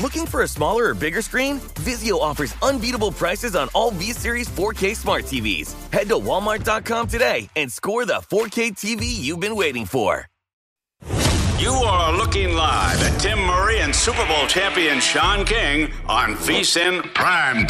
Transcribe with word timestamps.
Looking 0.00 0.26
for 0.26 0.42
a 0.42 0.48
smaller 0.48 0.90
or 0.90 0.94
bigger 0.94 1.22
screen? 1.22 1.58
Vizio 1.58 2.20
offers 2.20 2.54
unbeatable 2.62 3.10
prices 3.10 3.56
on 3.56 3.68
all 3.74 3.90
V-Series 3.90 4.48
4K 4.48 4.94
smart 4.94 5.24
TVs. 5.24 5.74
Head 5.92 6.08
to 6.08 6.14
walmart.com 6.14 7.08
today 7.08 7.48
and 7.56 7.70
score 7.70 8.06
the 8.06 8.22
4K 8.30 8.76
TV 8.76 9.06
you've 9.06 9.40
been 9.40 9.56
waiting 9.56 9.84
for. 9.84 10.26
You 11.58 11.70
are 11.72 12.16
looking 12.16 12.54
live 12.54 13.02
at 13.02 13.20
Tim 13.20 13.40
Murray 13.40 13.80
and 13.80 13.94
Super 13.94 14.24
Bowl 14.26 14.46
champion 14.46 15.00
Sean 15.00 15.44
King 15.44 15.90
on 16.06 16.34
VSIN 16.36 17.12
Prime 17.14 17.66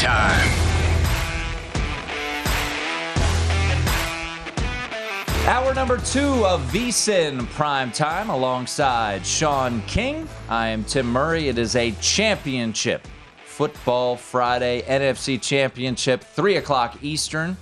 Hour 5.49 5.73
number 5.73 5.97
two 5.97 6.45
of 6.45 6.61
VSIN 6.71 7.49
Prime 7.49 7.91
Time 7.91 8.29
alongside 8.29 9.25
Sean 9.25 9.81
King. 9.87 10.29
I 10.47 10.67
am 10.67 10.83
Tim 10.83 11.07
Murray. 11.07 11.47
It 11.47 11.57
is 11.57 11.75
a 11.75 11.89
championship 11.93 13.07
football 13.45 14.15
Friday 14.15 14.83
NFC 14.83 15.41
Championship, 15.41 16.23
3 16.23 16.57
o'clock 16.57 16.99
Eastern, 17.01 17.57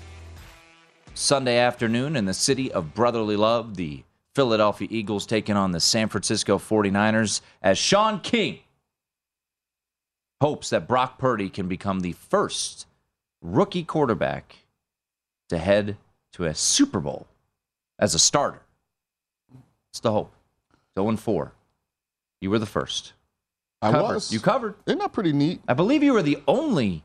Sunday 1.14 1.60
afternoon 1.60 2.18
in 2.18 2.26
the 2.26 2.34
city 2.34 2.70
of 2.74 2.94
brotherly 2.94 3.38
love. 3.38 3.78
The 3.78 4.04
Philadelphia 4.36 4.90
Eagles 4.92 5.26
taking 5.26 5.56
on 5.56 5.72
the 5.72 5.80
San 5.80 6.10
Francisco 6.10 6.58
49ers 6.58 7.40
as 7.62 7.78
Sean 7.78 8.20
King 8.20 8.60
hopes 10.42 10.72
that 10.72 10.90
Brock 10.90 11.18
Purdy 11.18 11.50
can 11.50 11.70
become 11.70 12.02
the 12.02 12.12
first 12.12 12.86
rookie 13.42 13.86
quarterback 13.86 14.58
to 15.48 15.58
head 15.58 15.96
to 16.34 16.44
a 16.44 16.54
Super 16.54 17.00
Bowl 17.00 17.28
as 18.00 18.14
a 18.14 18.20
starter. 18.20 18.62
It's 19.92 20.00
the 20.00 20.12
hope. 20.12 20.32
0 20.96 21.10
and 21.10 21.20
4. 21.20 21.52
You 22.42 22.50
were 22.50 22.60
the 22.60 22.66
first. 22.66 23.14
I 23.82 23.92
Covered. 23.92 24.14
was. 24.16 24.32
You 24.34 24.40
covered. 24.40 24.76
Isn't 24.86 25.00
that 25.00 25.14
pretty 25.14 25.34
neat? 25.34 25.62
I 25.68 25.74
believe 25.74 26.04
you 26.04 26.14
were 26.14 26.24
the 26.24 26.42
only 26.48 27.04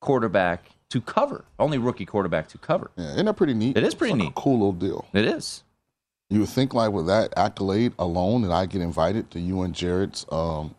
quarterback 0.00 0.70
to 0.90 1.00
cover, 1.00 1.44
only 1.58 1.78
rookie 1.78 2.06
quarterback 2.06 2.48
to 2.48 2.58
cover. 2.58 2.90
Yeah, 2.96 3.12
isn't 3.12 3.26
that 3.26 3.34
pretty 3.34 3.54
neat? 3.54 3.76
It 3.76 3.84
is 3.84 3.94
pretty 3.94 4.12
It's 4.14 4.18
like 4.20 4.26
neat. 4.28 4.38
A 4.38 4.40
cool 4.40 4.54
little 4.54 4.72
deal. 4.72 5.06
It 5.12 5.24
is. 5.24 5.62
You 6.30 6.40
would 6.40 6.48
think 6.48 6.74
like 6.74 6.92
with 6.92 7.06
that 7.06 7.32
accolade 7.36 7.92
alone 7.98 8.42
that 8.42 8.52
I 8.52 8.66
get 8.66 8.80
invited 8.82 9.30
to 9.32 9.40
you 9.40 9.62
and 9.62 9.74
Jared's 9.74 10.26
um, 10.30 10.74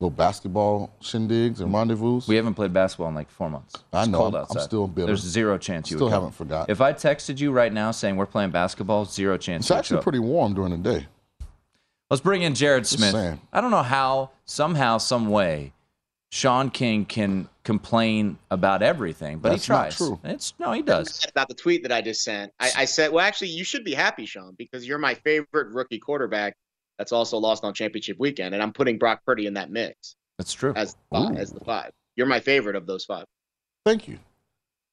little 0.00 0.10
basketball 0.10 0.92
shindigs 1.00 1.60
and 1.60 1.70
mm. 1.70 1.74
rendezvous. 1.74 2.20
We 2.26 2.36
haven't 2.36 2.54
played 2.54 2.72
basketball 2.72 3.08
in 3.08 3.14
like 3.14 3.30
four 3.30 3.48
months. 3.48 3.76
I 3.92 4.06
know. 4.06 4.18
cold 4.18 4.34
I'm- 4.34 4.42
outside. 4.42 4.60
I'm 4.60 4.64
still 4.64 4.86
bitter. 4.86 5.06
There's 5.06 5.22
zero 5.22 5.58
chance 5.58 5.90
you 5.90 5.96
Still 5.96 6.06
would 6.06 6.12
haven't 6.12 6.32
forgotten. 6.32 6.70
If 6.70 6.80
I 6.80 6.92
texted 6.92 7.38
you 7.38 7.52
right 7.52 7.72
now 7.72 7.90
saying 7.90 8.16
we're 8.16 8.26
playing 8.26 8.50
basketball, 8.50 9.04
zero 9.04 9.36
chance. 9.36 9.64
It's 9.64 9.70
you 9.70 9.76
actually 9.76 9.98
show 9.98 10.02
pretty 10.02 10.18
warm 10.18 10.54
during 10.54 10.70
the 10.70 10.78
day. 10.78 11.06
Let's 12.10 12.20
bring 12.20 12.42
in 12.42 12.54
Jared 12.54 12.86
Smith. 12.86 13.38
I 13.52 13.60
don't 13.60 13.70
know 13.70 13.82
how, 13.82 14.30
somehow, 14.44 14.98
some 14.98 15.30
way, 15.30 15.72
Sean 16.30 16.70
King 16.70 17.06
can 17.06 17.48
complain 17.62 18.38
about 18.50 18.82
everything, 18.82 19.38
but 19.38 19.50
That's 19.50 19.66
he 19.66 19.72
not 19.72 19.82
tries. 19.82 19.96
true. 19.96 20.20
It's 20.22 20.52
no, 20.58 20.72
he 20.72 20.82
does. 20.82 21.24
about 21.30 21.48
the 21.48 21.54
tweet 21.54 21.82
that 21.82 21.92
I 21.92 22.02
just 22.02 22.22
sent. 22.22 22.52
I, 22.60 22.70
I 22.78 22.84
said, 22.84 23.10
well, 23.10 23.24
actually, 23.24 23.48
you 23.48 23.64
should 23.64 23.84
be 23.84 23.94
happy, 23.94 24.26
Sean, 24.26 24.54
because 24.58 24.86
you're 24.86 24.98
my 24.98 25.14
favorite 25.14 25.68
rookie 25.72 25.98
quarterback 25.98 26.56
that's 26.98 27.12
also 27.12 27.38
lost 27.38 27.64
on 27.64 27.74
championship 27.74 28.18
weekend, 28.18 28.54
and 28.54 28.62
I'm 28.62 28.72
putting 28.72 28.98
Brock 28.98 29.20
Purdy 29.24 29.46
in 29.46 29.54
that 29.54 29.70
mix 29.70 30.16
That's 30.38 30.52
true. 30.52 30.72
as 30.76 30.96
five, 31.10 31.36
as 31.36 31.52
the 31.52 31.60
five. 31.64 31.90
You're 32.16 32.26
my 32.26 32.40
favorite 32.40 32.76
of 32.76 32.86
those 32.86 33.04
five. 33.04 33.24
Thank 33.84 34.08
you. 34.08 34.18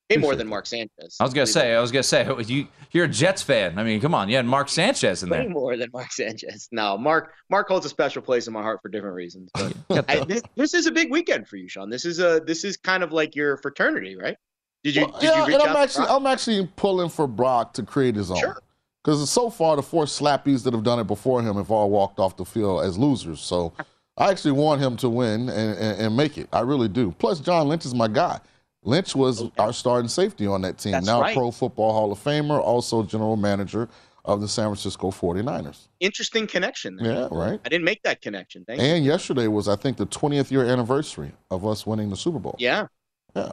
Way 0.10 0.18
more 0.18 0.36
than. 0.36 0.48
Mark 0.48 0.66
Sanchez. 0.66 1.16
I 1.20 1.24
was 1.24 1.34
gonna 1.34 1.48
say, 1.48 1.74
I 1.74 1.80
was 1.80 1.92
gonna 1.92 2.04
say, 2.04 2.28
you 2.48 2.68
you're 2.92 3.06
a 3.06 3.08
Jets 3.08 3.42
fan. 3.42 3.80
I 3.80 3.84
mean, 3.84 4.02
come 4.02 4.14
on, 4.14 4.28
you 4.28 4.36
had 4.36 4.46
Mark 4.46 4.68
Sanchez 4.68 5.24
in 5.24 5.30
there. 5.30 5.40
way 5.40 5.46
there. 5.46 5.54
more 5.54 5.78
than 5.78 5.90
Mark 5.94 6.12
Sanchez. 6.12 6.68
No, 6.72 6.98
Mark 6.98 7.34
Mark 7.50 7.68
holds 7.68 7.86
a 7.86 7.90
special 7.90 8.22
place 8.22 8.48
in 8.48 8.54
my 8.54 8.62
heart 8.62 8.80
for 8.82 8.90
different 8.90 9.16
reasons. 9.16 9.50
But 9.54 9.76
I, 10.10 10.26
this, 10.26 10.42
this 10.56 10.74
is 10.74 10.88
a 10.88 10.92
big 10.92 11.12
weekend 11.12 11.48
for 11.48 11.56
you, 11.56 11.70
Sean. 11.70 11.90
This 11.90 12.06
is 12.06 12.20
a 12.20 12.42
this 12.46 12.66
is 12.66 12.76
kind 12.78 13.04
of 13.04 13.14
like 13.14 13.36
your 13.36 13.58
fraternity, 13.58 14.18
right? 14.18 14.36
Did 14.84 14.96
you 14.96 15.06
Well, 15.06 15.20
did 15.20 15.28
yeah, 15.28 15.38
you 15.38 15.46
reach 15.46 15.54
and 15.54 15.64
I'm 15.64 15.76
to 15.76 15.80
actually 15.80 16.06
Brock? 16.08 16.20
I'm 16.20 16.28
actually 16.28 16.70
pulling 16.76 17.10
for 17.10 17.28
Brock 17.28 17.74
to 17.76 17.84
create 17.84 18.16
his 18.16 18.32
own. 18.32 18.38
Sure. 18.40 18.58
Because 19.04 19.30
so 19.30 19.50
far 19.50 19.76
the 19.76 19.82
four 19.82 20.06
slappies 20.06 20.64
that 20.64 20.74
have 20.74 20.84
done 20.84 21.00
it 21.00 21.08
before 21.08 21.42
him 21.42 21.56
have 21.56 21.72
all 21.72 21.90
walked 21.90 22.20
off 22.20 22.38
the 22.38 22.46
field 22.46 22.84
as 22.84 22.98
losers. 22.98 23.42
So 23.42 23.74
I 24.18 24.30
actually 24.30 24.52
want 24.52 24.82
him 24.82 24.96
to 24.98 25.10
win 25.10 25.50
and, 25.50 25.78
and, 25.78 26.02
and 26.02 26.18
make 26.18 26.38
it. 26.38 26.48
I 26.54 26.60
really 26.60 26.88
do. 26.88 27.12
Plus 27.18 27.40
John 27.40 27.68
Lynch 27.68 27.86
is 27.86 27.96
my 27.96 28.08
guy. 28.08 28.40
Lynch 28.84 29.16
was 29.16 29.44
oh, 29.44 29.52
our 29.58 29.74
starting 29.74 30.08
safety 30.08 30.48
on 30.48 30.62
that 30.62 30.78
team. 30.78 30.94
That's 30.94 31.06
now 31.06 31.22
right. 31.22 31.36
Pro 31.36 31.52
Football 31.52 31.94
Hall 31.94 32.12
of 32.12 32.20
Famer, 32.20 32.60
also 32.60 33.04
general 33.04 33.38
manager 33.38 33.88
of 34.26 34.42
the 34.42 34.48
San 34.48 34.66
Francisco 34.66 35.10
49ers. 35.10 35.88
Interesting 36.00 36.46
connection. 36.48 36.96
There. 36.96 37.12
Yeah, 37.12 37.28
right. 37.32 37.60
I 37.64 37.70
didn't 37.70 37.86
make 37.86 38.04
that 38.04 38.22
connection. 38.22 38.66
Thank 38.66 38.82
you. 38.82 38.88
And 38.88 39.06
yesterday 39.06 39.48
was, 39.48 39.68
I 39.68 39.76
think, 39.76 39.98
the 39.98 40.08
20th 40.08 40.52
year 40.52 40.66
anniversary 40.66 41.32
of 41.50 41.66
us 41.66 41.86
winning 41.86 42.10
the 42.10 42.18
Super 42.18 42.40
Bowl. 42.40 42.56
Yeah. 42.60 42.88
Yeah. 43.36 43.52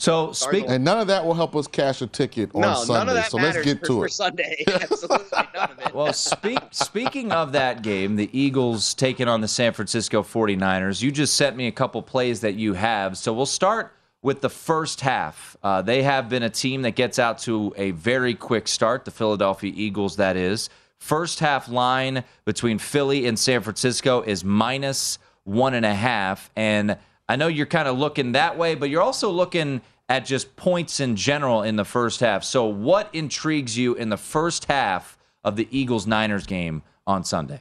So 0.00 0.30
speak. 0.32 0.64
And 0.68 0.84
none 0.84 1.00
of 1.00 1.08
that 1.08 1.24
will 1.24 1.34
help 1.34 1.56
us 1.56 1.66
cash 1.66 2.02
a 2.02 2.06
ticket 2.06 2.54
on 2.54 2.60
no, 2.60 2.74
Sunday. 2.74 2.92
none 2.92 3.08
of 3.08 3.14
that 3.14 3.30
so 3.32 3.36
let's 3.36 3.48
matters 3.48 3.64
get 3.64 3.80
for, 3.80 3.86
to 3.86 3.92
for 3.94 4.06
it. 4.06 4.12
Sunday. 4.12 4.64
Absolutely 4.68 5.38
none 5.54 5.70
of 5.70 5.78
it. 5.80 5.94
Well, 5.94 6.12
speak, 6.12 6.60
speaking 6.70 7.32
of 7.32 7.50
that 7.52 7.82
game, 7.82 8.14
the 8.14 8.30
Eagles 8.32 8.94
taking 8.94 9.26
on 9.26 9.40
the 9.40 9.48
San 9.48 9.72
Francisco 9.72 10.22
49ers, 10.22 11.02
you 11.02 11.10
just 11.10 11.34
sent 11.34 11.56
me 11.56 11.66
a 11.66 11.72
couple 11.72 12.00
plays 12.00 12.40
that 12.42 12.54
you 12.54 12.74
have. 12.74 13.18
So 13.18 13.32
we'll 13.32 13.44
start 13.44 13.92
with 14.22 14.40
the 14.40 14.50
first 14.50 15.00
half. 15.00 15.56
Uh, 15.64 15.82
they 15.82 16.04
have 16.04 16.28
been 16.28 16.44
a 16.44 16.50
team 16.50 16.82
that 16.82 16.92
gets 16.92 17.18
out 17.18 17.38
to 17.38 17.74
a 17.76 17.90
very 17.92 18.34
quick 18.34 18.68
start, 18.68 19.04
the 19.04 19.10
Philadelphia 19.10 19.72
Eagles, 19.74 20.16
that 20.16 20.36
is. 20.36 20.70
First 20.98 21.40
half 21.40 21.68
line 21.68 22.22
between 22.44 22.78
Philly 22.78 23.26
and 23.26 23.36
San 23.36 23.62
Francisco 23.62 24.22
is 24.22 24.44
minus 24.44 25.18
one 25.42 25.74
and 25.74 25.86
a 25.86 25.94
half. 25.94 26.50
And 26.54 26.98
I 27.28 27.36
know 27.36 27.46
you're 27.48 27.66
kind 27.66 27.88
of 27.88 27.98
looking 27.98 28.32
that 28.32 28.56
way, 28.56 28.74
but 28.74 28.88
you're 28.90 29.02
also 29.02 29.30
looking 29.30 29.82
at 30.08 30.24
just 30.24 30.56
points 30.56 31.00
in 31.00 31.16
general 31.16 31.62
in 31.62 31.76
the 31.76 31.84
first 31.84 32.20
half. 32.20 32.42
So, 32.44 32.64
what 32.64 33.10
intrigues 33.12 33.76
you 33.76 33.94
in 33.94 34.08
the 34.08 34.16
first 34.16 34.64
half 34.64 35.18
of 35.44 35.56
the 35.56 35.68
Eagles 35.70 36.06
Niners 36.06 36.46
game 36.46 36.82
on 37.06 37.24
Sunday? 37.24 37.60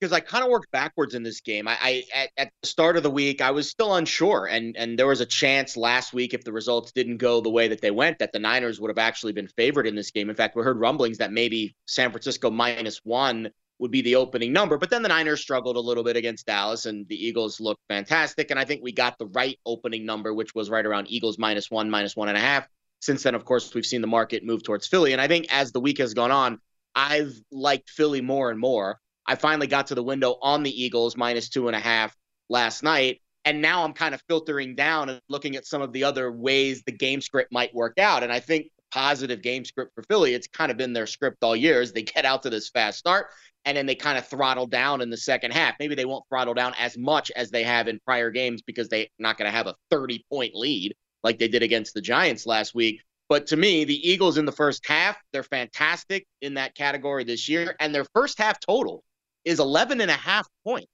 because 0.00 0.12
I 0.12 0.20
kind 0.20 0.44
of 0.44 0.50
worked 0.50 0.70
backwards 0.70 1.14
in 1.14 1.22
this 1.22 1.40
game. 1.40 1.66
I, 1.66 1.76
I 1.80 2.04
at, 2.14 2.30
at, 2.36 2.52
the 2.62 2.68
start 2.68 2.96
of 2.96 3.02
the 3.02 3.10
week 3.10 3.40
I 3.40 3.50
was 3.50 3.70
still 3.70 3.94
unsure, 3.94 4.46
and 4.46 4.76
and 4.76 4.98
there 4.98 5.06
was 5.06 5.20
a 5.20 5.26
chance 5.26 5.76
last 5.76 6.12
week 6.12 6.34
if 6.34 6.44
the 6.44 6.52
results 6.52 6.92
didn't 6.92 7.16
go 7.16 7.40
the 7.40 7.50
way 7.50 7.68
that 7.68 7.80
they 7.80 7.90
went, 7.90 8.18
that 8.18 8.32
the 8.32 8.38
Niners 8.38 8.80
would 8.80 8.90
have 8.90 8.98
actually 8.98 9.32
been 9.32 9.48
favored 9.48 9.86
in 9.86 9.94
this 9.94 10.10
game. 10.10 10.28
In 10.28 10.36
fact, 10.36 10.56
we 10.56 10.62
heard 10.62 10.78
rumblings 10.78 11.18
that 11.18 11.32
maybe 11.32 11.74
San 11.86 12.10
Francisco 12.10 12.50
minus 12.50 12.98
one 13.04 13.50
would 13.78 13.90
be 13.90 14.02
the 14.02 14.16
opening 14.16 14.52
number, 14.52 14.78
but 14.78 14.90
then 14.90 15.02
the 15.02 15.08
Niners 15.08 15.40
struggled 15.40 15.76
a 15.76 15.80
little 15.80 16.02
bit 16.02 16.16
against 16.16 16.46
Dallas, 16.46 16.86
and 16.86 17.06
the 17.08 17.26
Eagles 17.26 17.60
looked 17.60 17.82
fantastic. 17.88 18.50
And 18.50 18.58
I 18.58 18.64
think 18.64 18.82
we 18.82 18.92
got 18.92 19.18
the 19.18 19.26
right 19.26 19.58
opening 19.66 20.06
number, 20.06 20.32
which 20.32 20.54
was 20.54 20.70
right 20.70 20.84
around 20.84 21.08
Eagles 21.10 21.38
minus 21.38 21.70
one, 21.70 21.90
minus 21.90 22.16
one 22.16 22.28
and 22.28 22.38
a 22.38 22.40
half. 22.40 22.66
Since 23.00 23.22
then, 23.22 23.34
of 23.34 23.44
course, 23.44 23.74
we've 23.74 23.84
seen 23.84 24.00
the 24.00 24.06
market 24.06 24.44
move 24.44 24.62
towards 24.62 24.86
Philly, 24.86 25.12
and 25.12 25.20
I 25.20 25.28
think 25.28 25.46
as 25.50 25.72
the 25.72 25.80
week 25.80 25.98
has 25.98 26.14
gone 26.14 26.30
on, 26.30 26.58
I've 26.94 27.38
liked 27.52 27.90
Philly 27.90 28.22
more 28.22 28.50
and 28.50 28.58
more. 28.58 28.98
I 29.26 29.34
finally 29.34 29.66
got 29.66 29.88
to 29.88 29.94
the 29.94 30.02
window 30.02 30.38
on 30.40 30.62
the 30.62 30.82
Eagles 30.82 31.16
minus 31.16 31.48
two 31.48 31.66
and 31.66 31.76
a 31.76 31.80
half 31.80 32.16
last 32.48 32.82
night. 32.82 33.20
And 33.44 33.62
now 33.62 33.84
I'm 33.84 33.92
kind 33.92 34.14
of 34.14 34.22
filtering 34.28 34.74
down 34.74 35.08
and 35.08 35.20
looking 35.28 35.56
at 35.56 35.66
some 35.66 35.82
of 35.82 35.92
the 35.92 36.04
other 36.04 36.32
ways 36.32 36.82
the 36.84 36.92
game 36.92 37.20
script 37.20 37.52
might 37.52 37.74
work 37.74 37.98
out. 37.98 38.22
And 38.22 38.32
I 38.32 38.40
think 38.40 38.70
positive 38.90 39.42
game 39.42 39.64
script 39.64 39.92
for 39.94 40.02
Philly, 40.04 40.34
it's 40.34 40.46
kind 40.46 40.70
of 40.70 40.78
been 40.78 40.92
their 40.92 41.06
script 41.06 41.38
all 41.42 41.54
year 41.54 41.82
is 41.82 41.92
they 41.92 42.02
get 42.02 42.24
out 42.24 42.42
to 42.44 42.50
this 42.50 42.70
fast 42.70 42.98
start 42.98 43.28
and 43.66 43.76
then 43.76 43.84
they 43.84 43.96
kind 43.96 44.16
of 44.16 44.26
throttle 44.26 44.66
down 44.66 45.02
in 45.02 45.10
the 45.10 45.16
second 45.16 45.50
half. 45.50 45.74
Maybe 45.80 45.96
they 45.96 46.04
won't 46.04 46.24
throttle 46.28 46.54
down 46.54 46.72
as 46.78 46.96
much 46.96 47.32
as 47.34 47.50
they 47.50 47.64
have 47.64 47.88
in 47.88 48.00
prior 48.06 48.30
games 48.30 48.62
because 48.62 48.88
they're 48.88 49.08
not 49.18 49.36
going 49.36 49.50
to 49.50 49.56
have 49.56 49.66
a 49.66 49.74
30 49.90 50.24
point 50.30 50.54
lead 50.54 50.94
like 51.24 51.38
they 51.38 51.48
did 51.48 51.64
against 51.64 51.92
the 51.92 52.00
Giants 52.00 52.46
last 52.46 52.74
week. 52.74 53.02
But 53.28 53.48
to 53.48 53.56
me, 53.56 53.84
the 53.84 54.08
Eagles 54.08 54.38
in 54.38 54.44
the 54.44 54.52
first 54.52 54.86
half, 54.86 55.16
they're 55.32 55.42
fantastic 55.42 56.26
in 56.40 56.54
that 56.54 56.76
category 56.76 57.24
this 57.24 57.48
year. 57.48 57.74
And 57.80 57.92
their 57.92 58.06
first 58.14 58.38
half 58.38 58.60
total 58.60 59.02
is 59.44 59.58
11 59.58 60.00
and 60.00 60.12
a 60.12 60.14
half 60.14 60.46
points. 60.64 60.86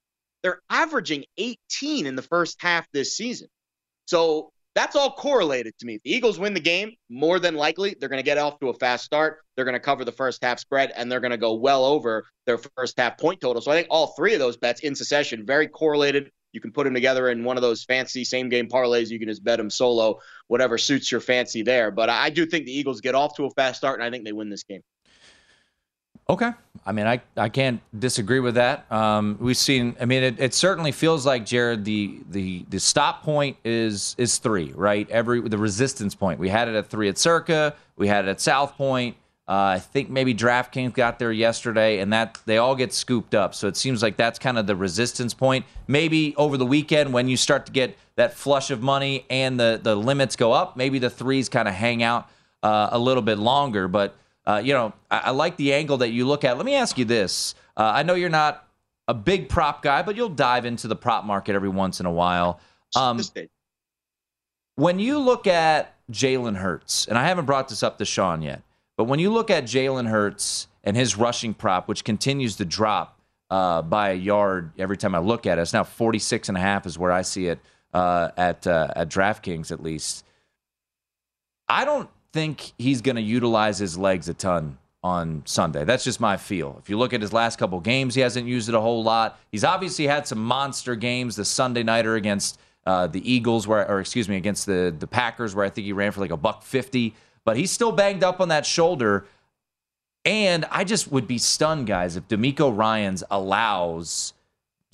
They're 0.42 0.62
averaging 0.70 1.24
18 1.36 2.06
in 2.06 2.16
the 2.16 2.22
first 2.22 2.56
half 2.60 2.86
this 2.92 3.14
season. 3.16 3.48
So 4.06 4.50
that's 4.74 4.96
all 4.96 5.12
correlated 5.12 5.76
to 5.78 5.86
me. 5.86 5.98
The 6.02 6.14
Eagles 6.14 6.38
win 6.38 6.54
the 6.54 6.60
game, 6.60 6.92
more 7.10 7.38
than 7.38 7.54
likely, 7.54 7.94
they're 7.98 8.08
going 8.08 8.22
to 8.22 8.24
get 8.24 8.38
off 8.38 8.58
to 8.60 8.68
a 8.68 8.74
fast 8.74 9.04
start. 9.04 9.40
They're 9.54 9.64
going 9.64 9.74
to 9.74 9.80
cover 9.80 10.04
the 10.04 10.12
first 10.12 10.42
half 10.42 10.58
spread, 10.58 10.92
and 10.96 11.10
they're 11.10 11.20
going 11.20 11.32
to 11.32 11.36
go 11.36 11.54
well 11.54 11.84
over 11.84 12.24
their 12.46 12.58
first 12.58 12.98
half 12.98 13.18
point 13.18 13.40
total. 13.40 13.60
So 13.60 13.70
I 13.70 13.74
think 13.74 13.88
all 13.90 14.08
three 14.08 14.32
of 14.32 14.38
those 14.38 14.56
bets 14.56 14.80
in 14.80 14.94
succession, 14.94 15.44
very 15.44 15.68
correlated. 15.68 16.30
You 16.52 16.60
can 16.60 16.72
put 16.72 16.84
them 16.84 16.94
together 16.94 17.30
in 17.30 17.44
one 17.44 17.56
of 17.56 17.62
those 17.62 17.84
fancy 17.84 18.24
same 18.24 18.48
game 18.48 18.68
parlays. 18.68 19.08
You 19.08 19.18
can 19.18 19.28
just 19.28 19.44
bet 19.44 19.58
them 19.58 19.70
solo, 19.70 20.20
whatever 20.48 20.76
suits 20.78 21.10
your 21.10 21.20
fancy 21.20 21.62
there. 21.62 21.90
But 21.90 22.10
I 22.10 22.30
do 22.30 22.44
think 22.46 22.66
the 22.66 22.76
Eagles 22.76 23.00
get 23.00 23.14
off 23.14 23.36
to 23.36 23.44
a 23.44 23.50
fast 23.50 23.78
start, 23.78 23.98
and 23.98 24.06
I 24.06 24.10
think 24.10 24.24
they 24.24 24.32
win 24.32 24.50
this 24.50 24.62
game. 24.62 24.82
Okay. 26.28 26.50
I 26.84 26.92
mean, 26.92 27.06
I, 27.06 27.20
I 27.36 27.48
can't 27.48 27.80
disagree 27.96 28.40
with 28.40 28.56
that. 28.56 28.90
Um, 28.90 29.38
we've 29.40 29.56
seen. 29.56 29.94
I 30.00 30.04
mean, 30.04 30.22
it, 30.22 30.40
it 30.40 30.54
certainly 30.54 30.90
feels 30.90 31.24
like 31.24 31.46
Jared. 31.46 31.84
The 31.84 32.18
the 32.30 32.64
the 32.68 32.80
stop 32.80 33.22
point 33.22 33.56
is 33.64 34.16
is 34.18 34.38
three, 34.38 34.72
right? 34.74 35.08
Every 35.10 35.40
the 35.40 35.58
resistance 35.58 36.14
point. 36.14 36.40
We 36.40 36.48
had 36.48 36.68
it 36.68 36.74
at 36.74 36.88
three 36.88 37.08
at 37.08 37.18
Circa. 37.18 37.74
We 37.96 38.08
had 38.08 38.26
it 38.26 38.28
at 38.28 38.40
South 38.40 38.76
Point. 38.76 39.16
Uh, 39.48 39.74
I 39.74 39.78
think 39.80 40.08
maybe 40.08 40.34
DraftKings 40.34 40.94
got 40.94 41.18
there 41.18 41.32
yesterday, 41.32 41.98
and 41.98 42.12
that 42.12 42.38
they 42.46 42.58
all 42.58 42.74
get 42.74 42.92
scooped 42.92 43.34
up. 43.34 43.54
So 43.54 43.68
it 43.68 43.76
seems 43.76 44.02
like 44.02 44.16
that's 44.16 44.38
kind 44.38 44.56
of 44.56 44.66
the 44.66 44.76
resistance 44.76 45.34
point. 45.34 45.64
Maybe 45.86 46.34
over 46.36 46.56
the 46.56 46.66
weekend 46.66 47.12
when 47.12 47.28
you 47.28 47.36
start 47.36 47.66
to 47.66 47.72
get 47.72 47.96
that 48.16 48.34
flush 48.34 48.70
of 48.70 48.82
money 48.82 49.24
and 49.30 49.58
the 49.58 49.80
the 49.82 49.94
limits 49.94 50.34
go 50.36 50.52
up, 50.52 50.76
maybe 50.76 50.98
the 50.98 51.10
threes 51.10 51.48
kind 51.48 51.68
of 51.68 51.74
hang 51.74 52.02
out 52.02 52.28
uh, 52.62 52.88
a 52.92 52.98
little 52.98 53.22
bit 53.22 53.38
longer. 53.38 53.88
But 53.88 54.16
uh, 54.46 54.60
you 54.62 54.72
know, 54.72 54.92
I, 55.10 55.18
I, 55.18 55.30
like 55.30 55.56
the 55.56 55.72
angle 55.72 55.98
that 55.98 56.10
you 56.10 56.26
look 56.26 56.44
at. 56.44 56.56
Let 56.56 56.66
me 56.66 56.74
ask 56.74 56.98
you 56.98 57.04
this. 57.04 57.54
Uh, 57.76 57.92
I 57.94 58.02
know 58.02 58.14
you're 58.14 58.28
not 58.28 58.66
a 59.08 59.14
big 59.14 59.48
prop 59.48 59.82
guy, 59.82 60.02
but 60.02 60.16
you'll 60.16 60.28
dive 60.28 60.64
into 60.64 60.88
the 60.88 60.96
prop 60.96 61.24
market 61.24 61.54
every 61.54 61.68
once 61.68 62.00
in 62.00 62.06
a 62.06 62.10
while. 62.10 62.60
Um, 62.96 63.20
when 64.76 64.98
you 64.98 65.18
look 65.18 65.46
at 65.46 65.94
Jalen 66.10 66.56
Hurts, 66.56 67.06
and 67.06 67.16
I 67.16 67.26
haven't 67.26 67.44
brought 67.44 67.68
this 67.68 67.82
up 67.82 67.98
to 67.98 68.04
Sean 68.04 68.42
yet, 68.42 68.62
but 68.96 69.04
when 69.04 69.18
you 69.18 69.32
look 69.32 69.50
at 69.50 69.64
Jalen 69.64 70.08
Hurts 70.08 70.66
and 70.84 70.96
his 70.96 71.16
rushing 71.16 71.54
prop, 71.54 71.88
which 71.88 72.04
continues 72.04 72.56
to 72.56 72.64
drop 72.64 73.18
uh, 73.50 73.82
by 73.82 74.10
a 74.10 74.14
yard 74.14 74.72
every 74.78 74.96
time 74.96 75.14
I 75.14 75.18
look 75.18 75.46
at 75.46 75.58
it, 75.58 75.62
it's 75.62 75.72
now 75.72 75.84
46 75.84 76.48
and 76.48 76.58
a 76.58 76.60
half 76.60 76.86
is 76.86 76.98
where 76.98 77.12
I 77.12 77.22
see 77.22 77.46
it 77.46 77.60
uh, 77.94 78.30
at 78.36 78.66
uh, 78.66 78.88
at 78.96 79.08
DraftKings 79.08 79.70
at 79.70 79.82
least. 79.82 80.24
I 81.68 81.84
don't 81.84 82.08
think 82.32 82.72
he's 82.78 83.00
going 83.00 83.16
to 83.16 83.22
utilize 83.22 83.78
his 83.78 83.98
legs 83.98 84.28
a 84.28 84.34
ton 84.34 84.78
on 85.02 85.42
Sunday. 85.44 85.84
That's 85.84 86.04
just 86.04 86.20
my 86.20 86.36
feel. 86.36 86.76
If 86.80 86.88
you 86.88 86.96
look 86.96 87.12
at 87.12 87.20
his 87.20 87.32
last 87.32 87.58
couple 87.58 87.80
games, 87.80 88.14
he 88.14 88.20
hasn't 88.20 88.46
used 88.46 88.68
it 88.68 88.74
a 88.74 88.80
whole 88.80 89.02
lot. 89.02 89.38
He's 89.50 89.64
obviously 89.64 90.06
had 90.06 90.26
some 90.26 90.42
monster 90.42 90.94
games. 90.94 91.36
The 91.36 91.44
Sunday 91.44 91.82
nighter 91.82 92.14
against 92.14 92.58
uh, 92.86 93.08
the 93.08 93.30
Eagles, 93.30 93.66
where 93.66 93.88
or 93.90 94.00
excuse 94.00 94.28
me, 94.28 94.36
against 94.36 94.66
the 94.66 94.94
the 94.96 95.06
Packers, 95.06 95.54
where 95.54 95.64
I 95.64 95.70
think 95.70 95.86
he 95.86 95.92
ran 95.92 96.12
for 96.12 96.20
like 96.20 96.30
a 96.30 96.36
buck 96.36 96.62
fifty. 96.62 97.14
But 97.44 97.56
he's 97.56 97.72
still 97.72 97.92
banged 97.92 98.22
up 98.22 98.40
on 98.40 98.48
that 98.48 98.64
shoulder. 98.64 99.26
And 100.24 100.64
I 100.70 100.84
just 100.84 101.10
would 101.10 101.26
be 101.26 101.38
stunned, 101.38 101.88
guys, 101.88 102.14
if 102.14 102.28
DeMeco 102.28 102.76
Ryans 102.76 103.24
allows 103.28 104.34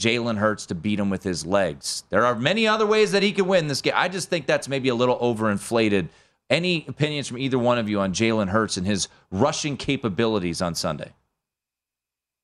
Jalen 0.00 0.38
Hurts 0.38 0.64
to 0.66 0.74
beat 0.74 0.98
him 0.98 1.10
with 1.10 1.22
his 1.22 1.44
legs. 1.44 2.04
There 2.08 2.24
are 2.24 2.34
many 2.34 2.66
other 2.66 2.86
ways 2.86 3.12
that 3.12 3.22
he 3.22 3.32
could 3.32 3.46
win 3.46 3.68
this 3.68 3.82
game. 3.82 3.92
I 3.94 4.08
just 4.08 4.30
think 4.30 4.46
that's 4.46 4.68
maybe 4.68 4.88
a 4.88 4.94
little 4.94 5.18
overinflated 5.18 6.08
any 6.50 6.84
opinions 6.88 7.28
from 7.28 7.38
either 7.38 7.58
one 7.58 7.78
of 7.78 7.88
you 7.88 8.00
on 8.00 8.12
Jalen 8.12 8.48
Hurts 8.48 8.76
and 8.76 8.86
his 8.86 9.08
rushing 9.30 9.76
capabilities 9.76 10.62
on 10.62 10.74
Sunday? 10.74 11.12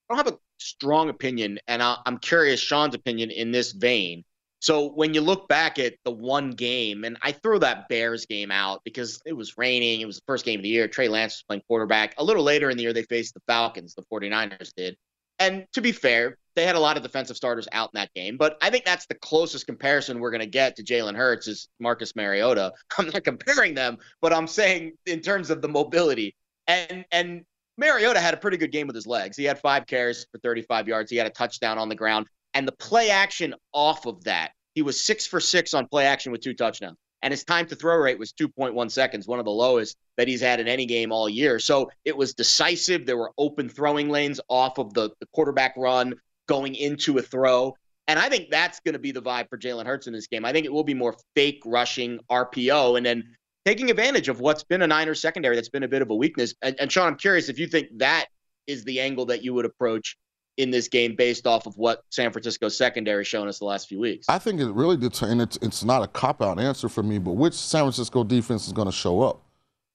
I 0.08 0.14
don't 0.14 0.24
have 0.24 0.34
a 0.34 0.38
strong 0.58 1.08
opinion, 1.08 1.58
and 1.66 1.82
I'm 1.82 2.18
curious 2.18 2.60
Sean's 2.60 2.94
opinion 2.94 3.30
in 3.30 3.52
this 3.52 3.72
vein. 3.72 4.24
So 4.60 4.92
when 4.92 5.12
you 5.12 5.20
look 5.20 5.46
back 5.48 5.78
at 5.78 5.94
the 6.04 6.10
one 6.10 6.52
game, 6.52 7.04
and 7.04 7.18
I 7.20 7.32
throw 7.32 7.58
that 7.58 7.88
Bears 7.88 8.24
game 8.24 8.50
out 8.50 8.80
because 8.84 9.20
it 9.26 9.34
was 9.34 9.58
raining, 9.58 10.00
it 10.00 10.06
was 10.06 10.16
the 10.16 10.24
first 10.26 10.44
game 10.46 10.60
of 10.60 10.62
the 10.62 10.70
year. 10.70 10.88
Trey 10.88 11.08
Lance 11.08 11.34
was 11.34 11.44
playing 11.46 11.62
quarterback. 11.68 12.14
A 12.16 12.24
little 12.24 12.42
later 12.42 12.70
in 12.70 12.78
the 12.78 12.82
year, 12.82 12.94
they 12.94 13.02
faced 13.02 13.34
the 13.34 13.42
Falcons, 13.46 13.94
the 13.94 14.04
49ers 14.10 14.72
did. 14.74 14.96
And 15.38 15.66
to 15.72 15.82
be 15.82 15.92
fair, 15.92 16.38
they 16.54 16.64
had 16.64 16.76
a 16.76 16.80
lot 16.80 16.96
of 16.96 17.02
defensive 17.02 17.36
starters 17.36 17.68
out 17.72 17.90
in 17.94 18.00
that 18.00 18.12
game, 18.14 18.36
but 18.36 18.56
I 18.62 18.70
think 18.70 18.84
that's 18.84 19.06
the 19.06 19.14
closest 19.14 19.66
comparison 19.66 20.20
we're 20.20 20.30
going 20.30 20.40
to 20.40 20.46
get 20.46 20.76
to 20.76 20.84
Jalen 20.84 21.16
Hurts 21.16 21.48
is 21.48 21.68
Marcus 21.80 22.14
Mariota. 22.14 22.72
I'm 22.98 23.06
not 23.06 23.24
comparing 23.24 23.74
them, 23.74 23.98
but 24.20 24.32
I'm 24.32 24.46
saying 24.46 24.92
in 25.06 25.20
terms 25.20 25.50
of 25.50 25.62
the 25.62 25.68
mobility. 25.68 26.34
And 26.66 27.04
and 27.12 27.44
Mariota 27.76 28.20
had 28.20 28.34
a 28.34 28.36
pretty 28.36 28.56
good 28.56 28.72
game 28.72 28.86
with 28.86 28.96
his 28.96 29.06
legs. 29.06 29.36
He 29.36 29.44
had 29.44 29.58
five 29.58 29.86
carries 29.86 30.26
for 30.30 30.38
35 30.38 30.88
yards. 30.88 31.10
He 31.10 31.16
had 31.16 31.26
a 31.26 31.30
touchdown 31.30 31.76
on 31.78 31.88
the 31.88 31.94
ground, 31.94 32.26
and 32.54 32.66
the 32.66 32.72
play 32.72 33.10
action 33.10 33.54
off 33.72 34.06
of 34.06 34.22
that, 34.24 34.52
he 34.74 34.82
was 34.82 35.04
six 35.04 35.26
for 35.26 35.40
six 35.40 35.74
on 35.74 35.88
play 35.88 36.06
action 36.06 36.32
with 36.32 36.40
two 36.40 36.54
touchdowns 36.54 36.96
and 37.24 37.32
his 37.32 37.42
time 37.42 37.66
to 37.66 37.74
throw 37.74 37.96
rate 37.96 38.18
was 38.18 38.34
2.1 38.34 38.90
seconds, 38.90 39.26
one 39.26 39.38
of 39.38 39.46
the 39.46 39.50
lowest 39.50 39.96
that 40.18 40.28
he's 40.28 40.42
had 40.42 40.60
in 40.60 40.68
any 40.68 40.84
game 40.84 41.10
all 41.10 41.26
year. 41.26 41.58
So 41.58 41.90
it 42.04 42.14
was 42.14 42.34
decisive. 42.34 43.06
There 43.06 43.16
were 43.16 43.32
open 43.38 43.70
throwing 43.70 44.10
lanes 44.10 44.42
off 44.48 44.76
of 44.76 44.92
the, 44.92 45.08
the 45.20 45.26
quarterback 45.32 45.72
run 45.78 46.14
going 46.46 46.74
into 46.74 47.18
a 47.18 47.22
throw. 47.22 47.74
And 48.06 48.18
I 48.18 48.28
think 48.28 48.50
that's 48.50 48.80
going 48.80 48.92
to 48.92 48.98
be 48.98 49.12
the 49.12 49.22
vibe 49.22 49.48
for 49.48 49.58
Jalen 49.58 49.86
Hurts 49.86 50.06
in 50.06 50.12
this 50.12 50.26
game. 50.26 50.44
I 50.44 50.52
think 50.52 50.66
it 50.66 50.72
will 50.72 50.84
be 50.84 50.94
more 50.94 51.16
fake 51.34 51.62
rushing 51.64 52.20
RPO 52.30 52.96
and 52.96 53.06
then 53.06 53.24
taking 53.64 53.90
advantage 53.90 54.28
of 54.28 54.40
what's 54.40 54.62
been 54.62 54.82
a 54.82 54.86
Niners 54.86 55.22
secondary 55.22 55.56
that's 55.56 55.70
been 55.70 55.84
a 55.84 55.88
bit 55.88 56.02
of 56.02 56.10
a 56.10 56.14
weakness. 56.14 56.54
And, 56.60 56.76
and 56.78 56.92
Sean, 56.92 57.06
I'm 57.06 57.16
curious 57.16 57.48
if 57.48 57.58
you 57.58 57.66
think 57.66 57.88
that 57.98 58.26
is 58.66 58.84
the 58.84 59.00
angle 59.00 59.26
that 59.26 59.42
you 59.42 59.54
would 59.54 59.64
approach 59.64 60.16
in 60.56 60.70
this 60.70 60.88
game 60.88 61.16
based 61.16 61.46
off 61.46 61.66
of 61.66 61.76
what 61.76 62.02
San 62.10 62.30
Francisco 62.30 62.68
secondary 62.68 63.24
shown 63.24 63.48
us 63.48 63.58
the 63.58 63.64
last 63.64 63.88
few 63.88 63.98
weeks? 63.98 64.26
I 64.28 64.38
think 64.38 64.60
it 64.60 64.70
really 64.70 64.96
determines. 64.96 65.42
It's, 65.42 65.66
it's 65.66 65.84
not 65.84 66.02
a 66.02 66.06
cop 66.06 66.42
out 66.42 66.60
answer 66.60 66.88
for 66.88 67.02
me, 67.02 67.18
but 67.18 67.32
which 67.32 67.54
San 67.54 67.82
Francisco 67.82 68.24
defense 68.24 68.66
is 68.66 68.72
going 68.72 68.86
to 68.86 68.92
show 68.92 69.22
up? 69.22 69.40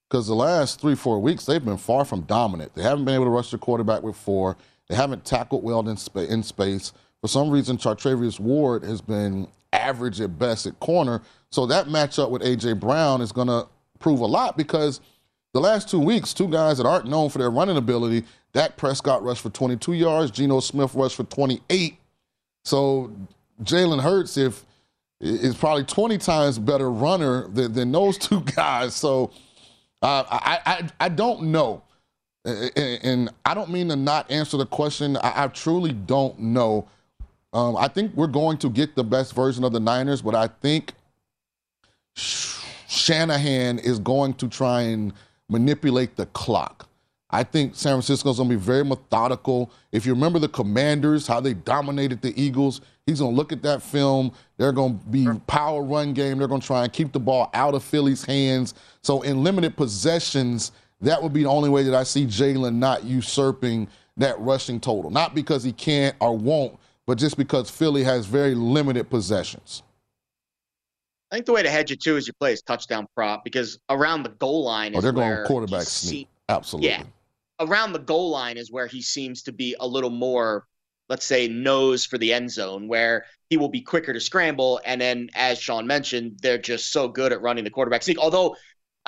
Because 0.09 0.27
the 0.27 0.35
last 0.35 0.81
three, 0.81 0.95
four 0.95 1.19
weeks, 1.19 1.45
they've 1.45 1.63
been 1.63 1.77
far 1.77 2.03
from 2.03 2.21
dominant. 2.21 2.73
They 2.73 2.81
haven't 2.81 3.05
been 3.05 3.13
able 3.13 3.25
to 3.25 3.29
rush 3.29 3.51
the 3.51 3.57
quarterback 3.57 4.01
with 4.01 4.15
four. 4.15 4.57
They 4.89 4.95
haven't 4.95 5.25
tackled 5.25 5.63
well 5.63 5.79
in, 5.87 5.97
in 6.29 6.43
space. 6.43 6.93
For 7.21 7.27
some 7.27 7.49
reason, 7.49 7.77
Charvarius 7.77 8.39
Ward 8.39 8.83
has 8.83 9.01
been 9.01 9.47
average 9.71 10.19
at 10.19 10.37
best 10.39 10.65
at 10.65 10.79
corner. 10.79 11.21
So 11.51 11.65
that 11.67 11.87
matchup 11.87 12.29
with 12.31 12.41
A.J. 12.43 12.73
Brown 12.73 13.21
is 13.21 13.31
going 13.31 13.47
to 13.47 13.67
prove 13.99 14.19
a 14.19 14.25
lot 14.25 14.57
because 14.57 14.99
the 15.53 15.59
last 15.59 15.89
two 15.89 15.99
weeks, 15.99 16.33
two 16.33 16.47
guys 16.47 16.77
that 16.77 16.85
aren't 16.85 17.07
known 17.07 17.29
for 17.29 17.37
their 17.37 17.51
running 17.51 17.77
ability 17.77 18.25
Dak 18.53 18.77
Prescott 18.77 19.23
rushed 19.23 19.41
for 19.41 19.49
22 19.49 19.93
yards. 19.93 20.31
Geno 20.31 20.59
Smith 20.59 20.93
rushed 20.95 21.15
for 21.15 21.23
28. 21.23 21.97
So 22.63 23.11
Jalen 23.63 24.01
Hurts, 24.01 24.37
if 24.37 24.65
is 25.21 25.55
probably 25.55 25.83
20 25.83 26.17
times 26.17 26.57
better 26.57 26.89
runner 26.89 27.47
than, 27.49 27.73
than 27.73 27.91
those 27.91 28.17
two 28.19 28.41
guys. 28.41 28.95
So 28.95 29.31
uh, 30.01 30.23
I, 30.29 30.59
I 30.65 30.89
I 31.05 31.09
don't 31.09 31.43
know, 31.43 31.83
and 32.75 33.29
I 33.45 33.53
don't 33.53 33.69
mean 33.69 33.89
to 33.89 33.95
not 33.95 34.29
answer 34.31 34.57
the 34.57 34.65
question. 34.65 35.17
I, 35.17 35.45
I 35.45 35.47
truly 35.47 35.93
don't 35.93 36.39
know. 36.39 36.87
Um, 37.53 37.75
I 37.77 37.87
think 37.87 38.13
we're 38.15 38.27
going 38.27 38.57
to 38.59 38.69
get 38.69 38.95
the 38.95 39.03
best 39.03 39.33
version 39.33 39.63
of 39.63 39.73
the 39.73 39.79
Niners, 39.79 40.21
but 40.21 40.35
I 40.35 40.47
think 40.47 40.93
Shanahan 42.15 43.79
is 43.79 43.99
going 43.99 44.33
to 44.35 44.47
try 44.47 44.81
and 44.81 45.13
manipulate 45.49 46.15
the 46.15 46.27
clock. 46.27 46.87
I 47.31 47.43
think 47.43 47.75
San 47.75 47.93
Francisco's 47.93 48.37
going 48.37 48.49
to 48.49 48.55
be 48.55 48.61
very 48.61 48.83
methodical. 48.83 49.71
If 49.91 50.05
you 50.05 50.13
remember 50.13 50.39
the 50.39 50.49
Commanders, 50.49 51.27
how 51.27 51.39
they 51.39 51.53
dominated 51.53 52.21
the 52.21 52.39
Eagles, 52.39 52.81
he's 53.05 53.19
going 53.19 53.31
to 53.31 53.37
look 53.37 53.51
at 53.51 53.61
that 53.63 53.83
film. 53.83 54.31
They're 54.57 54.71
going 54.71 54.97
to 54.97 55.05
be 55.05 55.27
power 55.45 55.83
run 55.83 56.13
game. 56.13 56.39
They're 56.39 56.47
going 56.47 56.61
to 56.61 56.65
try 56.67 56.83
and 56.83 56.91
keep 56.91 57.11
the 57.11 57.19
ball 57.19 57.51
out 57.53 57.75
of 57.75 57.83
Philly's 57.83 58.25
hands. 58.25 58.73
So 59.03 59.21
in 59.21 59.43
limited 59.43 59.77
possessions, 59.77 60.71
that 61.01 61.21
would 61.21 61.33
be 61.33 61.43
the 61.43 61.49
only 61.49 61.69
way 61.69 61.83
that 61.83 61.95
I 61.95 62.03
see 62.03 62.25
Jalen 62.25 62.75
not 62.75 63.03
usurping 63.03 63.87
that 64.17 64.39
rushing 64.39 64.79
total. 64.79 65.09
Not 65.11 65.33
because 65.33 65.63
he 65.63 65.71
can't 65.71 66.15
or 66.19 66.37
won't, 66.37 66.77
but 67.07 67.17
just 67.17 67.37
because 67.37 67.69
Philly 67.69 68.03
has 68.03 68.25
very 68.25 68.53
limited 68.55 69.09
possessions. 69.09 69.83
I 71.31 71.35
think 71.35 71.45
the 71.45 71.53
way 71.53 71.63
to 71.63 71.69
hedge 71.69 71.91
it 71.91 72.01
too 72.01 72.17
is 72.17 72.27
you 72.27 72.33
play 72.39 72.51
his 72.51 72.61
touchdown 72.63 73.07
prop 73.15 73.43
because 73.43 73.79
around 73.89 74.23
the 74.23 74.29
goal 74.29 74.63
line 74.63 74.93
Oh, 74.95 75.01
they're 75.01 75.11
going 75.11 75.45
quarterback 75.45 75.83
sneak. 75.83 76.27
se- 76.27 76.29
Absolutely. 76.49 76.89
Yeah, 76.89 77.03
around 77.59 77.93
the 77.93 77.99
goal 77.99 78.31
line 78.31 78.57
is 78.57 78.71
where 78.71 78.87
he 78.87 79.01
seems 79.01 79.43
to 79.43 79.51
be 79.51 79.75
a 79.79 79.85
little 79.87 80.09
more, 80.09 80.65
let's 81.07 81.25
say, 81.25 81.47
nose 81.47 82.03
for 82.03 82.17
the 82.17 82.33
end 82.33 82.49
zone, 82.51 82.87
where 82.87 83.25
he 83.51 83.57
will 83.57 83.69
be 83.69 83.81
quicker 83.81 84.11
to 84.11 84.19
scramble. 84.19 84.81
And 84.85 84.99
then, 84.99 85.29
as 85.35 85.59
Sean 85.59 85.85
mentioned, 85.85 86.39
they're 86.41 86.57
just 86.57 86.91
so 86.91 87.07
good 87.07 87.31
at 87.31 87.41
running 87.43 87.63
the 87.63 87.69
quarterback 87.69 88.01
sneak. 88.01 88.17
Although 88.17 88.55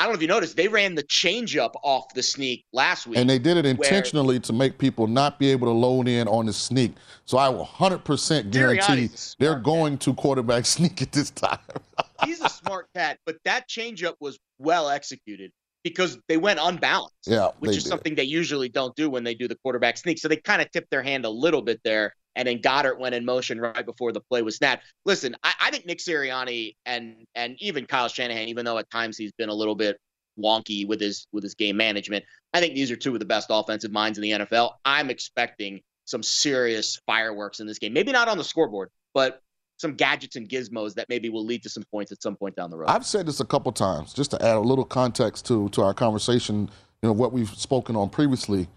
I 0.01 0.05
don't 0.05 0.13
know 0.13 0.15
if 0.15 0.21
you 0.23 0.27
noticed, 0.29 0.57
they 0.57 0.67
ran 0.67 0.95
the 0.95 1.03
changeup 1.03 1.73
off 1.83 2.11
the 2.15 2.23
sneak 2.23 2.65
last 2.73 3.05
week. 3.05 3.19
And 3.19 3.29
they 3.29 3.37
did 3.37 3.55
it 3.55 3.67
intentionally 3.67 4.39
to 4.39 4.51
make 4.51 4.79
people 4.79 5.05
not 5.05 5.37
be 5.37 5.51
able 5.51 5.67
to 5.67 5.73
load 5.73 6.07
in 6.07 6.27
on 6.27 6.47
the 6.47 6.53
sneak. 6.53 6.93
So 7.25 7.37
I 7.37 7.49
will 7.49 7.67
100% 7.67 8.49
guarantee 8.49 9.11
they're 9.37 9.59
going 9.59 9.99
to 9.99 10.15
quarterback 10.15 10.65
sneak 10.65 11.03
at 11.03 11.11
this 11.11 11.29
time. 11.29 11.59
He's 12.25 12.41
a 12.41 12.49
smart 12.49 12.87
cat, 12.95 13.19
but 13.27 13.35
that 13.45 13.69
changeup 13.69 14.15
was 14.19 14.39
well 14.57 14.89
executed 14.89 15.51
because 15.83 16.17
they 16.27 16.37
went 16.37 16.57
unbalanced. 16.59 17.13
Yeah, 17.27 17.49
which 17.59 17.77
is 17.77 17.83
did. 17.83 17.89
something 17.89 18.15
they 18.15 18.23
usually 18.23 18.69
don't 18.69 18.95
do 18.95 19.07
when 19.07 19.23
they 19.23 19.35
do 19.35 19.47
the 19.47 19.57
quarterback 19.57 19.97
sneak. 19.97 20.17
So 20.17 20.27
they 20.27 20.37
kind 20.37 20.63
of 20.63 20.71
tipped 20.71 20.89
their 20.89 21.03
hand 21.03 21.25
a 21.25 21.29
little 21.29 21.61
bit 21.61 21.79
there. 21.83 22.15
And 22.35 22.47
then 22.47 22.59
Goedert 22.59 22.99
went 22.99 23.13
in 23.13 23.25
motion 23.25 23.59
right 23.59 23.85
before 23.85 24.11
the 24.11 24.21
play 24.21 24.41
was 24.41 24.55
snapped. 24.55 24.83
Listen, 25.05 25.35
I, 25.43 25.53
I 25.59 25.71
think 25.71 25.85
Nick 25.85 25.99
Sirianni 25.99 26.75
and 26.85 27.25
and 27.35 27.55
even 27.59 27.85
Kyle 27.85 28.07
Shanahan, 28.07 28.47
even 28.47 28.65
though 28.65 28.77
at 28.77 28.89
times 28.89 29.17
he's 29.17 29.33
been 29.33 29.49
a 29.49 29.53
little 29.53 29.75
bit 29.75 29.97
wonky 30.39 30.87
with 30.87 31.01
his 31.01 31.27
with 31.33 31.43
his 31.43 31.55
game 31.55 31.77
management, 31.77 32.23
I 32.53 32.59
think 32.59 32.73
these 32.73 32.89
are 32.91 32.95
two 32.95 33.13
of 33.13 33.19
the 33.19 33.25
best 33.25 33.47
offensive 33.49 33.91
minds 33.91 34.17
in 34.17 34.21
the 34.21 34.31
NFL. 34.31 34.73
I'm 34.85 35.09
expecting 35.09 35.81
some 36.05 36.23
serious 36.23 36.99
fireworks 37.05 37.59
in 37.59 37.67
this 37.67 37.79
game. 37.79 37.93
Maybe 37.93 38.11
not 38.11 38.27
on 38.27 38.37
the 38.37 38.43
scoreboard, 38.43 38.89
but 39.13 39.41
some 39.81 39.95
gadgets 39.95 40.35
and 40.35 40.47
gizmos 40.47 40.93
that 40.93 41.09
maybe 41.09 41.29
will 41.29 41.45
lead 41.45 41.63
to 41.63 41.69
some 41.69 41.83
points 41.91 42.11
at 42.11 42.21
some 42.21 42.35
point 42.35 42.55
down 42.55 42.69
the 42.69 42.77
road. 42.77 42.87
I've 42.87 43.05
said 43.05 43.25
this 43.25 43.39
a 43.39 43.45
couple 43.45 43.71
times, 43.71 44.13
just 44.13 44.31
to 44.31 44.41
add 44.41 44.55
a 44.55 44.59
little 44.59 44.85
context 44.85 45.45
to, 45.47 45.67
to 45.69 45.81
our 45.81 45.93
conversation, 45.93 46.69
you 47.01 47.09
know, 47.09 47.13
what 47.13 47.33
we've 47.33 47.49
spoken 47.49 47.95
on 47.95 48.09
previously. 48.09 48.67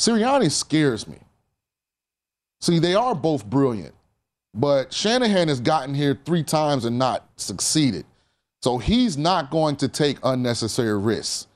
Sirianni 0.00 0.50
scares 0.50 1.06
me. 1.06 1.18
See, 2.64 2.78
they 2.78 2.94
are 2.94 3.14
both 3.14 3.44
brilliant, 3.44 3.94
but 4.54 4.90
Shanahan 4.90 5.48
has 5.48 5.60
gotten 5.60 5.94
here 5.94 6.18
three 6.24 6.42
times 6.42 6.86
and 6.86 6.98
not 6.98 7.28
succeeded. 7.36 8.06
So 8.62 8.78
he's 8.78 9.18
not 9.18 9.50
going 9.50 9.76
to 9.76 9.88
take 9.88 10.16
unnecessary 10.22 10.98
risks. 10.98 11.46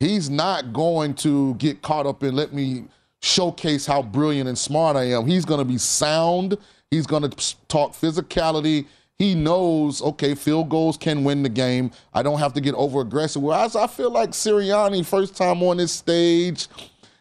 He's 0.00 0.30
not 0.30 0.72
going 0.72 1.12
to 1.16 1.52
get 1.56 1.82
caught 1.82 2.06
up 2.06 2.22
in 2.22 2.34
let 2.34 2.54
me 2.54 2.84
showcase 3.20 3.84
how 3.84 4.00
brilliant 4.00 4.48
and 4.48 4.56
smart 4.56 4.96
I 4.96 5.10
am. 5.10 5.26
He's 5.26 5.44
going 5.44 5.58
to 5.58 5.64
be 5.66 5.76
sound. 5.76 6.56
He's 6.90 7.06
going 7.06 7.30
to 7.30 7.56
talk 7.68 7.92
physicality. 7.92 8.86
He 9.18 9.34
knows, 9.34 10.00
okay, 10.00 10.34
field 10.34 10.70
goals 10.70 10.96
can 10.96 11.22
win 11.22 11.42
the 11.42 11.50
game. 11.50 11.90
I 12.14 12.22
don't 12.22 12.38
have 12.38 12.54
to 12.54 12.62
get 12.62 12.74
over 12.76 13.02
aggressive. 13.02 13.42
Whereas 13.42 13.76
I 13.76 13.88
feel 13.88 14.10
like 14.10 14.30
Sirianni, 14.30 15.04
first 15.04 15.36
time 15.36 15.62
on 15.62 15.76
this 15.76 15.92
stage, 15.92 16.68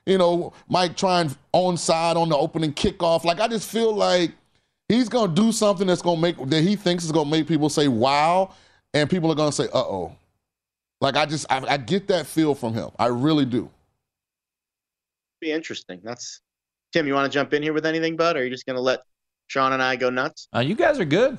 you 0.05 0.17
know, 0.17 0.53
might 0.69 0.97
try 0.97 1.21
and 1.21 1.35
onside 1.53 2.15
on 2.15 2.29
the 2.29 2.37
opening 2.37 2.73
kickoff. 2.73 3.23
Like 3.23 3.39
I 3.39 3.47
just 3.47 3.69
feel 3.69 3.93
like 3.93 4.31
he's 4.87 5.09
gonna 5.09 5.33
do 5.33 5.51
something 5.51 5.87
that's 5.87 6.01
gonna 6.01 6.21
make 6.21 6.37
that 6.49 6.61
he 6.61 6.75
thinks 6.75 7.03
is 7.03 7.11
gonna 7.11 7.29
make 7.29 7.47
people 7.47 7.69
say 7.69 7.87
wow, 7.87 8.53
and 8.93 9.09
people 9.09 9.31
are 9.31 9.35
gonna 9.35 9.51
say, 9.51 9.65
uh 9.65 9.79
oh. 9.79 10.15
Like 11.01 11.15
I 11.15 11.25
just 11.25 11.45
I, 11.51 11.63
I 11.67 11.77
get 11.77 12.07
that 12.07 12.25
feel 12.25 12.55
from 12.55 12.73
him. 12.73 12.89
I 12.97 13.07
really 13.07 13.45
do. 13.45 13.69
be 15.41 15.51
interesting. 15.51 15.99
That's 16.03 16.41
Tim. 16.93 17.07
You 17.07 17.13
want 17.13 17.31
to 17.31 17.35
jump 17.35 17.53
in 17.53 17.61
here 17.61 17.73
with 17.73 17.85
anything, 17.85 18.15
bud? 18.15 18.37
Or 18.37 18.39
are 18.39 18.43
you 18.43 18.49
just 18.49 18.65
going 18.65 18.77
to 18.77 18.81
let 18.81 19.01
Sean 19.47 19.73
and 19.73 19.83
I 19.83 19.97
go 19.97 20.09
nuts? 20.09 20.47
Uh, 20.55 20.59
you 20.59 20.75
guys 20.75 20.99
are 20.99 21.05
good. 21.05 21.37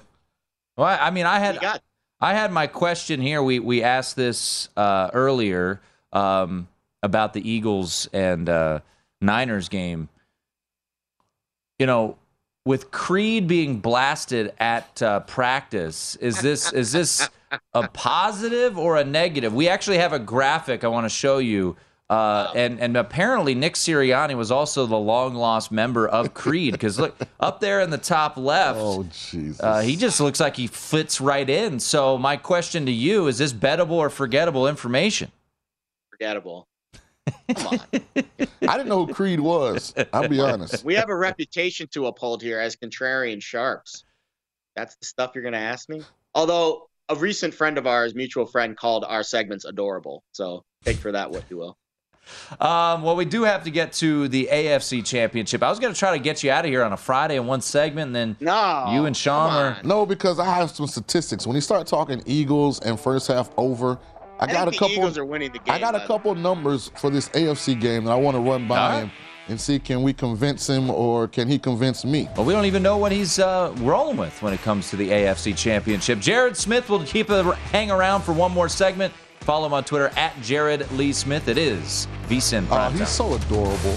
Well, 0.77 0.87
I 0.87 1.07
I 1.07 1.11
mean, 1.11 1.27
I 1.27 1.39
had 1.39 1.61
got 1.61 1.83
I 2.21 2.35
had 2.35 2.53
my 2.53 2.67
question 2.67 3.21
here. 3.21 3.43
We 3.43 3.59
we 3.59 3.83
asked 3.83 4.17
this 4.17 4.69
uh, 4.77 5.11
earlier 5.13 5.81
um, 6.13 6.69
about 7.07 7.33
the 7.33 7.49
Eagles 7.49 8.07
and 8.13 8.51
uh, 8.51 8.81
Niners 9.23 9.71
game. 9.71 10.11
You 11.79 11.87
know, 11.87 12.19
with 12.67 12.91
Creed 12.91 13.47
being 13.47 13.79
blasted 13.81 14.53
at 14.59 15.01
uh, 15.03 15.21
practice, 15.21 16.17
is 16.17 16.43
this 16.43 16.73
is 16.73 16.93
this 16.93 17.29
a 17.73 17.89
positive 17.89 18.77
or 18.77 18.97
a 18.97 19.05
negative? 19.05 19.55
We 19.55 19.69
actually 19.69 19.99
have 19.99 20.13
a 20.13 20.19
graphic 20.19 20.85
I 20.85 20.89
want 20.89 21.05
to 21.07 21.11
show 21.11 21.39
you. 21.39 21.77
Uh, 22.09 22.53
and 22.55 22.79
and 22.81 22.97
apparently 22.97 23.55
Nick 23.55 23.75
Sirianni 23.75 24.37
was 24.37 24.53
also 24.53 24.87
the 24.87 24.97
long 24.97 25.35
lost 25.35 25.73
member 25.73 26.07
of 26.07 26.35
Creed 26.35 26.73
because 26.73 27.01
look 27.01 27.17
up 27.41 27.59
there 27.59 27.81
in 27.81 27.91
the 27.91 27.99
top 27.99 28.37
left. 28.37 28.79
Oh 28.81 29.05
Jesus. 29.13 29.61
Uh, 29.61 29.81
he 29.81 29.97
just 29.97 30.21
looks 30.21 30.39
like 30.39 30.57
he 30.57 30.69
fits 30.69 31.21
right 31.21 31.49
in. 31.51 31.81
So 31.81 32.17
my 32.17 32.37
question 32.37 32.87
to 32.87 32.93
you 32.93 33.27
is: 33.27 33.39
This 33.39 33.53
bettable 33.53 33.91
or 33.99 34.09
forgettable 34.09 34.69
information? 34.69 35.33
forgettable. 36.17 36.67
Come 37.55 37.67
on. 37.67 37.81
I 38.69 38.77
didn't 38.77 38.89
know 38.89 39.07
who 39.07 39.13
Creed 39.15 39.41
was. 39.41 39.95
I'll 40.13 40.29
be 40.29 40.41
honest. 40.41 40.85
we 40.85 40.95
have 40.95 41.09
a 41.09 41.17
reputation 41.17 41.89
to 41.93 42.07
uphold 42.07 42.43
here 42.43 42.59
as 42.61 42.77
contrarian 42.77 43.43
sharps. 43.43 44.05
That's 44.75 44.97
the 44.97 45.07
stuff 45.07 45.33
you're 45.35 45.43
going 45.43 45.53
to 45.55 45.59
ask 45.59 45.89
me. 45.89 46.03
Although 46.35 46.89
a 47.09 47.15
recent 47.17 47.55
friend 47.55 47.79
of 47.79 47.87
ours, 47.87 48.15
mutual 48.15 48.47
friend, 48.47 48.77
called 48.77 49.05
our 49.05 49.23
segments 49.23 49.65
adorable. 49.65 50.23
So 50.33 50.65
take 50.85 50.97
for 50.97 51.13
that 51.13 51.31
what 51.31 51.45
you 51.51 51.57
will. 51.57 51.79
Um, 52.61 53.03
well, 53.03 53.15
we 53.15 53.25
do 53.25 53.45
have 53.45 53.63
to 53.65 53.71
get 53.71 53.93
to 53.95 54.27
the 54.27 54.49
AFC 54.51 55.07
Championship. 55.07 55.63
I 55.63 55.71
was 55.71 55.79
going 55.79 55.93
to 55.93 55.99
try 55.99 56.11
to 56.17 56.23
get 56.23 56.43
you 56.43 56.51
out 56.51 56.65
of 56.65 56.71
here 56.73 56.83
on 56.83 56.93
a 56.93 56.97
Friday 56.97 57.37
in 57.37 57.47
one 57.47 57.61
segment, 57.61 58.09
and 58.09 58.17
then 58.17 58.37
No, 58.41 58.87
you 58.93 59.07
and 59.07 59.17
Sean 59.17 59.49
come 59.51 59.57
were. 59.63 59.77
on. 59.79 59.87
No, 59.89 60.07
because 60.07 60.41
I 60.41 60.45
have 60.47 60.71
some 60.73 60.89
statistics. 60.89 61.47
When 61.47 61.55
you 61.55 61.61
start 61.61 61.87
talking 61.87 62.23
Eagles 62.27 62.81
and 62.81 62.99
first 62.99 63.29
half 63.29 63.51
over, 63.57 63.99
I, 64.39 64.45
I 64.45 64.53
got 64.53 64.69
a 64.69 64.71
couple. 64.73 64.89
the 64.89 64.95
Eagles 64.95 65.19
are 65.19 65.25
winning 65.25 65.53
the 65.53 65.59
game. 65.59 65.75
I 65.75 65.79
got 65.79 65.95
a 65.95 65.99
bud. 66.01 66.07
couple 66.07 66.35
numbers 66.35 66.91
for 66.97 67.11
this 67.11 67.29
AFC 67.31 67.81
game 67.81 68.05
that 68.05 68.13
I 68.13 68.17
want 68.17 68.35
to 68.37 68.41
run 68.41 68.67
by 68.69 68.79
All 68.79 68.89
right. 68.91 68.99
him 69.05 69.11
and 69.49 69.61
see 69.61 69.79
can 69.79 70.03
we 70.03 70.13
convince 70.13 70.69
him 70.69 70.91
or 70.91 71.29
can 71.29 71.47
he 71.49 71.59
convince 71.59 72.05
me. 72.05 72.29
Well, 72.37 72.45
we 72.45 72.53
don't 72.53 72.65
even 72.65 72.83
know 72.83 72.97
what 72.99 73.13
he's 73.13 73.39
uh, 73.39 73.73
rolling 73.79 74.17
with 74.17 74.43
when 74.43 74.53
it 74.53 74.61
comes 74.63 74.91
to 74.91 74.97
the 74.97 75.09
AFC 75.09 75.57
Championship. 75.57 76.19
Jared 76.19 76.57
Smith 76.57 76.89
will 76.89 77.05
keep 77.05 77.31
a 77.31 77.55
hang 77.55 77.91
around 77.91 78.23
for 78.23 78.33
one 78.33 78.51
more 78.53 78.69
segment. 78.69 79.15
Follow 79.41 79.67
him 79.67 79.73
on 79.75 79.85
Twitter 79.85 80.09
at 80.17 80.35
Jared 80.43 80.91
Lee 80.93 81.13
Smith. 81.13 81.47
It 81.47 81.59
is 81.59 82.09
VSIN 82.29 82.65
Oh, 82.65 82.75
Prime 82.75 82.99
he's 82.99 83.09
so 83.09 83.35
adorable. 83.35 83.97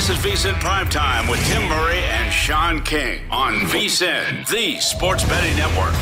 This 0.00 0.08
is 0.08 0.16
VSIN 0.16 0.54
Primetime 0.54 1.30
with 1.30 1.44
Tim 1.46 1.68
Murray 1.68 1.98
and 1.98 2.32
Sean 2.32 2.80
King 2.80 3.20
on 3.30 3.52
VSIN, 3.56 4.48
the 4.48 4.80
Sports 4.80 5.24
Betting 5.24 5.54
Network. 5.58 5.92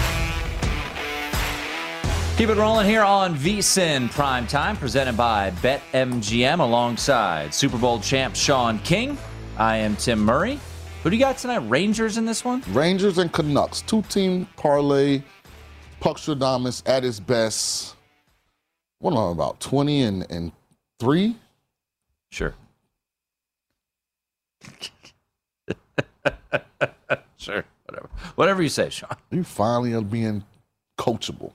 Keep 2.37 2.51
it 2.51 2.57
rolling 2.57 2.87
here 2.87 3.03
on 3.03 3.35
VSIN 3.35 4.09
Prime 4.13 4.47
Time, 4.47 4.77
presented 4.77 5.17
by 5.17 5.51
BetMGM 5.63 6.61
alongside 6.61 7.53
Super 7.53 7.77
Bowl 7.77 7.99
champ 7.99 8.37
Sean 8.37 8.79
King. 8.79 9.19
I 9.57 9.79
am 9.79 9.97
Tim 9.97 10.21
Murray. 10.21 10.61
Who 11.03 11.11
do 11.11 11.17
you 11.17 11.21
got 11.21 11.37
tonight? 11.37 11.69
Rangers 11.69 12.19
in 12.19 12.25
this 12.25 12.45
one? 12.45 12.63
Rangers 12.69 13.19
and 13.19 13.33
Canucks, 13.33 13.83
two 13.83 14.03
team 14.03 14.47
parlay. 14.55 15.25
Puckstradamus 16.01 16.89
at 16.89 17.03
his 17.03 17.19
best. 17.19 17.97
What 19.01 19.11
am 19.11 19.19
I 19.19 19.33
about? 19.33 19.59
20 19.59 20.03
and, 20.03 20.31
and 20.31 20.53
three? 21.01 21.35
Sure. 22.31 22.55
sure. 27.37 27.65
Whatever. 27.87 28.09
Whatever 28.35 28.63
you 28.63 28.69
say, 28.69 28.91
Sean. 28.91 29.17
You 29.31 29.45
finally 29.45 29.93
are 29.95 30.03
being 30.03 30.45
coachable. 30.99 31.53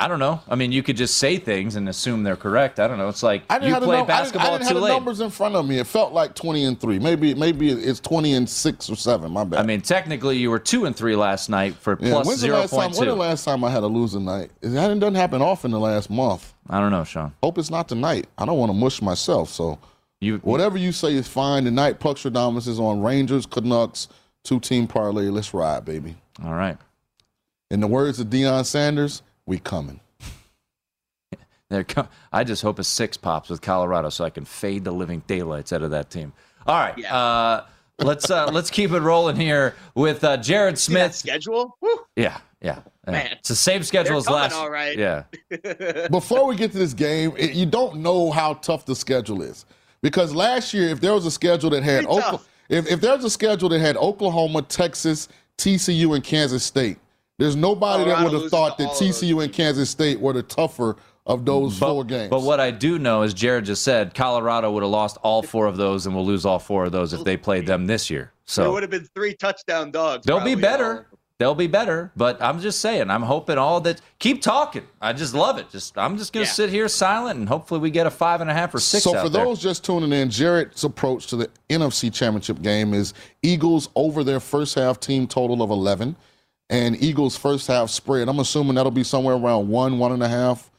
I 0.00 0.06
don't 0.06 0.20
know. 0.20 0.40
I 0.48 0.54
mean, 0.54 0.70
you 0.70 0.84
could 0.84 0.96
just 0.96 1.16
say 1.16 1.38
things 1.38 1.74
and 1.74 1.88
assume 1.88 2.22
they're 2.22 2.36
correct. 2.36 2.78
I 2.78 2.86
don't 2.86 2.98
know. 2.98 3.08
It's 3.08 3.24
like 3.24 3.42
I 3.50 3.58
didn't 3.58 3.74
you 3.74 3.80
play 3.80 4.04
basketball 4.04 4.54
I 4.54 4.58
didn't, 4.58 4.66
I 4.66 4.68
too 4.68 4.74
didn't 4.74 4.76
have 4.76 4.82
late. 4.84 4.88
the 4.90 4.94
numbers 4.94 5.20
in 5.20 5.30
front 5.30 5.56
of 5.56 5.66
me. 5.66 5.78
It 5.80 5.88
felt 5.88 6.12
like 6.12 6.36
20 6.36 6.64
and 6.66 6.80
3. 6.80 7.00
Maybe 7.00 7.34
maybe 7.34 7.70
it's 7.72 7.98
20 7.98 8.34
and 8.34 8.48
6 8.48 8.90
or 8.90 8.94
7. 8.94 9.32
My 9.32 9.42
bad. 9.42 9.58
I 9.58 9.64
mean, 9.64 9.80
technically, 9.80 10.36
you 10.38 10.50
were 10.52 10.60
two 10.60 10.84
and 10.84 10.94
three 10.94 11.16
last 11.16 11.48
night 11.48 11.74
for 11.74 11.98
yeah, 12.00 12.12
plus 12.12 12.26
when's 12.28 12.40
the 12.40 12.46
zero 12.46 12.58
last 12.60 12.70
time, 12.70 12.80
point 12.90 12.96
when 12.96 13.08
the 13.08 13.14
last 13.16 13.44
time 13.44 13.64
I 13.64 13.70
had 13.70 13.82
a 13.82 13.88
losing 13.88 14.24
night? 14.24 14.52
It 14.62 14.70
hadn't- 14.70 15.00
doesn't 15.00 15.16
happen 15.16 15.42
often 15.42 15.72
the 15.72 15.80
last 15.80 16.10
month. 16.10 16.54
I 16.70 16.78
don't 16.78 16.92
know, 16.92 17.02
Sean. 17.02 17.34
Hope 17.42 17.58
it's 17.58 17.70
not 17.70 17.88
tonight. 17.88 18.28
I 18.38 18.46
don't 18.46 18.56
want 18.58 18.70
to 18.70 18.74
mush 18.78 19.02
myself. 19.02 19.48
So 19.50 19.80
you 20.20 20.38
whatever 20.38 20.76
you 20.78 20.92
say 20.92 21.14
is 21.14 21.28
fine. 21.28 21.64
Tonight, 21.64 22.00
Puckstradamus 22.00 22.66
is 22.66 22.80
on 22.80 23.00
Rangers, 23.02 23.46
Canucks, 23.46 24.08
two 24.44 24.60
team 24.60 24.86
parlay. 24.86 25.28
Let's 25.28 25.54
ride, 25.54 25.84
baby. 25.84 26.16
All 26.44 26.54
right. 26.54 26.76
In 27.70 27.80
the 27.80 27.86
words 27.86 28.18
of 28.18 28.28
Deion 28.28 28.64
Sanders, 28.64 29.22
we 29.46 29.58
coming. 29.58 30.00
There, 31.70 31.84
co- 31.84 32.08
I 32.32 32.44
just 32.44 32.62
hope 32.62 32.78
a 32.78 32.84
six 32.84 33.18
pops 33.18 33.50
with 33.50 33.60
Colorado 33.60 34.08
so 34.08 34.24
I 34.24 34.30
can 34.30 34.46
fade 34.46 34.84
the 34.84 34.90
living 34.90 35.22
daylights 35.26 35.70
out 35.70 35.82
of 35.82 35.90
that 35.90 36.08
team. 36.08 36.32
All 36.66 36.74
right, 36.80 37.04
uh, 37.04 37.64
let's 37.98 38.30
uh, 38.30 38.46
let's 38.52 38.70
keep 38.70 38.90
it 38.92 39.00
rolling 39.00 39.36
here 39.36 39.74
with 39.94 40.24
uh, 40.24 40.38
Jared 40.38 40.78
See 40.78 40.94
that 40.94 41.14
Smith. 41.14 41.14
schedule? 41.14 41.76
Whew. 41.80 42.06
Yeah, 42.16 42.38
yeah, 42.62 42.78
yeah. 43.06 43.12
Man. 43.12 43.26
It's 43.32 43.50
the 43.50 43.54
same 43.54 43.82
schedule 43.82 44.12
They're 44.12 44.16
as 44.16 44.24
coming 44.24 44.40
last. 44.40 44.54
all 44.54 44.70
right. 44.70 44.96
Yeah, 44.96 45.24
Before 46.10 46.46
we 46.46 46.56
get 46.56 46.72
to 46.72 46.78
this 46.78 46.94
game, 46.94 47.34
it, 47.36 47.52
you 47.52 47.66
don't 47.66 47.96
know 47.96 48.30
how 48.30 48.54
tough 48.54 48.86
the 48.86 48.96
schedule 48.96 49.42
is 49.42 49.66
because 50.02 50.34
last 50.34 50.72
year, 50.74 50.88
if 50.88 51.00
there 51.00 51.12
was 51.12 51.26
a 51.26 51.30
schedule 51.30 51.70
that 51.70 51.82
had 51.82 52.04
Pretty 52.04 52.20
Okla- 52.20 52.30
tough. 52.30 52.48
if 52.68 52.90
if 52.90 53.00
there 53.00 53.14
was 53.16 53.24
a 53.24 53.30
schedule 53.30 53.68
that 53.70 53.80
had 53.80 53.96
Oklahoma, 53.96 54.62
Texas, 54.62 55.28
TCU, 55.56 56.14
and 56.14 56.22
Kansas 56.24 56.62
State, 56.64 56.98
there's 57.38 57.56
nobody 57.56 58.04
that 58.04 58.22
would 58.24 58.32
have 58.32 58.50
thought 58.50 58.78
that 58.78 58.86
all 58.88 58.92
of 58.92 58.98
those 58.98 59.20
TCU 59.22 59.42
and 59.44 59.52
Kansas 59.52 59.90
State 59.90 60.20
were 60.20 60.32
the 60.32 60.42
tougher 60.42 60.96
of 61.26 61.44
those 61.44 61.78
four 61.78 62.04
games. 62.04 62.30
But 62.30 62.40
what 62.42 62.58
I 62.58 62.70
do 62.70 62.98
know 62.98 63.22
is 63.22 63.34
Jared 63.34 63.66
just 63.66 63.82
said 63.82 64.14
Colorado 64.14 64.72
would 64.72 64.82
have 64.82 64.90
lost 64.90 65.18
all 65.22 65.42
four 65.42 65.66
of 65.66 65.76
those 65.76 66.06
and 66.06 66.14
will 66.16 66.24
lose 66.24 66.46
all 66.46 66.58
four 66.58 66.86
of 66.86 66.92
those 66.92 67.12
if 67.12 67.22
they 67.24 67.36
played 67.36 67.66
them 67.66 67.86
this 67.86 68.08
year. 68.08 68.22
there 68.22 68.30
So 68.46 68.72
would 68.72 68.82
have 68.82 68.90
been 68.90 69.06
three 69.14 69.34
touchdown 69.34 69.90
dogs. 69.90 70.24
they'll 70.24 70.38
be 70.38 70.52
probably, 70.54 70.62
better. 70.62 71.06
They'll 71.38 71.54
be 71.54 71.68
better. 71.68 72.10
But 72.16 72.42
I'm 72.42 72.60
just 72.60 72.80
saying, 72.80 73.10
I'm 73.10 73.22
hoping 73.22 73.58
all 73.58 73.80
that. 73.82 74.00
Keep 74.18 74.42
talking. 74.42 74.82
I 75.00 75.12
just 75.12 75.34
love 75.34 75.58
it. 75.58 75.70
Just 75.70 75.96
I'm 75.96 76.18
just 76.18 76.32
gonna 76.32 76.46
Yeah. 76.46 76.52
sit 76.52 76.70
here 76.70 76.88
silent 76.88 77.38
and 77.38 77.48
hopefully 77.48 77.78
we 77.80 77.90
get 77.90 78.06
a 78.06 78.10
five 78.10 78.40
and 78.40 78.50
a 78.50 78.54
half 78.54 78.74
or 78.74 78.80
six. 78.80 79.04
So 79.04 79.14
out 79.16 79.22
for 79.24 79.28
there. 79.28 79.44
those 79.44 79.60
just 79.60 79.84
tuning 79.84 80.12
in, 80.12 80.30
Jared's 80.30 80.82
approach 80.82 81.28
to 81.28 81.36
the 81.36 81.48
NFC 81.70 82.12
Championship 82.12 82.60
game 82.60 82.92
is 82.92 83.14
Eagles 83.42 83.88
over 83.94 84.24
their 84.24 84.40
first 84.40 84.74
half 84.74 84.98
team 84.98 85.28
total 85.28 85.62
of 85.62 85.70
11, 85.70 86.16
and 86.70 87.00
Eagles 87.00 87.36
first 87.36 87.68
half 87.68 87.88
spread. 87.90 88.28
I'm 88.28 88.40
assuming 88.40 88.74
that'll 88.74 88.90
be 88.90 89.04
somewhere 89.04 89.36
around 89.36 89.68
one, 89.68 89.98
one 90.00 90.10
and 90.12 90.22
a 90.24 90.28
half. 90.28 90.70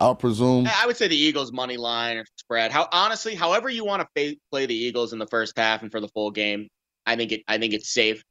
I'll 0.00 0.14
presume. 0.16 0.68
I 0.80 0.86
would 0.86 0.96
say 0.96 1.08
the 1.08 1.16
Eagles 1.16 1.52
money 1.52 1.76
line 1.76 2.16
or 2.18 2.24
spread. 2.36 2.70
How 2.72 2.88
honestly, 2.92 3.34
however 3.36 3.68
you 3.68 3.84
want 3.84 4.00
to 4.14 4.36
play 4.50 4.66
the 4.66 4.74
Eagles 4.74 5.12
in 5.12 5.18
the 5.20 5.26
first 5.26 5.56
half 5.56 5.82
and 5.82 5.90
for 5.92 6.00
the 6.00 6.08
full 6.08 6.30
game, 6.32 6.68
I 7.06 7.14
think 7.16 7.30
it. 7.32 7.42
I 7.48 7.58
think 7.58 7.72
it's 7.72 7.88
safe. 7.92 8.22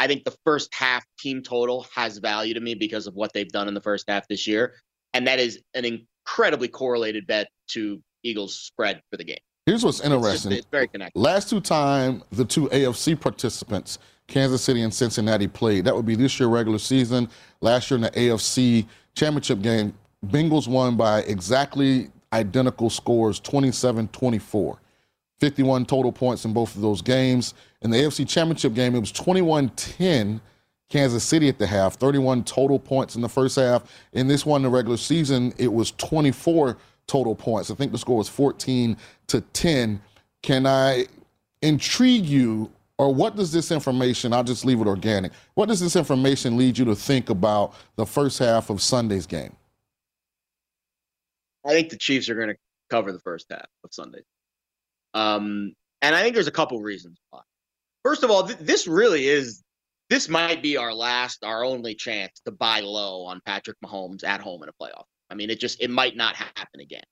I 0.00 0.06
think 0.06 0.24
the 0.24 0.34
first 0.46 0.74
half 0.74 1.04
team 1.18 1.42
total 1.42 1.86
has 1.94 2.16
value 2.16 2.54
to 2.54 2.60
me 2.60 2.74
because 2.74 3.06
of 3.06 3.14
what 3.14 3.34
they've 3.34 3.50
done 3.50 3.68
in 3.68 3.74
the 3.74 3.82
first 3.82 4.06
half 4.08 4.26
this 4.28 4.46
year, 4.46 4.76
and 5.12 5.26
that 5.26 5.38
is 5.38 5.60
an 5.74 5.84
incredibly 5.84 6.68
correlated 6.68 7.26
bet 7.26 7.48
to 7.72 8.02
Eagles 8.22 8.56
spread 8.56 9.02
for 9.10 9.18
the 9.18 9.24
game. 9.24 9.36
Here's 9.66 9.84
what's 9.84 10.00
It's, 10.00 10.08
just, 10.08 10.14
interesting. 10.14 10.52
it's 10.52 10.66
very 10.70 10.88
connected. 10.88 11.20
Last 11.20 11.50
two 11.50 11.60
time 11.60 12.22
the 12.32 12.46
two 12.46 12.68
AFC 12.70 13.20
participants, 13.20 13.98
Kansas 14.26 14.62
City 14.62 14.80
and 14.80 14.92
Cincinnati, 14.92 15.46
played. 15.46 15.84
That 15.84 15.94
would 15.94 16.06
be 16.06 16.14
this 16.14 16.40
year 16.40 16.48
regular 16.48 16.78
season. 16.78 17.28
Last 17.60 17.90
year 17.90 17.96
in 17.96 18.02
the 18.02 18.10
AFC 18.12 18.86
championship 19.14 19.60
game, 19.60 19.92
Bengals 20.26 20.66
won 20.66 20.96
by 20.96 21.20
exactly 21.22 22.08
identical 22.32 22.88
scores, 22.88 23.38
27-24. 23.38 24.78
51 25.40 25.86
total 25.86 26.12
points 26.12 26.44
in 26.44 26.52
both 26.52 26.76
of 26.76 26.82
those 26.82 27.02
games. 27.02 27.54
In 27.82 27.90
the 27.90 27.96
AFC 27.96 28.28
championship 28.28 28.74
game, 28.74 28.94
it 28.94 29.00
was 29.00 29.12
21-10 29.12 30.40
Kansas 30.90 31.24
City 31.24 31.48
at 31.48 31.58
the 31.58 31.66
half, 31.66 31.94
31 31.94 32.44
total 32.44 32.78
points 32.78 33.16
in 33.16 33.22
the 33.22 33.28
first 33.28 33.56
half. 33.56 33.84
In 34.12 34.28
this 34.28 34.44
one, 34.44 34.62
the 34.62 34.68
regular 34.68 34.96
season, 34.96 35.54
it 35.56 35.72
was 35.72 35.92
24 35.92 36.76
total 37.06 37.34
points. 37.34 37.70
I 37.70 37.74
think 37.74 37.92
the 37.92 37.98
score 37.98 38.18
was 38.18 38.28
14 38.28 38.96
to 39.28 39.40
10. 39.40 40.00
Can 40.42 40.66
I 40.66 41.06
intrigue 41.62 42.26
you, 42.26 42.70
or 42.98 43.14
what 43.14 43.36
does 43.36 43.52
this 43.52 43.70
information, 43.70 44.32
I'll 44.32 44.44
just 44.44 44.64
leave 44.64 44.80
it 44.80 44.86
organic, 44.86 45.32
what 45.54 45.68
does 45.68 45.80
this 45.80 45.96
information 45.96 46.56
lead 46.56 46.76
you 46.76 46.84
to 46.86 46.94
think 46.94 47.30
about 47.30 47.74
the 47.96 48.04
first 48.04 48.38
half 48.38 48.68
of 48.68 48.82
Sunday's 48.82 49.26
game? 49.26 49.54
I 51.64 51.70
think 51.70 51.90
the 51.90 51.98
Chiefs 51.98 52.28
are 52.28 52.34
going 52.34 52.48
to 52.48 52.56
cover 52.88 53.12
the 53.12 53.20
first 53.20 53.46
half 53.50 53.66
of 53.84 53.92
Sunday. 53.92 54.20
Um, 55.14 55.72
and 56.02 56.14
I 56.14 56.22
think 56.22 56.34
there's 56.34 56.46
a 56.46 56.52
couple 56.52 56.80
reasons 56.80 57.18
why. 57.30 57.40
First 58.02 58.22
of 58.22 58.30
all, 58.30 58.46
th- 58.46 58.58
this 58.58 58.86
really 58.86 59.26
is 59.28 59.62
this 60.08 60.28
might 60.28 60.62
be 60.62 60.76
our 60.76 60.92
last, 60.92 61.44
our 61.44 61.64
only 61.64 61.94
chance 61.94 62.40
to 62.44 62.50
buy 62.50 62.80
low 62.80 63.22
on 63.24 63.40
Patrick 63.46 63.76
Mahomes 63.84 64.24
at 64.24 64.40
home 64.40 64.62
in 64.62 64.68
a 64.68 64.72
playoff. 64.72 65.04
I 65.30 65.34
mean, 65.34 65.50
it 65.50 65.60
just 65.60 65.80
it 65.80 65.90
might 65.90 66.16
not 66.16 66.34
happen 66.36 66.80
again. 66.80 67.04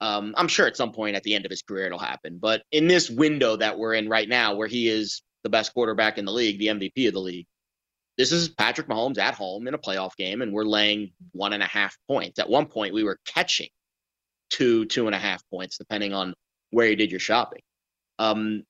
Um, 0.00 0.34
I'm 0.36 0.48
sure 0.48 0.66
at 0.66 0.76
some 0.76 0.90
point 0.90 1.14
at 1.14 1.22
the 1.22 1.34
end 1.34 1.44
of 1.44 1.50
his 1.50 1.62
career 1.62 1.86
it'll 1.86 1.98
happen, 1.98 2.38
but 2.40 2.62
in 2.72 2.88
this 2.88 3.08
window 3.08 3.56
that 3.56 3.78
we're 3.78 3.94
in 3.94 4.08
right 4.08 4.28
now, 4.28 4.54
where 4.54 4.66
he 4.66 4.88
is 4.88 5.22
the 5.44 5.48
best 5.48 5.72
quarterback 5.72 6.18
in 6.18 6.24
the 6.24 6.32
league, 6.32 6.58
the 6.58 6.66
MVP 6.66 7.06
of 7.06 7.14
the 7.14 7.20
league, 7.20 7.46
this 8.18 8.32
is 8.32 8.48
Patrick 8.48 8.88
Mahomes 8.88 9.18
at 9.18 9.34
home 9.34 9.68
in 9.68 9.74
a 9.74 9.78
playoff 9.78 10.16
game, 10.16 10.42
and 10.42 10.52
we're 10.52 10.64
laying 10.64 11.12
one 11.30 11.52
and 11.52 11.62
a 11.62 11.66
half 11.66 11.96
points. 12.08 12.40
At 12.40 12.48
one 12.48 12.66
point, 12.66 12.92
we 12.92 13.04
were 13.04 13.18
catching 13.24 13.68
two, 14.50 14.84
two 14.86 15.06
and 15.06 15.14
a 15.14 15.18
half 15.18 15.42
points, 15.50 15.78
depending 15.78 16.12
on 16.12 16.34
where 16.72 16.88
you 16.88 16.96
did 16.96 17.10
your 17.10 17.20
shopping. 17.20 17.60
Um, 18.18 18.64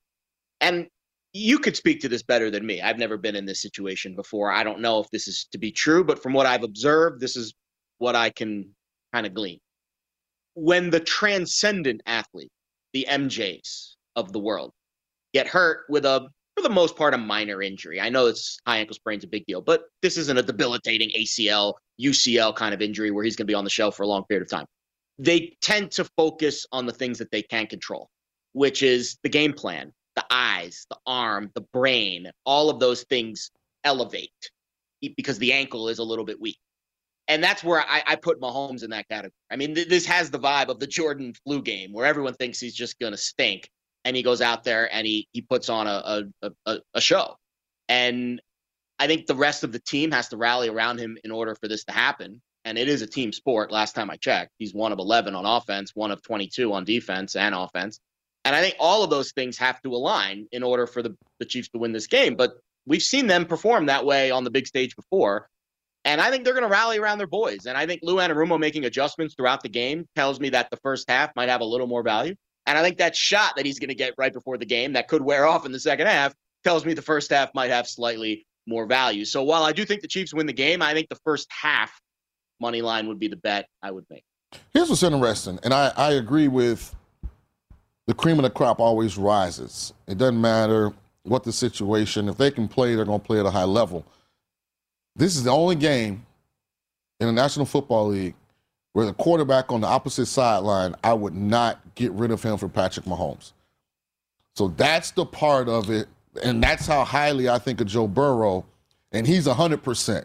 and 0.60 0.86
you 1.32 1.58
could 1.58 1.76
speak 1.76 2.00
to 2.00 2.08
this 2.08 2.22
better 2.22 2.50
than 2.50 2.66
me. 2.66 2.82
I've 2.82 2.98
never 2.98 3.16
been 3.16 3.36
in 3.36 3.46
this 3.46 3.62
situation 3.62 4.14
before. 4.14 4.52
I 4.52 4.62
don't 4.62 4.80
know 4.80 5.00
if 5.00 5.08
this 5.10 5.26
is 5.26 5.46
to 5.52 5.58
be 5.58 5.72
true, 5.72 6.04
but 6.04 6.22
from 6.22 6.34
what 6.34 6.46
I've 6.46 6.62
observed, 6.62 7.20
this 7.20 7.36
is 7.36 7.54
what 7.98 8.14
I 8.14 8.28
can 8.30 8.68
kind 9.14 9.26
of 9.26 9.32
glean. 9.32 9.58
When 10.54 10.90
the 10.90 11.00
transcendent 11.00 12.02
athlete, 12.04 12.50
the 12.92 13.06
MJs 13.08 13.94
of 14.16 14.32
the 14.32 14.40
world, 14.40 14.72
get 15.32 15.46
hurt 15.46 15.84
with 15.88 16.04
a, 16.04 16.28
for 16.54 16.62
the 16.62 16.68
most 16.68 16.96
part, 16.96 17.14
a 17.14 17.18
minor 17.18 17.62
injury. 17.62 17.98
I 18.00 18.10
know 18.10 18.26
it's 18.26 18.58
high 18.66 18.78
ankle 18.78 18.94
sprain's 18.94 19.24
a 19.24 19.28
big 19.28 19.46
deal, 19.46 19.62
but 19.62 19.84
this 20.02 20.18
isn't 20.18 20.36
a 20.36 20.42
debilitating 20.42 21.10
ACL, 21.10 21.74
UCL 21.98 22.54
kind 22.56 22.74
of 22.74 22.82
injury 22.82 23.10
where 23.10 23.24
he's 23.24 23.36
going 23.36 23.46
to 23.46 23.50
be 23.50 23.54
on 23.54 23.64
the 23.64 23.70
shelf 23.70 23.96
for 23.96 24.02
a 24.02 24.08
long 24.08 24.24
period 24.24 24.42
of 24.42 24.50
time. 24.50 24.66
They 25.18 25.56
tend 25.60 25.92
to 25.92 26.04
focus 26.16 26.66
on 26.72 26.86
the 26.86 26.92
things 26.92 27.18
that 27.18 27.30
they 27.30 27.42
can 27.42 27.66
control, 27.66 28.08
which 28.52 28.82
is 28.82 29.18
the 29.22 29.28
game 29.28 29.52
plan, 29.52 29.92
the 30.16 30.24
eyes, 30.30 30.86
the 30.90 30.98
arm, 31.06 31.50
the 31.54 31.60
brain, 31.72 32.30
all 32.44 32.70
of 32.70 32.80
those 32.80 33.04
things 33.04 33.50
elevate 33.84 34.50
because 35.16 35.38
the 35.38 35.52
ankle 35.52 35.88
is 35.88 35.98
a 35.98 36.04
little 36.04 36.24
bit 36.24 36.40
weak. 36.40 36.58
And 37.28 37.42
that's 37.42 37.62
where 37.62 37.80
I, 37.80 38.02
I 38.06 38.16
put 38.16 38.40
Mahomes 38.40 38.82
in 38.82 38.90
that 38.90 39.08
category. 39.08 39.32
I 39.50 39.56
mean, 39.56 39.74
th- 39.74 39.88
this 39.88 40.04
has 40.06 40.30
the 40.30 40.38
vibe 40.38 40.68
of 40.68 40.80
the 40.80 40.86
Jordan 40.86 41.34
flu 41.44 41.62
game 41.62 41.92
where 41.92 42.06
everyone 42.06 42.34
thinks 42.34 42.58
he's 42.58 42.74
just 42.74 42.98
going 42.98 43.12
to 43.12 43.18
stink. 43.18 43.70
And 44.04 44.16
he 44.16 44.22
goes 44.22 44.40
out 44.40 44.64
there 44.64 44.92
and 44.92 45.06
he, 45.06 45.28
he 45.32 45.42
puts 45.42 45.68
on 45.68 45.86
a, 45.86 46.24
a, 46.42 46.50
a, 46.66 46.78
a 46.94 47.00
show. 47.00 47.36
And 47.88 48.40
I 48.98 49.06
think 49.06 49.26
the 49.26 49.34
rest 49.34 49.62
of 49.62 49.72
the 49.72 49.78
team 49.78 50.10
has 50.10 50.28
to 50.30 50.36
rally 50.36 50.68
around 50.68 50.98
him 50.98 51.16
in 51.22 51.30
order 51.30 51.54
for 51.54 51.68
this 51.68 51.84
to 51.84 51.92
happen. 51.92 52.42
And 52.64 52.78
it 52.78 52.88
is 52.88 53.02
a 53.02 53.06
team 53.06 53.32
sport. 53.32 53.72
Last 53.72 53.94
time 53.94 54.10
I 54.10 54.16
checked, 54.16 54.52
he's 54.58 54.74
one 54.74 54.92
of 54.92 54.98
11 54.98 55.34
on 55.34 55.44
offense, 55.44 55.92
one 55.94 56.10
of 56.10 56.22
22 56.22 56.72
on 56.72 56.84
defense 56.84 57.34
and 57.34 57.54
offense. 57.54 57.98
And 58.44 58.54
I 58.54 58.60
think 58.60 58.76
all 58.78 59.04
of 59.04 59.10
those 59.10 59.32
things 59.32 59.58
have 59.58 59.80
to 59.82 59.94
align 59.94 60.46
in 60.52 60.62
order 60.62 60.86
for 60.86 61.02
the, 61.02 61.16
the 61.38 61.44
Chiefs 61.44 61.68
to 61.70 61.78
win 61.78 61.92
this 61.92 62.06
game. 62.06 62.34
But 62.34 62.52
we've 62.86 63.02
seen 63.02 63.26
them 63.26 63.46
perform 63.46 63.86
that 63.86 64.04
way 64.04 64.30
on 64.30 64.44
the 64.44 64.50
big 64.50 64.66
stage 64.66 64.96
before. 64.96 65.48
And 66.04 66.20
I 66.20 66.30
think 66.30 66.44
they're 66.44 66.54
going 66.54 66.64
to 66.64 66.70
rally 66.70 66.98
around 66.98 67.18
their 67.18 67.28
boys. 67.28 67.66
And 67.66 67.78
I 67.78 67.86
think 67.86 68.00
Lou 68.02 68.16
Anarumo 68.16 68.58
making 68.58 68.84
adjustments 68.84 69.34
throughout 69.34 69.62
the 69.62 69.68
game 69.68 70.06
tells 70.16 70.40
me 70.40 70.50
that 70.50 70.70
the 70.70 70.76
first 70.78 71.08
half 71.08 71.34
might 71.36 71.48
have 71.48 71.60
a 71.60 71.64
little 71.64 71.86
more 71.86 72.02
value. 72.02 72.34
And 72.66 72.76
I 72.76 72.82
think 72.82 72.98
that 72.98 73.14
shot 73.14 73.54
that 73.56 73.66
he's 73.66 73.78
going 73.78 73.88
to 73.88 73.94
get 73.94 74.14
right 74.18 74.32
before 74.32 74.58
the 74.58 74.66
game 74.66 74.94
that 74.94 75.08
could 75.08 75.22
wear 75.22 75.46
off 75.46 75.66
in 75.66 75.72
the 75.72 75.80
second 75.80 76.06
half 76.06 76.34
tells 76.64 76.84
me 76.84 76.94
the 76.94 77.02
first 77.02 77.30
half 77.30 77.50
might 77.54 77.70
have 77.70 77.86
slightly 77.86 78.46
more 78.66 78.86
value. 78.86 79.24
So 79.24 79.42
while 79.42 79.64
I 79.64 79.72
do 79.72 79.84
think 79.84 80.02
the 80.02 80.08
Chiefs 80.08 80.34
win 80.34 80.46
the 80.46 80.52
game, 80.52 80.82
I 80.82 80.92
think 80.92 81.08
the 81.08 81.18
first 81.24 81.48
half 81.50 82.00
money 82.62 82.80
line 82.80 83.06
would 83.08 83.18
be 83.18 83.28
the 83.28 83.36
bet 83.36 83.68
I 83.82 83.90
would 83.90 84.06
make. 84.08 84.24
Here's 84.72 84.88
what's 84.88 85.02
interesting, 85.02 85.58
and 85.62 85.74
I, 85.74 85.92
I 85.96 86.12
agree 86.12 86.48
with 86.48 86.94
the 88.06 88.14
cream 88.14 88.38
of 88.38 88.44
the 88.44 88.50
crop 88.50 88.80
always 88.80 89.18
rises. 89.18 89.92
It 90.06 90.16
doesn't 90.16 90.40
matter 90.40 90.92
what 91.24 91.44
the 91.44 91.52
situation. 91.52 92.28
If 92.28 92.38
they 92.38 92.50
can 92.50 92.68
play, 92.68 92.94
they're 92.94 93.04
going 93.04 93.20
to 93.20 93.26
play 93.26 93.40
at 93.40 93.46
a 93.46 93.50
high 93.50 93.64
level. 93.64 94.04
This 95.14 95.36
is 95.36 95.44
the 95.44 95.50
only 95.50 95.76
game 95.76 96.24
in 97.20 97.26
the 97.26 97.32
National 97.32 97.66
Football 97.66 98.08
League 98.08 98.34
where 98.92 99.06
the 99.06 99.14
quarterback 99.14 99.72
on 99.72 99.80
the 99.80 99.86
opposite 99.86 100.26
sideline, 100.26 100.94
I 101.02 101.14
would 101.14 101.34
not 101.34 101.80
get 101.94 102.12
rid 102.12 102.30
of 102.30 102.42
him 102.42 102.58
for 102.58 102.68
Patrick 102.68 103.06
Mahomes. 103.06 103.52
So 104.54 104.68
that's 104.68 105.12
the 105.12 105.24
part 105.24 105.68
of 105.68 105.90
it. 105.90 106.08
And 106.42 106.62
that's 106.62 106.86
how 106.86 107.04
highly 107.04 107.48
I 107.48 107.58
think 107.58 107.80
of 107.80 107.86
Joe 107.86 108.06
Burrow. 108.06 108.64
And 109.12 109.26
he's 109.26 109.46
100%. 109.46 110.24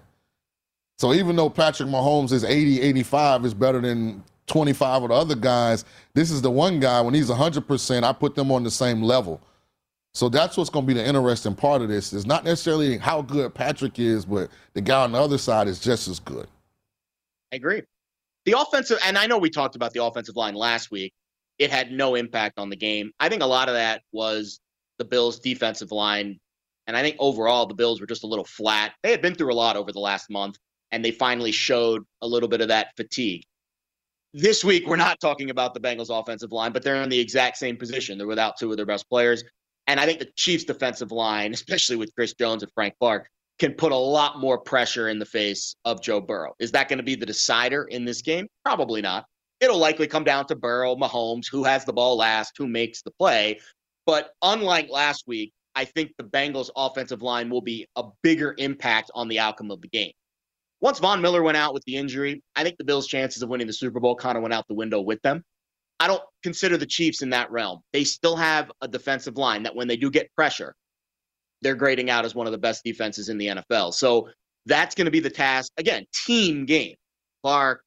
So 0.97 1.13
even 1.13 1.35
though 1.35 1.49
Patrick 1.49 1.89
Mahomes 1.89 2.31
is 2.31 2.43
80, 2.43 2.81
85 2.81 3.45
is 3.45 3.53
better 3.53 3.79
than 3.81 4.23
25 4.47 5.03
of 5.03 5.09
the 5.09 5.15
other 5.15 5.35
guys, 5.35 5.85
this 6.13 6.31
is 6.31 6.41
the 6.41 6.49
one 6.49 6.79
guy 6.79 7.01
when 7.01 7.13
he's 7.13 7.29
100%, 7.29 8.03
I 8.03 8.13
put 8.13 8.35
them 8.35 8.51
on 8.51 8.63
the 8.63 8.71
same 8.71 9.03
level. 9.03 9.39
So 10.13 10.29
that's 10.29 10.57
what's 10.57 10.71
going 10.71 10.87
to 10.87 10.93
be 10.93 10.99
the 10.99 11.07
interesting 11.07 11.53
part 11.53 11.83
of 11.83 11.89
this. 11.89 12.11
Is 12.11 12.25
not 12.25 12.43
necessarily 12.43 12.97
how 12.97 13.21
good 13.21 13.53
Patrick 13.53 13.99
is, 13.99 14.25
but 14.25 14.49
the 14.73 14.81
guy 14.81 15.03
on 15.03 15.11
the 15.11 15.21
other 15.21 15.37
side 15.37 15.67
is 15.67 15.79
just 15.79 16.07
as 16.07 16.19
good. 16.19 16.47
I 17.53 17.57
agree. 17.57 17.83
The 18.45 18.57
offensive, 18.57 18.97
and 19.05 19.17
I 19.17 19.27
know 19.27 19.37
we 19.37 19.51
talked 19.51 19.75
about 19.75 19.93
the 19.93 20.03
offensive 20.03 20.35
line 20.35 20.55
last 20.55 20.89
week. 20.89 21.13
It 21.59 21.69
had 21.69 21.91
no 21.91 22.15
impact 22.15 22.57
on 22.57 22.69
the 22.71 22.75
game. 22.75 23.11
I 23.19 23.29
think 23.29 23.43
a 23.43 23.47
lot 23.47 23.67
of 23.67 23.75
that 23.75 24.01
was 24.11 24.59
the 24.97 25.05
Bills' 25.05 25.39
defensive 25.39 25.91
line. 25.91 26.39
And 26.87 26.97
I 26.97 27.03
think 27.03 27.17
overall, 27.19 27.67
the 27.67 27.75
Bills 27.75 28.01
were 28.01 28.07
just 28.07 28.23
a 28.23 28.27
little 28.27 28.45
flat. 28.45 28.93
They 29.03 29.11
had 29.11 29.21
been 29.21 29.35
through 29.35 29.53
a 29.53 29.55
lot 29.55 29.75
over 29.75 29.91
the 29.91 29.99
last 29.99 30.31
month, 30.31 30.57
and 30.91 31.03
they 31.03 31.11
finally 31.11 31.51
showed 31.51 32.03
a 32.21 32.27
little 32.27 32.49
bit 32.49 32.61
of 32.61 32.67
that 32.69 32.89
fatigue. 32.95 33.43
This 34.33 34.63
week, 34.63 34.85
we're 34.87 34.97
not 34.97 35.19
talking 35.19 35.49
about 35.49 35.73
the 35.73 35.79
Bengals' 35.79 36.09
offensive 36.09 36.51
line, 36.51 36.71
but 36.71 36.83
they're 36.83 37.01
in 37.01 37.09
the 37.09 37.19
exact 37.19 37.57
same 37.57 37.77
position. 37.77 38.17
They're 38.17 38.27
without 38.27 38.57
two 38.57 38.71
of 38.71 38.77
their 38.77 38.85
best 38.85 39.09
players. 39.09 39.43
And 39.87 39.99
I 39.99 40.05
think 40.05 40.19
the 40.19 40.29
Chiefs' 40.35 40.65
defensive 40.65 41.11
line, 41.11 41.53
especially 41.55 41.95
with 41.95 42.13
Chris 42.13 42.33
Jones 42.33 42.63
and 42.63 42.71
Frank 42.73 42.95
Clark, 42.99 43.29
can 43.59 43.73
put 43.73 43.91
a 43.91 43.97
lot 43.97 44.39
more 44.39 44.59
pressure 44.59 45.09
in 45.09 45.17
the 45.17 45.25
face 45.25 45.75
of 45.85 46.01
Joe 46.01 46.21
Burrow. 46.21 46.53
Is 46.59 46.71
that 46.73 46.89
going 46.89 46.97
to 46.97 47.03
be 47.03 47.15
the 47.15 47.25
decider 47.25 47.85
in 47.85 48.05
this 48.05 48.21
game? 48.21 48.47
Probably 48.63 49.01
not. 49.01 49.25
It'll 49.59 49.79
likely 49.79 50.05
come 50.05 50.23
down 50.23 50.45
to 50.47 50.55
Burrow, 50.55 50.95
Mahomes, 50.95 51.47
who 51.51 51.63
has 51.63 51.83
the 51.83 51.93
ball 51.93 52.17
last, 52.17 52.53
who 52.57 52.67
makes 52.67 53.01
the 53.01 53.11
play. 53.11 53.59
But 54.05 54.29
unlike 54.43 54.89
last 54.91 55.23
week, 55.25 55.53
I 55.73 55.85
think 55.85 56.11
the 56.17 56.23
Bengals' 56.23 56.69
offensive 56.75 57.21
line 57.21 57.49
will 57.49 57.61
be 57.61 57.87
a 57.95 58.03
bigger 58.21 58.53
impact 58.57 59.09
on 59.15 59.27
the 59.27 59.39
outcome 59.39 59.71
of 59.71 59.81
the 59.81 59.87
game. 59.87 60.11
Once 60.79 60.99
Von 60.99 61.21
Miller 61.21 61.41
went 61.41 61.57
out 61.57 61.73
with 61.73 61.83
the 61.85 61.95
injury, 61.95 62.43
I 62.55 62.63
think 62.63 62.77
the 62.77 62.83
Bills' 62.83 63.07
chances 63.07 63.41
of 63.41 63.49
winning 63.49 63.67
the 63.67 63.73
Super 63.73 63.99
Bowl 63.99 64.15
kind 64.15 64.37
of 64.37 64.43
went 64.43 64.53
out 64.53 64.67
the 64.67 64.75
window 64.75 65.01
with 65.01 65.21
them. 65.23 65.43
I 65.99 66.07
don't 66.07 66.21
consider 66.43 66.77
the 66.77 66.85
Chiefs 66.85 67.23
in 67.23 67.31
that 67.31 67.51
realm. 67.51 67.79
They 67.93 68.03
still 68.03 68.35
have 68.35 68.71
a 68.81 68.87
defensive 68.87 69.37
line 69.37 69.63
that 69.63 69.75
when 69.75 69.87
they 69.87 69.97
do 69.97 70.11
get 70.11 70.33
pressure, 70.35 70.75
they're 71.63 71.75
grading 71.75 72.11
out 72.11 72.25
as 72.25 72.35
one 72.35 72.45
of 72.45 72.51
the 72.51 72.59
best 72.59 72.83
defenses 72.83 73.29
in 73.29 73.39
the 73.39 73.47
NFL. 73.47 73.93
So 73.95 74.29
that's 74.67 74.93
going 74.93 75.05
to 75.05 75.11
be 75.11 75.19
the 75.19 75.29
task. 75.29 75.71
Again, 75.77 76.05
team 76.25 76.65
game. 76.65 76.95
Clark, 77.43 77.81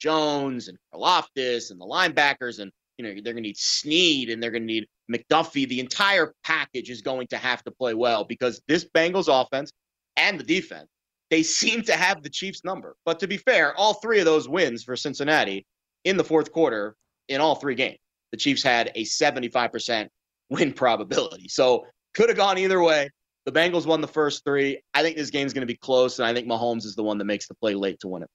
Jones, 0.00 0.68
and 0.68 0.76
Loftus, 0.94 1.70
and 1.70 1.80
the 1.80 1.84
linebackers, 1.84 2.58
and 2.58 2.70
you 2.98 3.04
know 3.04 3.10
they're 3.10 3.32
going 3.32 3.36
to 3.36 3.48
need 3.48 3.56
Sneed, 3.56 4.30
and 4.30 4.42
they're 4.42 4.50
going 4.50 4.62
to 4.62 4.66
need 4.66 4.86
McDuffie. 5.10 5.68
The 5.68 5.80
entire 5.80 6.34
package 6.44 6.90
is 6.90 7.02
going 7.02 7.28
to 7.28 7.36
have 7.36 7.62
to 7.64 7.70
play 7.70 7.94
well 7.94 8.24
because 8.24 8.60
this 8.68 8.84
Bengals 8.84 9.28
offense 9.28 9.70
and 10.16 10.40
the 10.40 10.44
defense 10.44 10.88
they 11.30 11.42
seem 11.42 11.82
to 11.82 11.94
have 11.94 12.22
the 12.22 12.30
Chiefs 12.30 12.64
number. 12.64 12.96
But 13.04 13.18
to 13.20 13.26
be 13.26 13.36
fair, 13.36 13.74
all 13.76 13.94
three 13.94 14.18
of 14.18 14.24
those 14.24 14.48
wins 14.48 14.84
for 14.84 14.96
Cincinnati 14.96 15.66
in 16.04 16.16
the 16.16 16.24
fourth 16.24 16.52
quarter 16.52 16.96
in 17.28 17.40
all 17.40 17.56
three 17.56 17.74
games, 17.74 17.98
the 18.30 18.38
Chiefs 18.38 18.62
had 18.62 18.92
a 18.94 19.04
75% 19.04 20.08
win 20.50 20.72
probability. 20.72 21.48
So 21.48 21.86
could 22.14 22.28
have 22.28 22.36
gone 22.36 22.58
either 22.58 22.82
way. 22.82 23.10
The 23.44 23.52
Bengals 23.52 23.86
won 23.86 24.00
the 24.00 24.08
first 24.08 24.44
three. 24.44 24.80
I 24.94 25.02
think 25.02 25.16
this 25.16 25.30
game's 25.30 25.52
going 25.52 25.62
to 25.62 25.72
be 25.72 25.76
close, 25.76 26.18
and 26.18 26.26
I 26.26 26.34
think 26.34 26.48
Mahomes 26.48 26.84
is 26.84 26.96
the 26.96 27.02
one 27.04 27.18
that 27.18 27.26
makes 27.26 27.46
the 27.46 27.54
play 27.54 27.74
late 27.74 28.00
to 28.00 28.08
win 28.08 28.22
it. 28.22 28.30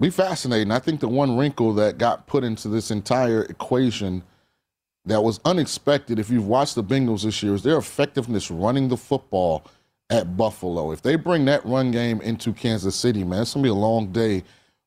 Be 0.00 0.10
fascinating. 0.10 0.70
I 0.70 0.78
think 0.78 1.00
the 1.00 1.08
one 1.08 1.36
wrinkle 1.36 1.74
that 1.74 1.98
got 1.98 2.26
put 2.26 2.44
into 2.44 2.68
this 2.68 2.90
entire 2.90 3.42
equation 3.42 4.22
that 5.04 5.22
was 5.22 5.40
unexpected, 5.44 6.18
if 6.18 6.30
you've 6.30 6.46
watched 6.46 6.76
the 6.76 6.84
Bengals 6.84 7.24
this 7.24 7.42
year, 7.42 7.54
is 7.54 7.62
their 7.62 7.78
effectiveness 7.78 8.50
running 8.50 8.88
the 8.88 8.96
football 8.96 9.64
at 10.10 10.36
Buffalo. 10.36 10.92
If 10.92 11.02
they 11.02 11.16
bring 11.16 11.44
that 11.46 11.64
run 11.64 11.90
game 11.90 12.20
into 12.20 12.52
Kansas 12.52 12.96
City, 12.96 13.24
man, 13.24 13.42
it's 13.42 13.54
gonna 13.54 13.62
be 13.62 13.68
a 13.68 13.74
long 13.74 14.10
day 14.12 14.42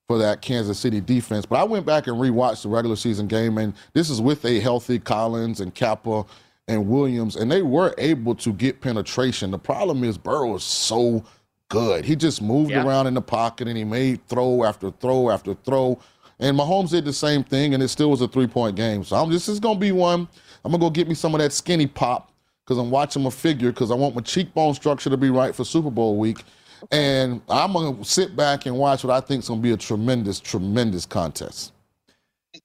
for 0.07 0.17
that 0.17 0.41
Kansas 0.41 0.79
City 0.79 0.99
defense. 0.99 1.45
But 1.45 1.59
I 1.59 1.63
went 1.63 1.85
back 1.85 2.07
and 2.07 2.17
rewatched 2.17 2.63
the 2.63 2.69
regular 2.69 2.95
season 2.95 3.27
game, 3.27 3.57
and 3.57 3.73
this 3.93 4.09
is 4.09 4.21
with 4.21 4.43
a 4.45 4.59
healthy 4.59 4.99
Collins 4.99 5.61
and 5.61 5.73
Cappa 5.73 6.25
and 6.67 6.87
Williams, 6.87 7.35
and 7.35 7.51
they 7.51 7.61
were 7.61 7.93
able 7.97 8.35
to 8.35 8.53
get 8.53 8.81
penetration. 8.81 9.51
The 9.51 9.59
problem 9.59 10.03
is 10.03 10.17
Burrow 10.17 10.55
is 10.55 10.63
so 10.63 11.23
good. 11.69 12.05
He 12.05 12.15
just 12.15 12.41
moved 12.41 12.71
yeah. 12.71 12.85
around 12.85 13.07
in 13.07 13.13
the 13.13 13.21
pocket 13.21 13.67
and 13.67 13.77
he 13.77 13.83
made 13.83 14.25
throw 14.27 14.63
after 14.63 14.91
throw 14.91 15.31
after 15.31 15.53
throw. 15.53 15.99
And 16.39 16.57
Mahomes 16.57 16.89
did 16.89 17.05
the 17.05 17.13
same 17.13 17.43
thing, 17.43 17.73
and 17.73 17.83
it 17.83 17.87
still 17.87 18.09
was 18.09 18.21
a 18.21 18.27
three 18.27 18.47
point 18.47 18.75
game. 18.75 19.03
So 19.03 19.15
I'm, 19.15 19.29
this 19.29 19.47
is 19.47 19.59
going 19.59 19.75
to 19.75 19.79
be 19.79 19.91
one. 19.91 20.27
I'm 20.65 20.71
going 20.71 20.81
to 20.81 20.85
go 20.85 20.89
get 20.89 21.07
me 21.07 21.13
some 21.13 21.33
of 21.33 21.39
that 21.39 21.53
skinny 21.53 21.87
pop 21.87 22.30
because 22.71 22.81
I'm 22.81 22.89
watching 22.89 23.21
my 23.21 23.29
figure 23.29 23.69
because 23.73 23.91
I 23.91 23.95
want 23.95 24.15
my 24.15 24.21
cheekbone 24.21 24.73
structure 24.73 25.09
to 25.09 25.17
be 25.17 25.29
right 25.29 25.53
for 25.53 25.65
Super 25.65 25.91
Bowl 25.91 26.15
week. 26.15 26.43
And 26.89 27.41
I'm 27.49 27.73
going 27.73 27.97
to 27.97 28.03
sit 28.05 28.33
back 28.33 28.65
and 28.65 28.77
watch 28.77 29.03
what 29.03 29.13
I 29.13 29.19
think 29.19 29.43
is 29.43 29.49
going 29.49 29.59
to 29.59 29.63
be 29.63 29.73
a 29.73 29.77
tremendous, 29.77 30.39
tremendous 30.39 31.05
contest. 31.05 31.73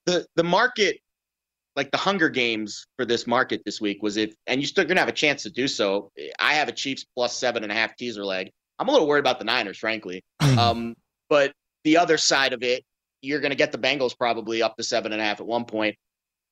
The 0.05 0.25
the 0.37 0.45
market, 0.45 0.99
like 1.75 1.91
the 1.91 1.97
Hunger 1.99 2.29
Games 2.29 2.87
for 2.97 3.05
this 3.05 3.27
market 3.27 3.63
this 3.67 3.81
week, 3.81 4.01
was 4.01 4.17
if, 4.17 4.33
and 4.47 4.61
you're 4.61 4.69
still 4.69 4.85
going 4.85 4.95
to 4.95 5.03
have 5.03 5.09
a 5.09 5.13
chance 5.13 5.43
to 5.43 5.51
do 5.51 5.67
so. 5.67 6.13
I 6.39 6.55
have 6.55 6.69
a 6.69 6.73
Chiefs 6.73 7.05
plus 7.17 7.37
seven 7.37 7.65
and 7.65 7.73
a 7.73 7.75
half 7.75 7.97
teaser 7.97 8.25
leg. 8.25 8.53
I'm 8.79 8.89
a 8.89 8.93
little 8.93 9.09
worried 9.09 9.21
about 9.21 9.41
the 9.41 9.45
Niners, 9.45 9.79
frankly. 9.79 10.23
um, 10.59 10.95
but 11.29 11.53
the 11.83 11.97
other 11.97 12.17
side 12.17 12.53
of 12.53 12.63
it, 12.63 12.85
you're 13.23 13.41
going 13.41 13.51
to 13.51 13.57
get 13.57 13.73
the 13.73 13.79
Bengals 13.79 14.17
probably 14.17 14.63
up 14.63 14.77
to 14.77 14.85
seven 14.85 15.13
and 15.13 15.21
a 15.21 15.25
half 15.25 15.41
at 15.41 15.47
one 15.47 15.65
point. 15.65 15.97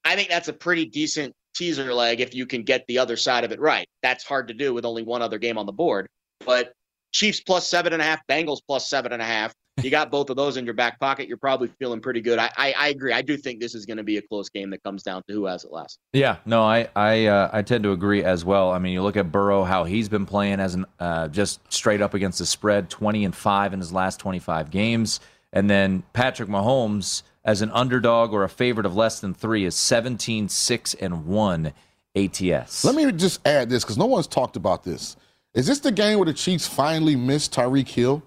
I 0.05 0.17
think 0.17 0.29
that's 0.29 0.49
a 0.49 0.53
pretty 0.53 0.87
decent 0.87 1.35
teaser 1.55 1.95
leg 1.95 2.21
if 2.21 2.35
you 2.35 2.47
can 2.47 2.62
get 2.62 2.85
the 2.88 2.99
other 2.99 3.17
side 3.17 3.45
of 3.45 3.53
it 3.53 3.61
right. 3.61 3.87
That's 4.03 4.25
hard 4.25 4.49
to 4.49 4.55
do 4.55 4.75
with 4.75 4.85
only 4.85 5.03
one 5.03 5.23
other 5.23 5.38
game 5.38 5.57
on 5.57 5.67
the 5.67 5.73
board. 5.73 6.09
But 6.45 6.73
Chiefs 7.12 7.40
plus 7.40 7.67
seven 7.67 7.93
and 7.93 8.03
a 8.03 8.05
half, 8.05 8.21
Bengals 8.29 8.59
plus 8.67 8.88
seven 8.88 9.12
and 9.12 9.23
a 9.23 9.25
half. 9.25 9.55
You 9.83 9.90
got 9.90 10.11
both 10.11 10.31
of 10.31 10.37
those 10.37 10.57
in 10.57 10.64
your 10.64 10.75
back 10.75 11.01
pocket. 11.01 11.27
You're 11.27 11.37
probably 11.37 11.69
feeling 11.81 12.01
pretty 12.01 12.21
good. 12.21 12.38
I, 12.38 12.49
I, 12.57 12.75
I 12.79 12.88
agree. 12.88 13.12
I 13.12 13.23
do 13.23 13.37
think 13.37 13.61
this 13.61 13.75
is 13.75 13.87
going 13.87 13.97
to 13.97 14.05
be 14.05 14.19
a 14.19 14.23
close 14.23 14.49
game 14.49 14.71
that 14.71 14.83
comes 14.85 15.03
down 15.03 15.23
to 15.29 15.35
who 15.35 15.47
has 15.47 15.64
it 15.64 15.73
last. 15.73 15.99
Yeah, 16.12 16.37
no, 16.47 16.62
I 16.62 16.88
I 16.95 17.27
uh, 17.27 17.51
I 17.53 17.62
tend 17.62 17.83
to 17.85 17.90
agree 17.90 18.23
as 18.23 18.45
well. 18.45 18.71
I 18.71 18.79
mean, 18.79 18.93
you 18.93 19.03
look 19.03 19.17
at 19.17 19.33
Burrow, 19.33 19.64
how 19.64 19.83
he's 19.83 20.09
been 20.09 20.27
playing 20.27 20.61
as 20.61 20.75
an 20.75 20.87
uh, 21.01 21.27
just 21.27 21.61
straight 21.73 22.03
up 22.03 22.14
against 22.14 22.38
the 22.38 22.47
spread, 22.47 22.88
twenty 22.88 23.25
and 23.25 23.35
five 23.35 23.73
in 23.73 23.81
his 23.81 23.93
last 23.93 24.21
twenty 24.21 24.38
five 24.38 24.71
games, 24.71 25.19
and 25.53 25.69
then 25.69 26.05
Patrick 26.12 26.49
Mahomes 26.49 27.25
as 27.45 27.63
an 27.63 27.71
underdog 27.73 28.33
or 28.33 28.45
a 28.45 28.49
favorite 28.49 28.87
of 28.87 28.97
less 28.97 29.21
than 29.21 29.35
three 29.35 29.65
is 29.65 29.75
17, 29.75 30.49
6, 30.49 30.95
and 30.95 31.27
one 31.27 31.73
ATS. 32.17 32.85
Let 32.85 32.95
me 32.95 33.11
just 33.13 33.47
add 33.47 33.69
this 33.69 33.85
because 33.85 33.99
no 33.99 34.07
one's 34.07 34.27
talked 34.27 34.57
about 34.57 34.85
this. 34.85 35.17
Is 35.55 35.67
this 35.67 35.79
the 35.81 35.93
game 35.93 36.19
where 36.19 36.27
the 36.27 36.33
Chiefs 36.33 36.67
finally 36.67 37.17
missed 37.17 37.53
Tyreek 37.53 37.89
Hill? 37.89 38.23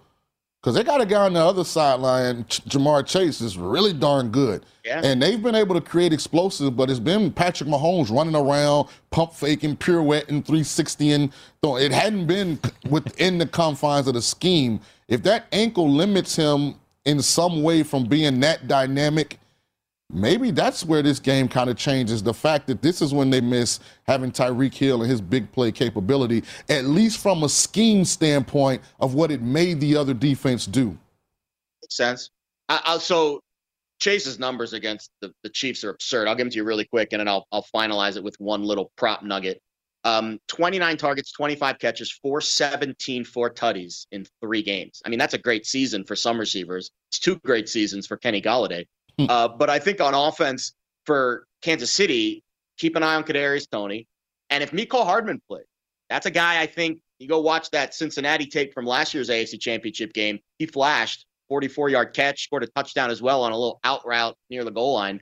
Because 0.61 0.75
they 0.75 0.83
got 0.83 1.01
a 1.01 1.05
guy 1.05 1.25
on 1.25 1.33
the 1.33 1.39
other 1.39 1.63
sideline, 1.63 2.43
Ch- 2.45 2.63
Ja'Marr 2.65 3.05
Chase, 3.05 3.41
is 3.41 3.57
really 3.57 3.93
darn 3.93 4.29
good. 4.29 4.65
Yeah. 4.83 5.01
And 5.03 5.21
they've 5.21 5.41
been 5.41 5.55
able 5.55 5.75
to 5.75 5.81
create 5.81 6.13
explosive, 6.13 6.75
but 6.75 6.89
it's 6.89 6.99
been 6.99 7.31
Patrick 7.31 7.69
Mahomes 7.69 8.13
running 8.13 8.35
around, 8.35 8.89
pump 9.11 9.33
faking, 9.33 9.77
pirouetting, 9.77 10.43
360, 10.43 11.11
and 11.11 11.33
throwing. 11.61 11.85
it 11.85 11.91
hadn't 11.91 12.25
been 12.25 12.59
within 12.89 13.37
the 13.37 13.45
confines 13.45 14.07
of 14.07 14.15
the 14.15 14.21
scheme. 14.21 14.79
If 15.07 15.23
that 15.23 15.45
ankle 15.51 15.89
limits 15.89 16.35
him 16.35 16.75
in 17.07 17.21
some 17.21 17.63
way 17.63 17.83
from 17.83 18.03
being 18.03 18.41
that 18.41 18.67
dynamic, 18.67 19.39
maybe 20.09 20.51
that's 20.51 20.83
where 20.83 21.01
this 21.01 21.19
game 21.19 21.47
kind 21.47 21.69
of 21.69 21.77
changes. 21.77 22.21
The 22.21 22.33
fact 22.33 22.67
that 22.67 22.81
this 22.81 23.01
is 23.01 23.13
when 23.13 23.29
they 23.29 23.39
miss 23.39 23.79
having 24.05 24.29
Tyreek 24.29 24.73
Hill 24.73 25.01
and 25.01 25.09
his 25.09 25.21
big 25.21 25.49
play 25.53 25.71
capability, 25.71 26.43
at 26.69 26.83
least 26.85 27.19
from 27.19 27.43
a 27.43 27.49
scheme 27.49 28.03
standpoint 28.03 28.81
of 28.99 29.15
what 29.15 29.31
it 29.31 29.41
made 29.41 29.79
the 29.79 29.95
other 29.95 30.13
defense 30.13 30.65
do. 30.65 30.97
Makes 31.81 31.95
sense. 31.95 32.29
I, 32.67 32.81
I'll, 32.83 32.99
so 32.99 33.39
Chase's 33.99 34.37
numbers 34.37 34.73
against 34.73 35.09
the, 35.21 35.31
the 35.43 35.49
Chiefs 35.49 35.85
are 35.85 35.89
absurd. 35.91 36.27
I'll 36.27 36.35
give 36.35 36.45
them 36.45 36.51
to 36.51 36.57
you 36.57 36.65
really 36.65 36.85
quick, 36.85 37.13
and 37.13 37.21
then 37.21 37.29
I'll 37.29 37.47
I'll 37.53 37.65
finalize 37.73 38.17
it 38.17 38.23
with 38.23 38.35
one 38.39 38.63
little 38.63 38.91
prop 38.97 39.23
nugget. 39.23 39.61
Um, 40.07 40.39
29 40.47 40.95
targets, 40.95 41.31
25 41.33 41.79
catches, 41.79 42.11
417, 42.11 43.25
four 43.25 43.53
tutties 43.53 44.07
in 44.11 44.25
three 44.41 44.61
games. 44.61 45.01
I 45.05 45.09
mean, 45.09 45.19
that's 45.19 45.33
a 45.33 45.37
great 45.37 45.65
season 45.65 46.05
for 46.05 46.15
some 46.15 46.39
receivers. 46.39 46.91
It's 47.09 47.19
two 47.19 47.35
great 47.39 47.67
seasons 47.67 48.07
for 48.07 48.15
Kenny 48.15 48.41
Golladay. 48.41 48.85
Uh, 49.19 49.47
but 49.47 49.69
I 49.69 49.79
think 49.79 49.99
on 49.99 50.13
offense 50.13 50.73
for 51.05 51.45
Kansas 51.61 51.91
City, 51.91 52.43
keep 52.77 52.95
an 52.95 53.03
eye 53.03 53.15
on 53.15 53.23
Kadarius 53.23 53.69
Toney. 53.69 54.07
And 54.49 54.63
if 54.63 54.71
Mecole 54.71 55.03
Hardman 55.03 55.41
plays, 55.47 55.65
that's 56.09 56.25
a 56.25 56.31
guy 56.31 56.61
I 56.61 56.67
think 56.67 56.99
you 57.19 57.27
go 57.27 57.41
watch 57.41 57.69
that 57.71 57.93
Cincinnati 57.93 58.45
tape 58.45 58.73
from 58.73 58.85
last 58.85 59.13
year's 59.13 59.29
AFC 59.29 59.59
Championship 59.59 60.13
game. 60.13 60.39
He 60.59 60.67
flashed 60.67 61.25
44 61.49 61.89
yard 61.89 62.13
catch, 62.13 62.43
scored 62.43 62.63
a 62.63 62.67
touchdown 62.67 63.09
as 63.09 63.21
well 63.21 63.43
on 63.43 63.51
a 63.51 63.57
little 63.57 63.79
out 63.83 64.05
route 64.05 64.37
near 64.49 64.63
the 64.63 64.71
goal 64.71 64.93
line. 64.93 65.19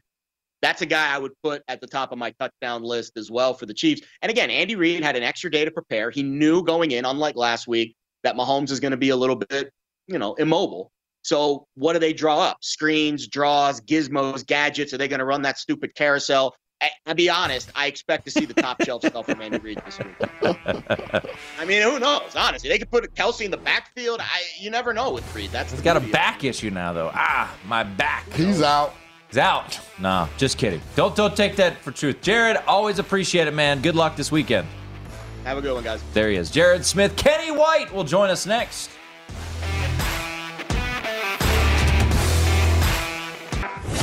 That's 0.62 0.82
a 0.82 0.86
guy 0.86 1.13
I 1.13 1.18
would 1.18 1.34
put 1.44 1.62
at 1.68 1.82
the 1.82 1.88
top 1.88 2.12
of 2.12 2.18
my 2.18 2.32
touchdown 2.39 2.84
list 2.84 3.18
as 3.18 3.30
well 3.30 3.54
for 3.54 3.65
the 3.65 3.74
Chiefs. 3.74 4.02
And 4.22 4.30
again, 4.30 4.50
Andy 4.50 4.76
Reid 4.76 5.04
had 5.04 5.15
an 5.15 5.24
extra 5.24 5.52
day 5.52 5.63
to 5.65 5.72
prepare. 5.72 6.10
He 6.10 6.24
knew 6.24 6.63
going 6.63 6.91
in, 6.91 7.06
unlike 7.06 7.36
last 7.36 7.68
week, 7.68 7.96
that 8.24 8.36
Mahomes 8.36 8.72
is 8.72 8.80
going 8.80 8.91
to 8.91 8.98
be 8.98 9.10
a 9.10 9.15
little 9.15 9.36
bit, 9.36 9.70
you 10.08 10.18
know, 10.18 10.34
immobile. 10.36 10.91
So 11.22 11.65
what 11.76 11.94
do 11.94 12.00
they 12.00 12.13
draw 12.13 12.39
up? 12.39 12.58
Screens, 12.62 13.28
draws, 13.28 13.82
gizmos, 13.82 14.46
gadgets. 14.46 14.94
Are 14.94 14.98
they 14.98 15.08
going 15.08 15.20
to 15.20 15.26
run 15.26 15.41
that 15.44 15.58
stupid 15.58 15.94
carousel? 15.96 16.56
I, 16.82 16.89
I'll 17.06 17.15
be 17.15 17.30
honest. 17.30 17.72
I 17.76 17.88
expect 17.88 18.26
to 18.26 18.32
see 18.32 18.46
the 18.46 18.54
top 18.54 18.84
shelf 18.84 19.04
stuff 19.06 19.26
from 19.28 19.41
Andy 19.41 19.60
Reid 19.60 19.82
this 19.86 19.98
week. 20.00 20.15
I 21.58 21.65
mean, 21.65 21.82
who 21.82 22.00
knows? 22.00 22.36
Honestly, 22.36 22.70
they 22.70 22.78
could 22.78 22.91
put 22.91 23.12
Kelce 23.15 23.46
in 23.46 23.52
the 23.52 23.58
backfield. 23.58 24.20
I, 24.22 24.41
you 24.60 24.70
never 24.70 24.94
know 24.94 25.12
with 25.12 25.34
Reid. 25.36 25.52
That's 25.52 25.72
He's 25.72 25.80
the 25.80 25.84
got 25.86 25.98
a 25.98 26.00
beauty 26.00 26.12
of 26.12 26.15
it. 26.15 26.20
back 26.20 26.44
issue 26.44 26.70
now, 26.70 26.91
though. 26.94 27.12
Ah, 27.13 27.56
my 27.65 27.84
back. 27.84 28.32
He's 28.34 28.62
out. 28.62 28.94
He's 29.28 29.38
out. 29.38 29.80
Nah, 30.00 30.28
just 30.38 30.58
kidding. 30.58 30.82
Don't 30.96 31.16
don't 31.16 31.36
take 31.36 31.56
that 31.58 31.78
for 31.80 31.92
truth. 31.92 32.22
Jared, 32.22 32.58
always 32.68 33.00
appreciate 33.00 33.48
it, 33.48 33.54
man. 33.54 33.82
Good 33.82 33.96
luck 33.96 34.16
this 34.16 34.32
weekend. 34.32 34.68
Have 35.44 35.58
a 35.58 35.62
good 35.62 35.74
one, 35.74 35.84
guys. 35.84 36.02
There 36.14 36.30
he 36.30 36.38
is. 36.38 36.50
Jared 36.50 36.86
Smith. 36.86 37.16
Kenny 37.16 37.52
White 37.52 37.94
will 37.94 38.04
join 38.04 38.30
us 38.30 38.46
next. 38.46 38.90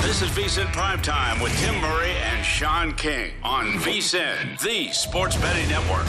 This 0.03 0.21
is 0.23 0.29
VSIN 0.31 0.67
Primetime 0.67 1.43
with 1.43 1.57
Tim 1.59 1.81
Murray 1.81 2.11
and 2.11 2.45
Sean 2.45 2.93
King 2.95 3.33
on 3.43 3.67
VSIN, 3.79 4.61
the 4.61 4.93
sports 4.93 5.37
betting 5.37 5.69
network. 5.71 6.07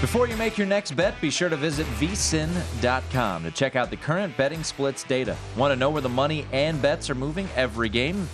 Before 0.00 0.28
you 0.28 0.36
make 0.36 0.58
your 0.58 0.66
next 0.66 0.92
bet, 0.96 1.18
be 1.20 1.30
sure 1.30 1.48
to 1.48 1.56
visit 1.56 1.86
vsin.com 1.98 3.42
to 3.42 3.50
check 3.52 3.74
out 3.74 3.90
the 3.90 3.96
current 3.96 4.36
betting 4.36 4.62
splits 4.62 5.02
data. 5.02 5.34
Want 5.56 5.72
to 5.72 5.76
know 5.76 5.88
where 5.88 6.02
the 6.02 6.08
money 6.08 6.46
and 6.52 6.82
bets 6.82 7.08
are 7.08 7.14
moving 7.14 7.48
every 7.56 7.88
game? 7.88 8.28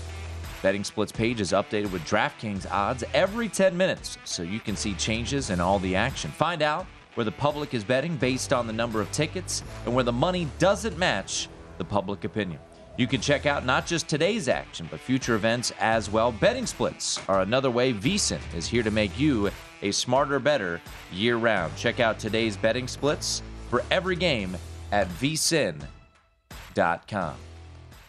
Betting 0.63 0.83
splits 0.83 1.13
page 1.13 1.41
is 1.41 1.53
updated 1.53 1.93
with 1.93 2.03
DraftKings 2.03 2.69
odds 2.73 3.05
every 3.15 3.49
10 3.49 3.77
minutes 3.77 4.19
so 4.25 4.43
you 4.43 4.59
can 4.59 4.75
see 4.75 4.95
changes 4.95 5.51
in 5.51 5.61
all 5.61 5.79
the 5.79 5.95
action. 5.95 6.31
Find 6.33 6.61
out 6.61 6.87
where 7.15 7.25
the 7.25 7.33
public 7.33 7.73
is 7.73 7.85
betting 7.85 8.17
based 8.17 8.53
on 8.53 8.67
the 8.67 8.73
number 8.73 9.01
of 9.01 9.11
tickets 9.13 9.63
and 9.85 9.95
where 9.95 10.05
the 10.05 10.13
money 10.13 10.49
doesn't 10.59 10.99
match 10.99 11.49
the 11.79 11.85
public 11.85 12.25
opinion. 12.25 12.59
You 12.97 13.07
can 13.07 13.21
check 13.21 13.47
out 13.47 13.65
not 13.65 13.87
just 13.87 14.09
today's 14.09 14.49
action, 14.49 14.89
but 14.91 14.99
future 14.99 15.35
events 15.35 15.73
as 15.79 16.11
well. 16.11 16.33
Betting 16.33 16.67
splits 16.67 17.21
are 17.29 17.43
another 17.43 17.71
way 17.71 17.93
VSIN 17.93 18.41
is 18.55 18.67
here 18.67 18.83
to 18.83 18.91
make 18.91 19.19
you 19.19 19.51
a 19.83 19.91
smarter, 19.91 20.39
better 20.39 20.81
year 21.13 21.37
round. 21.37 21.77
Check 21.77 22.01
out 22.01 22.19
today's 22.19 22.57
betting 22.57 22.89
splits 22.89 23.43
for 23.69 23.83
every 23.91 24.17
game 24.17 24.57
at 24.93 25.09
vsin.com. 25.09 25.87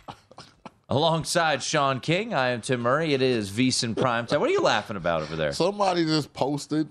Alongside 0.90 1.64
Sean 1.64 2.00
King, 2.00 2.34
I 2.34 2.50
am 2.50 2.62
Tim 2.62 2.82
Murray. 2.82 3.14
It 3.14 3.22
is 3.22 3.50
VSIN 3.50 3.96
Primetime. 3.96 4.40
What 4.40 4.50
are 4.50 4.54
you 4.54 4.62
laughing 4.62 4.98
about 4.98 5.22
over 5.22 5.36
there? 5.36 5.54
Somebody 5.54 6.04
just 6.06 6.34
posted 6.34 6.90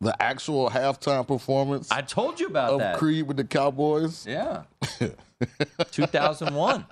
the 0.00 0.20
actual 0.22 0.70
halftime 0.70 1.26
performance 1.26 1.90
I 1.90 2.02
told 2.02 2.38
you 2.38 2.46
about 2.46 2.70
of 2.74 2.78
that. 2.78 2.98
Creed 2.98 3.26
with 3.26 3.36
the 3.36 3.44
Cowboys. 3.44 4.26
Yeah. 4.26 4.62
2001. 5.90 6.86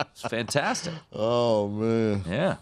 It's 0.00 0.22
fantastic. 0.22 0.94
Oh 1.12 1.68
man. 1.68 2.22
Yeah. 2.28 2.56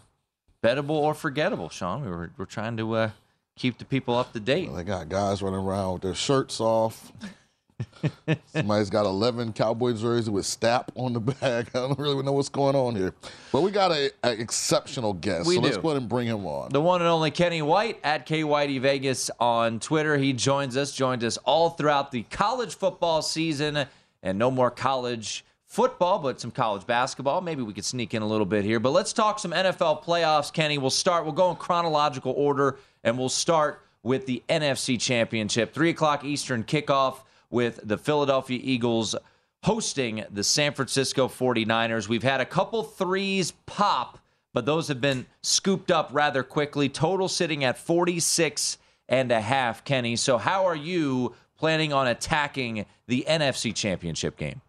Bettable 0.62 0.90
or 0.90 1.14
forgettable, 1.14 1.68
Sean. 1.68 2.05
We 2.05 2.11
were, 2.11 2.31
we're 2.37 2.44
trying 2.44 2.76
to 2.79 2.94
uh, 2.94 3.11
keep 3.56 3.78
the 3.78 3.84
people 3.84 4.16
up 4.16 4.32
to 4.34 4.40
date. 4.40 4.74
They 4.74 4.84
got 4.84 5.08
guys 5.08 5.42
running 5.42 5.60
around 5.60 5.94
with 5.94 6.02
their 6.02 6.14
shirts 6.14 6.60
off. 6.60 7.12
Somebody's 8.52 8.88
got 8.88 9.04
11 9.04 9.52
Cowboy 9.52 9.92
jerseys 9.92 10.30
with 10.30 10.44
Stapp 10.44 10.88
on 10.94 11.12
the 11.12 11.20
back. 11.20 11.68
I 11.74 11.80
don't 11.80 11.98
really 11.98 12.22
know 12.22 12.32
what's 12.32 12.48
going 12.48 12.74
on 12.74 12.94
here. 12.94 13.12
But 13.52 13.62
we 13.62 13.70
got 13.70 13.92
an 13.92 14.10
exceptional 14.22 15.12
guest. 15.12 15.46
We 15.46 15.56
so 15.56 15.60
let's 15.60 15.76
go 15.76 15.90
ahead 15.90 16.00
and 16.00 16.08
bring 16.08 16.26
him 16.26 16.46
on. 16.46 16.70
The 16.70 16.80
one 16.80 17.00
and 17.00 17.08
only 17.08 17.30
Kenny 17.30 17.62
White 17.62 17.98
at 18.02 18.26
K 18.26 18.42
Whitey 18.42 18.80
Vegas 18.80 19.30
on 19.40 19.80
Twitter. 19.80 20.16
He 20.16 20.32
joins 20.32 20.76
us, 20.76 20.92
joined 20.92 21.24
us 21.24 21.36
all 21.38 21.70
throughout 21.70 22.12
the 22.12 22.22
college 22.24 22.74
football 22.74 23.20
season, 23.22 23.86
and 24.22 24.38
no 24.38 24.50
more 24.50 24.70
college 24.70 25.44
football, 25.66 26.18
but 26.18 26.40
some 26.40 26.50
college 26.50 26.86
basketball. 26.86 27.40
Maybe 27.40 27.62
we 27.62 27.74
could 27.74 27.84
sneak 27.84 28.14
in 28.14 28.22
a 28.22 28.26
little 28.26 28.46
bit 28.46 28.64
here. 28.64 28.80
But 28.80 28.90
let's 28.90 29.12
talk 29.12 29.38
some 29.38 29.52
NFL 29.52 30.04
playoffs, 30.04 30.52
Kenny. 30.52 30.78
We'll 30.78 30.90
start, 30.90 31.24
we'll 31.24 31.34
go 31.34 31.50
in 31.50 31.56
chronological 31.56 32.32
order, 32.32 32.78
and 33.06 33.16
we'll 33.16 33.28
start 33.28 33.80
with 34.02 34.26
the 34.26 34.42
NFC 34.48 35.00
Championship. 35.00 35.72
Three 35.72 35.90
o'clock 35.90 36.24
Eastern 36.24 36.64
kickoff 36.64 37.18
with 37.50 37.80
the 37.84 37.96
Philadelphia 37.96 38.58
Eagles 38.60 39.14
hosting 39.62 40.24
the 40.30 40.42
San 40.42 40.72
Francisco 40.72 41.28
49ers. 41.28 42.08
We've 42.08 42.24
had 42.24 42.40
a 42.40 42.44
couple 42.44 42.82
threes 42.82 43.52
pop, 43.64 44.18
but 44.52 44.66
those 44.66 44.88
have 44.88 45.00
been 45.00 45.24
scooped 45.42 45.92
up 45.92 46.10
rather 46.12 46.42
quickly. 46.42 46.88
Total 46.88 47.28
sitting 47.28 47.62
at 47.62 47.78
46 47.78 48.78
and 49.08 49.30
a 49.30 49.40
half, 49.40 49.84
Kenny. 49.84 50.16
So, 50.16 50.36
how 50.36 50.66
are 50.66 50.74
you 50.74 51.34
planning 51.56 51.92
on 51.92 52.08
attacking 52.08 52.86
the 53.06 53.24
NFC 53.28 53.72
Championship 53.72 54.36
game? 54.36 54.60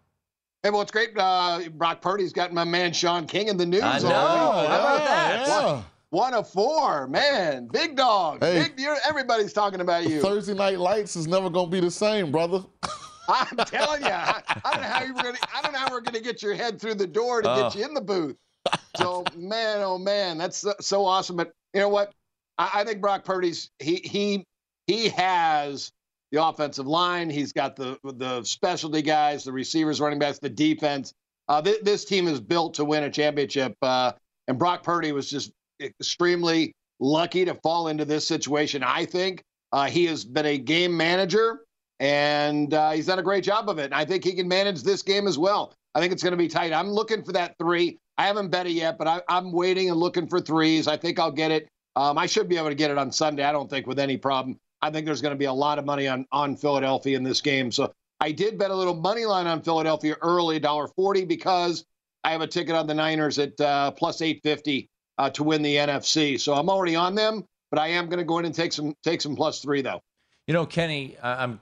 Hey, 0.62 0.70
well, 0.70 0.82
it's 0.82 0.92
great. 0.92 1.10
Uh, 1.16 1.62
Brock 1.76 2.00
Purdy's 2.00 2.32
got 2.32 2.52
my 2.52 2.64
man 2.64 2.92
Sean 2.92 3.26
King 3.26 3.48
in 3.48 3.56
the 3.56 3.66
news. 3.66 3.82
I 3.82 3.98
know. 3.98 4.08
Already. 4.08 4.68
How 4.68 4.80
about 4.80 5.04
that? 5.04 5.46
Yeah. 5.48 5.82
One 6.10 6.32
of 6.32 6.48
four, 6.48 7.06
man, 7.06 7.68
big 7.70 7.94
dog. 7.94 8.42
Hey, 8.42 8.68
big, 8.74 8.86
everybody's 9.06 9.52
talking 9.52 9.82
about 9.82 10.08
you. 10.08 10.22
Thursday 10.22 10.54
Night 10.54 10.78
Lights 10.78 11.16
is 11.16 11.26
never 11.26 11.50
going 11.50 11.66
to 11.66 11.70
be 11.70 11.80
the 11.80 11.90
same, 11.90 12.32
brother. 12.32 12.64
I'm 13.28 13.58
telling 13.58 14.00
you, 14.02 14.08
I, 14.08 14.42
I, 14.64 14.72
don't 14.72 14.82
know 14.82 14.88
how 14.88 15.02
you're 15.02 15.12
gonna. 15.12 15.38
I 15.54 15.60
don't 15.60 15.72
know 15.72 15.78
how 15.78 15.90
we're 15.90 16.00
gonna 16.00 16.20
get 16.20 16.42
your 16.42 16.54
head 16.54 16.80
through 16.80 16.94
the 16.94 17.06
door 17.06 17.42
to 17.42 17.48
uh. 17.48 17.68
get 17.68 17.78
you 17.78 17.84
in 17.84 17.94
the 17.94 18.00
booth. 18.00 18.36
So, 18.96 19.22
man, 19.36 19.80
oh 19.82 19.96
man, 19.96 20.38
that's 20.38 20.64
so 20.80 21.04
awesome. 21.04 21.36
But 21.36 21.52
you 21.72 21.80
know 21.80 21.88
what? 21.88 22.12
I, 22.58 22.70
I 22.74 22.84
think 22.84 23.00
Brock 23.00 23.24
Purdy's 23.24 23.70
he 23.78 23.96
he 23.96 24.44
he 24.88 25.08
has 25.10 25.92
the 26.32 26.44
offensive 26.44 26.86
line. 26.86 27.30
He's 27.30 27.52
got 27.52 27.76
the 27.76 27.98
the 28.02 28.42
specialty 28.42 29.02
guys, 29.02 29.44
the 29.44 29.52
receivers, 29.52 30.00
running 30.00 30.18
backs, 30.18 30.40
the 30.40 30.50
defense. 30.50 31.14
Uh, 31.48 31.62
th- 31.62 31.82
this 31.82 32.04
team 32.04 32.26
is 32.26 32.40
built 32.40 32.74
to 32.74 32.84
win 32.84 33.04
a 33.04 33.10
championship, 33.10 33.76
uh, 33.82 34.12
and 34.48 34.58
Brock 34.58 34.82
Purdy 34.82 35.12
was 35.12 35.30
just 35.30 35.52
extremely 35.80 36.74
lucky 37.00 37.44
to 37.44 37.54
fall 37.54 37.88
into 37.88 38.04
this 38.04 38.26
situation. 38.26 38.82
I 38.82 39.04
think 39.04 39.42
uh, 39.72 39.86
he 39.86 40.06
has 40.06 40.24
been 40.24 40.46
a 40.46 40.58
game 40.58 40.96
manager 40.96 41.60
and 42.00 42.72
uh, 42.72 42.92
he's 42.92 43.06
done 43.06 43.18
a 43.18 43.22
great 43.22 43.44
job 43.44 43.68
of 43.68 43.78
it. 43.78 43.86
And 43.86 43.94
I 43.94 44.04
think 44.04 44.24
he 44.24 44.32
can 44.32 44.48
manage 44.48 44.82
this 44.82 45.02
game 45.02 45.26
as 45.26 45.38
well. 45.38 45.74
I 45.94 46.00
think 46.00 46.12
it's 46.12 46.22
going 46.22 46.32
to 46.32 46.38
be 46.38 46.48
tight. 46.48 46.72
I'm 46.72 46.90
looking 46.90 47.24
for 47.24 47.32
that 47.32 47.56
three. 47.58 47.98
I 48.18 48.26
haven't 48.26 48.50
bet 48.50 48.66
it 48.66 48.72
yet, 48.72 48.98
but 48.98 49.06
I, 49.06 49.20
am 49.28 49.52
waiting 49.52 49.90
and 49.90 49.98
looking 49.98 50.26
for 50.26 50.40
threes. 50.40 50.88
I 50.88 50.96
think 50.96 51.18
I'll 51.18 51.32
get 51.32 51.50
it. 51.50 51.68
Um, 51.96 52.18
I 52.18 52.26
should 52.26 52.48
be 52.48 52.56
able 52.56 52.68
to 52.68 52.74
get 52.74 52.90
it 52.90 52.98
on 52.98 53.10
Sunday. 53.10 53.44
I 53.44 53.52
don't 53.52 53.68
think 53.68 53.86
with 53.86 53.98
any 53.98 54.16
problem. 54.16 54.58
I 54.80 54.90
think 54.90 55.06
there's 55.06 55.22
going 55.22 55.34
to 55.34 55.38
be 55.38 55.46
a 55.46 55.52
lot 55.52 55.78
of 55.78 55.84
money 55.84 56.06
on 56.06 56.26
on 56.30 56.56
Philadelphia 56.56 57.16
in 57.16 57.24
this 57.24 57.40
game. 57.40 57.72
So 57.72 57.92
I 58.20 58.32
did 58.32 58.58
bet 58.58 58.70
a 58.70 58.74
little 58.74 58.94
money 58.94 59.24
line 59.24 59.46
on 59.46 59.62
Philadelphia 59.62 60.16
early, 60.22 60.60
$1.40, 60.60 61.26
because 61.26 61.84
I 62.24 62.32
have 62.32 62.40
a 62.40 62.46
ticket 62.46 62.74
on 62.74 62.86
the 62.86 62.94
Niners 62.94 63.38
at 63.38 63.60
uh, 63.60 63.92
plus 63.92 64.20
850 64.20 64.88
uh, 65.18 65.30
to 65.30 65.44
win 65.44 65.62
the 65.62 65.76
NFC. 65.76 66.40
So 66.40 66.54
I'm 66.54 66.70
already 66.70 66.96
on 66.96 67.14
them, 67.14 67.44
but 67.70 67.78
I 67.78 67.88
am 67.88 68.06
going 68.06 68.18
to 68.18 68.24
go 68.24 68.38
in 68.38 68.44
and 68.44 68.54
take 68.54 68.72
some 68.72 68.94
take 69.02 69.20
some 69.20 69.36
plus 69.36 69.60
three 69.60 69.82
though. 69.82 70.00
You 70.46 70.54
know, 70.54 70.64
Kenny, 70.66 71.16
I'm. 71.22 71.60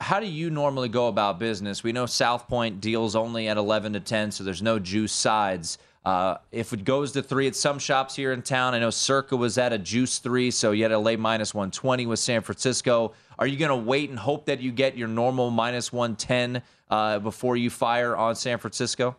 How 0.00 0.18
do 0.18 0.26
you 0.26 0.48
normally 0.48 0.88
go 0.88 1.08
about 1.08 1.38
business? 1.38 1.84
We 1.84 1.92
know 1.92 2.06
South 2.06 2.48
Point 2.48 2.80
deals 2.80 3.14
only 3.14 3.48
at 3.48 3.58
11 3.58 3.92
to 3.92 4.00
10, 4.00 4.30
so 4.30 4.44
there's 4.44 4.62
no 4.62 4.78
juice 4.78 5.12
sides. 5.12 5.76
Uh, 6.06 6.38
if 6.50 6.72
it 6.72 6.84
goes 6.84 7.12
to 7.12 7.22
three 7.22 7.46
at 7.46 7.54
some 7.54 7.78
shops 7.78 8.16
here 8.16 8.32
in 8.32 8.40
town, 8.40 8.72
I 8.72 8.78
know 8.78 8.88
Circa 8.88 9.36
was 9.36 9.58
at 9.58 9.74
a 9.74 9.78
juice 9.78 10.18
three, 10.18 10.50
so 10.50 10.72
you 10.72 10.84
had 10.84 10.88
to 10.88 10.98
lay 10.98 11.16
minus 11.16 11.52
120 11.52 12.06
with 12.06 12.18
San 12.18 12.40
Francisco. 12.40 13.12
Are 13.38 13.46
you 13.46 13.58
going 13.58 13.68
to 13.68 13.76
wait 13.76 14.08
and 14.08 14.18
hope 14.18 14.46
that 14.46 14.60
you 14.60 14.72
get 14.72 14.96
your 14.96 15.08
normal 15.08 15.50
minus 15.50 15.92
110 15.92 16.62
uh, 16.88 17.18
before 17.18 17.58
you 17.58 17.68
fire 17.68 18.16
on 18.16 18.34
San 18.34 18.56
Francisco? 18.56 19.16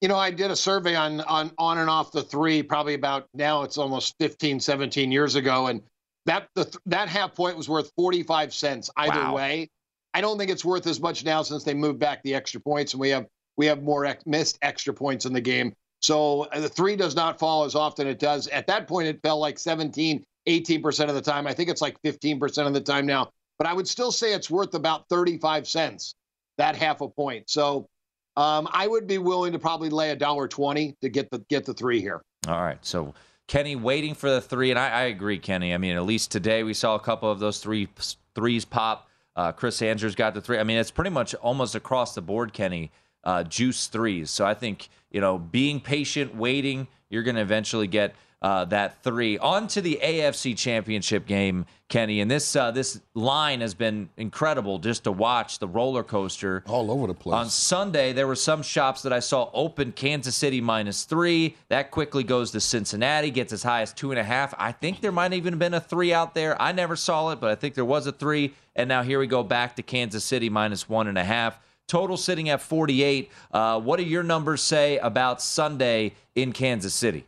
You 0.00 0.08
know, 0.08 0.16
I 0.16 0.30
did 0.30 0.50
a 0.50 0.56
survey 0.56 0.94
on 0.94 1.20
on 1.22 1.50
on 1.58 1.78
and 1.78 1.88
off 1.88 2.12
the 2.12 2.22
three, 2.22 2.62
probably 2.62 2.94
about 2.94 3.28
now 3.34 3.62
it's 3.62 3.78
almost 3.78 4.14
15, 4.20 4.60
17 4.60 5.10
years 5.10 5.34
ago, 5.34 5.68
and 5.68 5.82
that 6.26 6.48
the, 6.54 6.78
that 6.86 7.08
half 7.08 7.34
point 7.34 7.56
was 7.56 7.68
worth 7.68 7.90
45 7.96 8.52
cents 8.52 8.90
either 8.96 9.20
wow. 9.20 9.34
way. 9.34 9.70
I 10.12 10.20
don't 10.20 10.38
think 10.38 10.50
it's 10.50 10.64
worth 10.64 10.86
as 10.86 11.00
much 11.00 11.24
now 11.24 11.42
since 11.42 11.64
they 11.64 11.74
moved 11.74 11.98
back 11.98 12.22
the 12.22 12.34
extra 12.34 12.60
points 12.60 12.92
and 12.92 13.00
we 13.00 13.10
have 13.10 13.26
we 13.56 13.66
have 13.66 13.82
more 13.82 14.04
ex- 14.04 14.26
missed 14.26 14.58
extra 14.62 14.92
points 14.92 15.24
in 15.24 15.32
the 15.32 15.40
game. 15.40 15.74
So 16.02 16.42
uh, 16.44 16.60
the 16.60 16.68
three 16.68 16.96
does 16.96 17.16
not 17.16 17.38
fall 17.38 17.64
as 17.64 17.74
often 17.74 18.06
it 18.06 18.18
does. 18.18 18.48
At 18.48 18.66
that 18.66 18.86
point, 18.86 19.08
it 19.08 19.20
fell 19.22 19.38
like 19.38 19.58
17, 19.58 20.24
18% 20.46 21.08
of 21.08 21.14
the 21.14 21.22
time. 21.22 21.46
I 21.46 21.54
think 21.54 21.70
it's 21.70 21.80
like 21.80 22.00
15% 22.02 22.66
of 22.66 22.74
the 22.74 22.80
time 22.80 23.06
now. 23.06 23.30
But 23.58 23.66
I 23.66 23.72
would 23.72 23.88
still 23.88 24.12
say 24.12 24.34
it's 24.34 24.50
worth 24.50 24.74
about 24.74 25.08
35 25.08 25.66
cents, 25.66 26.14
that 26.58 26.76
half 26.76 27.00
a 27.00 27.08
point. 27.08 27.48
So 27.48 27.88
um, 28.36 28.68
I 28.72 28.86
would 28.86 29.06
be 29.06 29.18
willing 29.18 29.52
to 29.52 29.58
probably 29.58 29.90
lay 29.90 30.10
a 30.10 30.16
dollar 30.16 30.48
twenty 30.48 30.96
to 31.00 31.08
get 31.08 31.30
the 31.30 31.38
get 31.48 31.64
the 31.64 31.74
three 31.74 32.00
here. 32.00 32.22
All 32.48 32.62
right. 32.62 32.78
So 32.84 33.14
Kenny 33.48 33.76
waiting 33.76 34.14
for 34.14 34.30
the 34.30 34.40
three, 34.40 34.70
and 34.70 34.78
I, 34.78 34.88
I, 34.88 35.02
agree, 35.04 35.38
Kenny. 35.38 35.72
I 35.72 35.78
mean, 35.78 35.96
at 35.96 36.04
least 36.04 36.30
today 36.30 36.62
we 36.62 36.74
saw 36.74 36.94
a 36.94 37.00
couple 37.00 37.30
of 37.30 37.38
those 37.38 37.60
three 37.60 37.88
threes 38.34 38.64
pop. 38.64 39.08
Uh, 39.34 39.52
Chris 39.52 39.80
Andrews 39.82 40.14
got 40.14 40.34
the 40.34 40.40
three. 40.40 40.58
I 40.58 40.64
mean, 40.64 40.78
it's 40.78 40.90
pretty 40.90 41.10
much 41.10 41.34
almost 41.36 41.74
across 41.74 42.14
the 42.14 42.22
board, 42.22 42.52
Kenny. 42.52 42.90
Uh, 43.24 43.42
juice 43.42 43.88
threes. 43.88 44.30
So 44.30 44.46
I 44.46 44.54
think 44.54 44.88
you 45.16 45.20
know, 45.22 45.38
being 45.38 45.80
patient, 45.80 46.34
waiting, 46.34 46.88
you're 47.08 47.22
going 47.22 47.36
to 47.36 47.40
eventually 47.40 47.86
get 47.86 48.14
uh, 48.46 48.64
that 48.64 49.02
three. 49.02 49.36
On 49.38 49.66
to 49.66 49.80
the 49.80 49.98
AFC 50.00 50.56
Championship 50.56 51.26
game, 51.26 51.66
Kenny, 51.88 52.20
and 52.20 52.30
this 52.30 52.54
uh, 52.54 52.70
this 52.70 53.00
line 53.14 53.60
has 53.60 53.74
been 53.74 54.08
incredible 54.16 54.78
just 54.78 55.02
to 55.02 55.10
watch 55.10 55.58
the 55.58 55.66
roller 55.66 56.04
coaster 56.04 56.62
all 56.68 56.92
over 56.92 57.08
the 57.08 57.14
place. 57.14 57.34
On 57.34 57.50
Sunday, 57.50 58.12
there 58.12 58.28
were 58.28 58.36
some 58.36 58.62
shops 58.62 59.02
that 59.02 59.12
I 59.12 59.18
saw 59.18 59.50
open 59.52 59.90
Kansas 59.90 60.36
City 60.36 60.60
minus 60.60 61.02
three. 61.02 61.56
That 61.70 61.90
quickly 61.90 62.22
goes 62.22 62.52
to 62.52 62.60
Cincinnati, 62.60 63.32
gets 63.32 63.52
as 63.52 63.64
high 63.64 63.82
as 63.82 63.92
two 63.92 64.12
and 64.12 64.20
a 64.20 64.24
half. 64.24 64.54
I 64.58 64.70
think 64.70 65.00
there 65.00 65.10
might 65.10 65.32
even 65.32 65.54
have 65.54 65.58
been 65.58 65.74
a 65.74 65.80
three 65.80 66.12
out 66.12 66.32
there. 66.36 66.60
I 66.62 66.70
never 66.70 66.94
saw 66.94 67.30
it, 67.30 67.40
but 67.40 67.50
I 67.50 67.56
think 67.56 67.74
there 67.74 67.84
was 67.84 68.06
a 68.06 68.12
three. 68.12 68.54
And 68.76 68.88
now 68.88 69.02
here 69.02 69.18
we 69.18 69.26
go 69.26 69.42
back 69.42 69.74
to 69.74 69.82
Kansas 69.82 70.22
City 70.22 70.48
minus 70.48 70.88
one 70.88 71.08
and 71.08 71.18
a 71.18 71.24
half. 71.24 71.58
Total 71.88 72.16
sitting 72.16 72.48
at 72.48 72.62
48. 72.62 73.28
Uh, 73.50 73.80
what 73.80 73.96
do 73.96 74.04
your 74.04 74.22
numbers 74.22 74.62
say 74.62 74.98
about 74.98 75.42
Sunday 75.42 76.14
in 76.36 76.52
Kansas 76.52 76.94
City? 76.94 77.26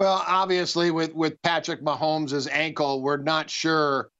Well, 0.00 0.24
obviously, 0.26 0.90
with 0.90 1.14
with 1.14 1.40
Patrick 1.42 1.82
Mahomes' 1.82 2.48
ankle, 2.50 3.00
we're 3.00 3.16
not 3.16 3.48
sure 3.48 4.10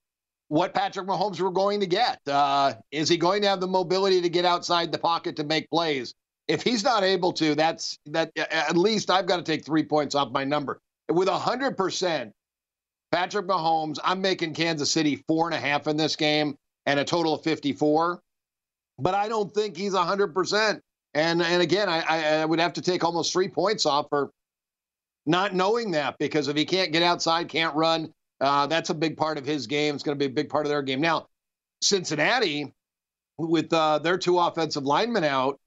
what 0.48 0.72
Patrick 0.72 1.06
Mahomes 1.06 1.40
we're 1.40 1.50
going 1.50 1.80
to 1.80 1.86
get. 1.86 2.20
Uh, 2.28 2.74
is 2.92 3.08
he 3.08 3.16
going 3.16 3.42
to 3.42 3.48
have 3.48 3.60
the 3.60 3.66
mobility 3.66 4.20
to 4.20 4.28
get 4.28 4.44
outside 4.44 4.92
the 4.92 4.98
pocket 4.98 5.36
to 5.36 5.44
make 5.44 5.68
plays? 5.70 6.14
If 6.46 6.62
he's 6.62 6.84
not 6.84 7.02
able 7.02 7.32
to, 7.34 7.54
that's 7.54 7.98
that. 8.06 8.30
At 8.36 8.76
least 8.76 9.10
I've 9.10 9.26
got 9.26 9.38
to 9.38 9.42
take 9.42 9.64
three 9.64 9.82
points 9.82 10.14
off 10.14 10.30
my 10.30 10.44
number. 10.44 10.80
With 11.08 11.28
hundred 11.28 11.76
percent, 11.76 12.32
Patrick 13.10 13.46
Mahomes, 13.46 13.98
I'm 14.04 14.20
making 14.20 14.54
Kansas 14.54 14.90
City 14.90 15.24
four 15.26 15.46
and 15.46 15.54
a 15.54 15.60
half 15.60 15.88
in 15.88 15.96
this 15.96 16.14
game 16.14 16.56
and 16.86 17.00
a 17.00 17.04
total 17.04 17.34
of 17.34 17.42
54. 17.42 18.20
But 18.98 19.14
I 19.14 19.28
don't 19.28 19.52
think 19.52 19.76
he's 19.76 19.94
hundred 19.94 20.34
percent. 20.34 20.82
And 21.14 21.42
and 21.42 21.62
again, 21.62 21.88
I, 21.88 22.42
I 22.42 22.44
would 22.44 22.60
have 22.60 22.74
to 22.74 22.82
take 22.82 23.02
almost 23.02 23.32
three 23.32 23.48
points 23.48 23.86
off 23.86 24.06
for 24.08 24.30
not 25.26 25.54
knowing 25.54 25.90
that 25.92 26.18
because 26.18 26.48
if 26.48 26.56
he 26.56 26.64
can't 26.64 26.92
get 26.92 27.02
outside, 27.02 27.48
can't 27.48 27.74
run, 27.74 28.12
uh, 28.40 28.66
that's 28.66 28.90
a 28.90 28.94
big 28.94 29.16
part 29.16 29.38
of 29.38 29.46
his 29.46 29.66
game. 29.66 29.94
It's 29.94 30.04
going 30.04 30.18
to 30.18 30.22
be 30.22 30.30
a 30.30 30.34
big 30.34 30.48
part 30.48 30.66
of 30.66 30.70
their 30.70 30.82
game. 30.82 31.00
Now, 31.00 31.28
Cincinnati, 31.80 32.72
with 33.38 33.72
uh, 33.72 33.98
their 33.98 34.18
two 34.18 34.38
offensive 34.38 34.84
linemen 34.84 35.24
out, 35.24 35.58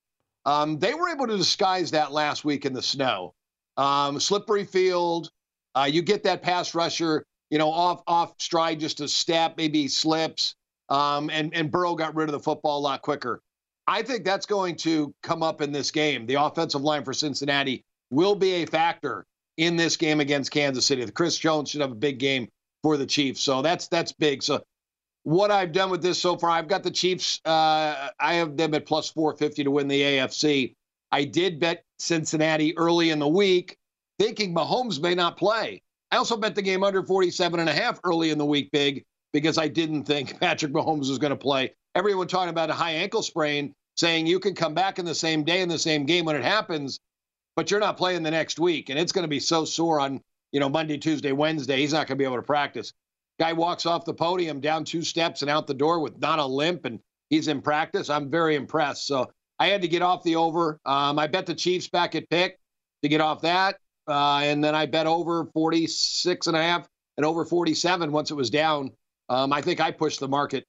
um, 0.46 0.80
they 0.80 0.94
were 0.94 1.10
able 1.10 1.28
to 1.28 1.38
disguise 1.38 1.92
that 1.92 2.12
last 2.12 2.46
week 2.46 2.66
in 2.66 2.74
the 2.74 2.82
snow. 2.82 3.34
Um, 3.76 4.20
slippery 4.20 4.64
field. 4.64 5.30
Uh, 5.76 5.84
you 5.84 6.02
get 6.02 6.24
that 6.24 6.42
pass 6.42 6.74
rusher, 6.74 7.26
you 7.50 7.58
know, 7.58 7.70
off 7.70 8.02
off 8.08 8.34
stride 8.40 8.80
just 8.80 9.02
a 9.02 9.08
step, 9.08 9.56
maybe 9.58 9.88
slips. 9.88 10.56
Um, 10.90 11.30
and 11.30 11.54
and 11.54 11.70
Burrow 11.70 11.96
got 11.96 12.16
rid 12.16 12.30
of 12.30 12.34
the 12.34 12.40
football 12.40 12.80
a 12.80 12.82
lot 12.82 13.02
quicker. 13.02 13.42
I 13.88 14.02
think 14.02 14.26
that's 14.26 14.46
going 14.46 14.76
to 14.78 15.14
come 15.22 15.44
up 15.44 15.62
in 15.62 15.72
this 15.72 15.92
game. 15.92 16.26
The 16.26 16.36
offensive 16.36 16.82
line 16.82 17.04
for 17.04 17.14
Cincinnati 17.14 17.84
will 18.10 18.36
be 18.36 18.54
a 18.54 18.66
factor 18.66 19.26
in 19.58 19.76
this 19.76 19.98
game 19.98 20.20
against 20.20 20.52
Kansas 20.52 20.86
City. 20.86 21.04
The 21.04 21.12
Chris 21.12 21.38
Jones 21.38 21.70
should 21.70 21.82
have 21.82 21.92
a 21.92 21.96
big 21.96 22.20
game 22.20 22.48
for 22.84 22.96
the 22.96 23.06
Chiefs. 23.06 23.42
So 23.42 23.62
that's 23.62 23.88
that's 23.88 24.14
big. 24.14 24.44
So 24.44 24.64
what 25.24 25.52
I've 25.52 25.74
done 25.74 25.90
with 25.90 26.02
this 26.02 26.22
so 26.22 26.38
far, 26.38 26.52
I've 26.52 26.68
got 26.68 26.84
the 26.84 26.92
Chiefs. 26.92 27.42
Uh, 27.44 28.10
I 28.20 28.36
have 28.36 28.56
them 28.56 28.74
at 28.74 28.86
plus 28.86 29.10
450 29.10 29.66
to 29.66 29.72
win 29.72 29.88
the 29.88 30.02
AFC. 30.02 30.76
I 31.12 31.26
did 31.26 31.60
bet 31.60 31.84
Cincinnati 32.00 32.78
early 32.78 33.10
in 33.10 33.20
the 33.20 33.28
week, 33.28 33.78
thinking 34.20 34.54
Mahomes 34.54 35.02
may 35.02 35.16
not 35.16 35.38
play. 35.38 35.82
I 36.12 36.18
also 36.18 36.38
bet 36.38 36.56
the 36.56 36.62
game 36.62 36.84
under 36.84 37.04
47 37.04 37.60
and 37.60 37.70
a 37.70 37.74
half 37.74 38.00
early 38.04 38.30
in 38.30 38.38
the 38.38 38.46
week, 38.46 38.70
big, 38.72 39.04
because 39.34 39.58
I 39.58 39.68
didn't 39.68 40.04
think 40.04 40.40
Patrick 40.40 40.72
Mahomes 40.72 41.10
was 41.10 41.18
going 41.18 41.32
to 41.32 41.38
play. 41.38 41.74
Everyone 41.96 42.28
talking 42.28 42.50
about 42.50 42.70
a 42.70 42.74
high 42.74 42.92
ankle 42.92 43.24
sprain, 43.24 43.74
saying 43.96 44.28
you 44.28 44.40
can 44.40 44.54
come 44.54 44.74
back 44.74 45.00
in 45.00 45.06
the 45.06 45.16
same 45.16 45.44
day 45.44 45.62
in 45.62 45.70
the 45.70 45.80
same 45.80 46.06
game 46.06 46.26
when 46.26 46.36
it 46.36 46.44
happens 46.44 47.00
but 47.58 47.72
you're 47.72 47.80
not 47.80 47.98
playing 47.98 48.22
the 48.22 48.32
next 48.32 48.60
week, 48.60 48.90
and 48.90 49.00
it's 49.00 49.12
going 49.12 49.24
to 49.24 49.28
be 49.28 49.40
so 49.40 49.66
sore 49.66 50.00
on 50.00 50.22
you 50.54 50.62
know 50.62 50.70
Monday, 50.70 50.98
Tuesday, 50.98 51.32
Wednesday. 51.34 51.78
He's 51.78 51.92
not 51.92 52.08
going 52.08 52.18
to 52.18 52.22
be 52.22 52.24
able 52.24 52.38
to 52.38 52.44
practice. 52.44 52.94
Guy 53.40 53.52
walks 53.54 53.86
off 53.86 54.06
the 54.06 54.14
podium 54.14 54.62
down 54.62 54.86
two 54.86 55.02
steps 55.02 55.42
and 55.42 55.52
out 55.52 55.68
the 55.68 55.74
door 55.74 56.00
with 56.00 56.20
not 56.20 56.40
a 56.40 56.46
limp, 56.46 56.86
and 56.86 57.00
he's 57.30 57.48
in 57.48 57.62
practice. 57.62 58.10
I'm 58.10 58.30
very 58.30 58.56
impressed. 58.56 59.08
So 59.08 59.32
I 59.60 59.68
had 59.68 59.82
to 59.82 59.88
get 59.88 60.04
off 60.04 60.24
the 60.24 60.36
over. 60.36 60.80
Um, 60.86 61.18
I 61.18 61.26
bet 61.26 61.48
the 61.48 61.56
Chiefs 61.56 61.90
back 61.90 62.14
at 62.14 62.30
pick 62.30 62.60
to 63.02 63.10
get 63.10 63.22
off 63.22 63.42
that, 63.42 63.78
uh, 64.08 64.42
and 64.44 64.64
then 64.64 64.76
I 64.76 64.86
bet 64.86 65.08
over 65.08 65.46
46 65.54 66.48
and 66.48 66.56
a 66.56 66.62
half 66.62 66.88
and 67.18 67.26
over 67.26 67.44
47 67.44 68.12
once 68.12 68.30
it 68.30 68.36
was 68.36 68.52
down. 68.52 68.92
Um, 69.30 69.52
I 69.52 69.62
think 69.62 69.82
I 69.82 69.90
pushed 69.90 70.20
the 70.20 70.28
market 70.28 70.64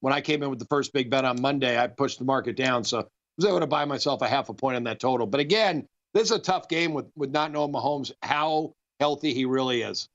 when 0.00 0.14
I 0.14 0.22
came 0.22 0.42
in 0.42 0.48
with 0.48 0.58
the 0.58 0.66
first 0.66 0.94
big 0.94 1.10
bet 1.10 1.26
on 1.26 1.40
Monday. 1.42 1.78
I 1.78 1.86
pushed 1.86 2.18
the 2.18 2.24
market 2.24 2.56
down, 2.56 2.82
so 2.82 3.00
I 3.00 3.04
was 3.36 3.44
able 3.44 3.60
to 3.60 3.66
buy 3.66 3.84
myself 3.84 4.22
a 4.22 4.28
half 4.28 4.48
a 4.48 4.54
point 4.54 4.76
on 4.76 4.84
that 4.84 5.00
total. 5.00 5.26
But 5.26 5.40
again, 5.40 5.86
this 6.14 6.24
is 6.24 6.30
a 6.32 6.38
tough 6.38 6.68
game 6.68 6.92
with 6.92 7.06
with 7.16 7.30
not 7.30 7.52
knowing 7.52 7.72
Mahomes 7.72 8.12
how 8.22 8.74
healthy 8.98 9.34
he 9.34 9.44
really 9.44 9.82
is. 9.82 10.08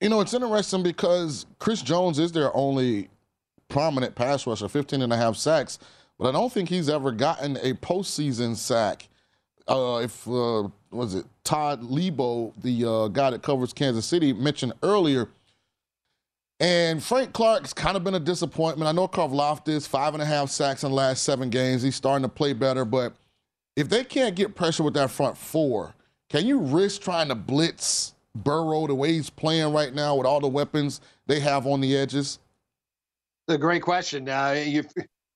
You 0.00 0.08
know, 0.08 0.20
it's 0.20 0.32
interesting 0.32 0.82
because 0.82 1.46
Chris 1.58 1.82
Jones 1.82 2.18
is 2.18 2.32
their 2.32 2.54
only 2.56 3.10
prominent 3.68 4.14
pass 4.14 4.46
rusher, 4.46 4.68
15 4.68 5.02
and 5.02 5.12
a 5.12 5.16
half 5.16 5.36
sacks, 5.36 5.78
but 6.18 6.28
I 6.28 6.32
don't 6.32 6.52
think 6.52 6.68
he's 6.68 6.88
ever 6.88 7.12
gotten 7.12 7.56
a 7.58 7.74
postseason 7.74 8.56
sack. 8.56 9.08
Uh, 9.68 10.00
if 10.02 10.26
uh, 10.26 10.68
was 10.90 11.14
it 11.14 11.26
Todd 11.44 11.82
Leabo, 11.82 12.52
the 12.62 12.84
uh, 12.84 13.08
guy 13.08 13.30
that 13.30 13.42
covers 13.42 13.72
Kansas 13.72 14.06
City, 14.06 14.32
mentioned 14.32 14.72
earlier. 14.82 15.28
And 16.58 17.02
Frank 17.02 17.32
Clark's 17.32 17.72
kind 17.72 17.96
of 17.96 18.04
been 18.04 18.14
a 18.14 18.20
disappointment. 18.20 18.88
I 18.88 18.92
know 18.92 19.08
Karlaftis, 19.08 19.88
five 19.88 20.12
and 20.14 20.22
a 20.22 20.26
half 20.26 20.50
sacks 20.50 20.82
in 20.82 20.90
the 20.90 20.96
last 20.96 21.22
seven 21.22 21.48
games. 21.48 21.82
He's 21.82 21.96
starting 21.96 22.22
to 22.22 22.28
play 22.28 22.52
better, 22.52 22.84
but 22.84 23.14
if 23.80 23.88
they 23.88 24.04
can't 24.04 24.36
get 24.36 24.54
pressure 24.54 24.82
with 24.82 24.94
that 24.94 25.10
front 25.10 25.36
four, 25.36 25.94
can 26.28 26.46
you 26.46 26.58
risk 26.58 27.00
trying 27.00 27.28
to 27.28 27.34
blitz 27.34 28.14
Burrow 28.34 28.86
the 28.86 28.94
way 28.94 29.12
he's 29.12 29.30
playing 29.30 29.72
right 29.72 29.92
now 29.94 30.14
with 30.16 30.26
all 30.26 30.38
the 30.38 30.48
weapons 30.48 31.00
they 31.26 31.40
have 31.40 31.66
on 31.66 31.80
the 31.80 31.96
edges? 31.96 32.38
A 33.48 33.58
great 33.58 33.82
question. 33.82 34.28
Uh, 34.28 34.62
you 34.64 34.84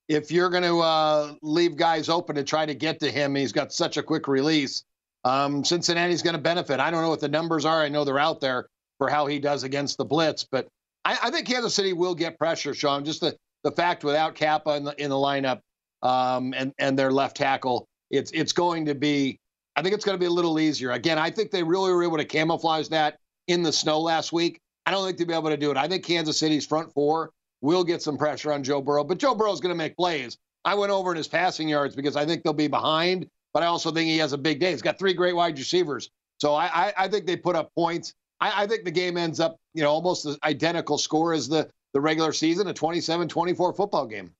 if 0.08 0.30
you're 0.30 0.50
going 0.50 0.62
to 0.62 0.80
uh, 0.80 1.32
leave 1.40 1.76
guys 1.76 2.10
open 2.10 2.36
to 2.36 2.44
try 2.44 2.66
to 2.66 2.74
get 2.74 3.00
to 3.00 3.10
him, 3.10 3.34
he's 3.34 3.52
got 3.52 3.72
such 3.72 3.96
a 3.96 4.02
quick 4.02 4.28
release. 4.28 4.84
Um, 5.24 5.64
Cincinnati's 5.64 6.20
going 6.20 6.36
to 6.36 6.42
benefit. 6.42 6.78
I 6.78 6.90
don't 6.90 7.00
know 7.00 7.08
what 7.08 7.20
the 7.20 7.28
numbers 7.28 7.64
are. 7.64 7.80
I 7.80 7.88
know 7.88 8.04
they're 8.04 8.18
out 8.18 8.40
there 8.40 8.68
for 8.98 9.08
how 9.08 9.26
he 9.26 9.38
does 9.38 9.64
against 9.64 9.96
the 9.96 10.04
blitz, 10.04 10.44
but 10.44 10.68
I, 11.06 11.18
I 11.22 11.30
think 11.30 11.46
Kansas 11.48 11.74
City 11.74 11.94
will 11.94 12.14
get 12.14 12.38
pressure, 12.38 12.74
Sean. 12.74 13.06
Just 13.06 13.22
the, 13.22 13.34
the 13.64 13.72
fact 13.72 14.04
without 14.04 14.34
Cappa 14.34 14.76
in 14.76 14.84
the, 14.84 15.02
in 15.02 15.08
the 15.08 15.16
lineup 15.16 15.60
um, 16.02 16.52
and 16.54 16.74
and 16.78 16.98
their 16.98 17.10
left 17.10 17.38
tackle, 17.38 17.88
it's 18.10 18.30
it's 18.32 18.52
going 18.52 18.86
to 18.86 18.94
be. 18.94 19.38
I 19.76 19.82
think 19.82 19.94
it's 19.94 20.04
going 20.04 20.14
to 20.14 20.20
be 20.20 20.26
a 20.26 20.30
little 20.30 20.60
easier. 20.60 20.92
Again, 20.92 21.18
I 21.18 21.30
think 21.30 21.50
they 21.50 21.62
really 21.62 21.92
were 21.92 22.04
able 22.04 22.16
to 22.18 22.24
camouflage 22.24 22.88
that 22.88 23.18
in 23.48 23.62
the 23.62 23.72
snow 23.72 24.00
last 24.00 24.32
week. 24.32 24.60
I 24.86 24.92
don't 24.92 25.04
think 25.04 25.18
they'll 25.18 25.26
be 25.26 25.34
able 25.34 25.50
to 25.50 25.56
do 25.56 25.70
it. 25.70 25.76
I 25.76 25.88
think 25.88 26.04
Kansas 26.04 26.38
City's 26.38 26.64
front 26.64 26.92
four 26.92 27.30
will 27.60 27.82
get 27.82 28.02
some 28.02 28.16
pressure 28.16 28.52
on 28.52 28.62
Joe 28.62 28.80
Burrow, 28.80 29.04
but 29.04 29.18
Joe 29.18 29.34
Burrow's 29.34 29.60
going 29.60 29.74
to 29.74 29.76
make 29.76 29.96
plays. 29.96 30.38
I 30.64 30.74
went 30.74 30.92
over 30.92 31.10
in 31.10 31.16
his 31.16 31.28
passing 31.28 31.68
yards 31.68 31.96
because 31.96 32.16
I 32.16 32.24
think 32.24 32.42
they'll 32.42 32.52
be 32.52 32.68
behind, 32.68 33.28
but 33.52 33.62
I 33.62 33.66
also 33.66 33.90
think 33.90 34.08
he 34.08 34.18
has 34.18 34.32
a 34.32 34.38
big 34.38 34.60
day. 34.60 34.70
He's 34.70 34.82
got 34.82 34.98
three 34.98 35.14
great 35.14 35.34
wide 35.34 35.58
receivers. 35.58 36.10
So 36.38 36.54
I, 36.54 36.66
I, 36.66 36.92
I 36.98 37.08
think 37.08 37.26
they 37.26 37.36
put 37.36 37.56
up 37.56 37.70
points. 37.74 38.14
I, 38.40 38.64
I, 38.64 38.66
think 38.66 38.84
the 38.84 38.90
game 38.90 39.16
ends 39.16 39.40
up, 39.40 39.56
you 39.74 39.82
know, 39.82 39.90
almost 39.90 40.24
the 40.24 40.38
identical 40.44 40.98
score 40.98 41.32
as 41.32 41.48
the, 41.48 41.70
the 41.92 42.00
regular 42.00 42.32
season, 42.32 42.66
a 42.66 42.74
27 42.74 43.28
24 43.28 43.72
football 43.72 44.06
game. 44.06 44.32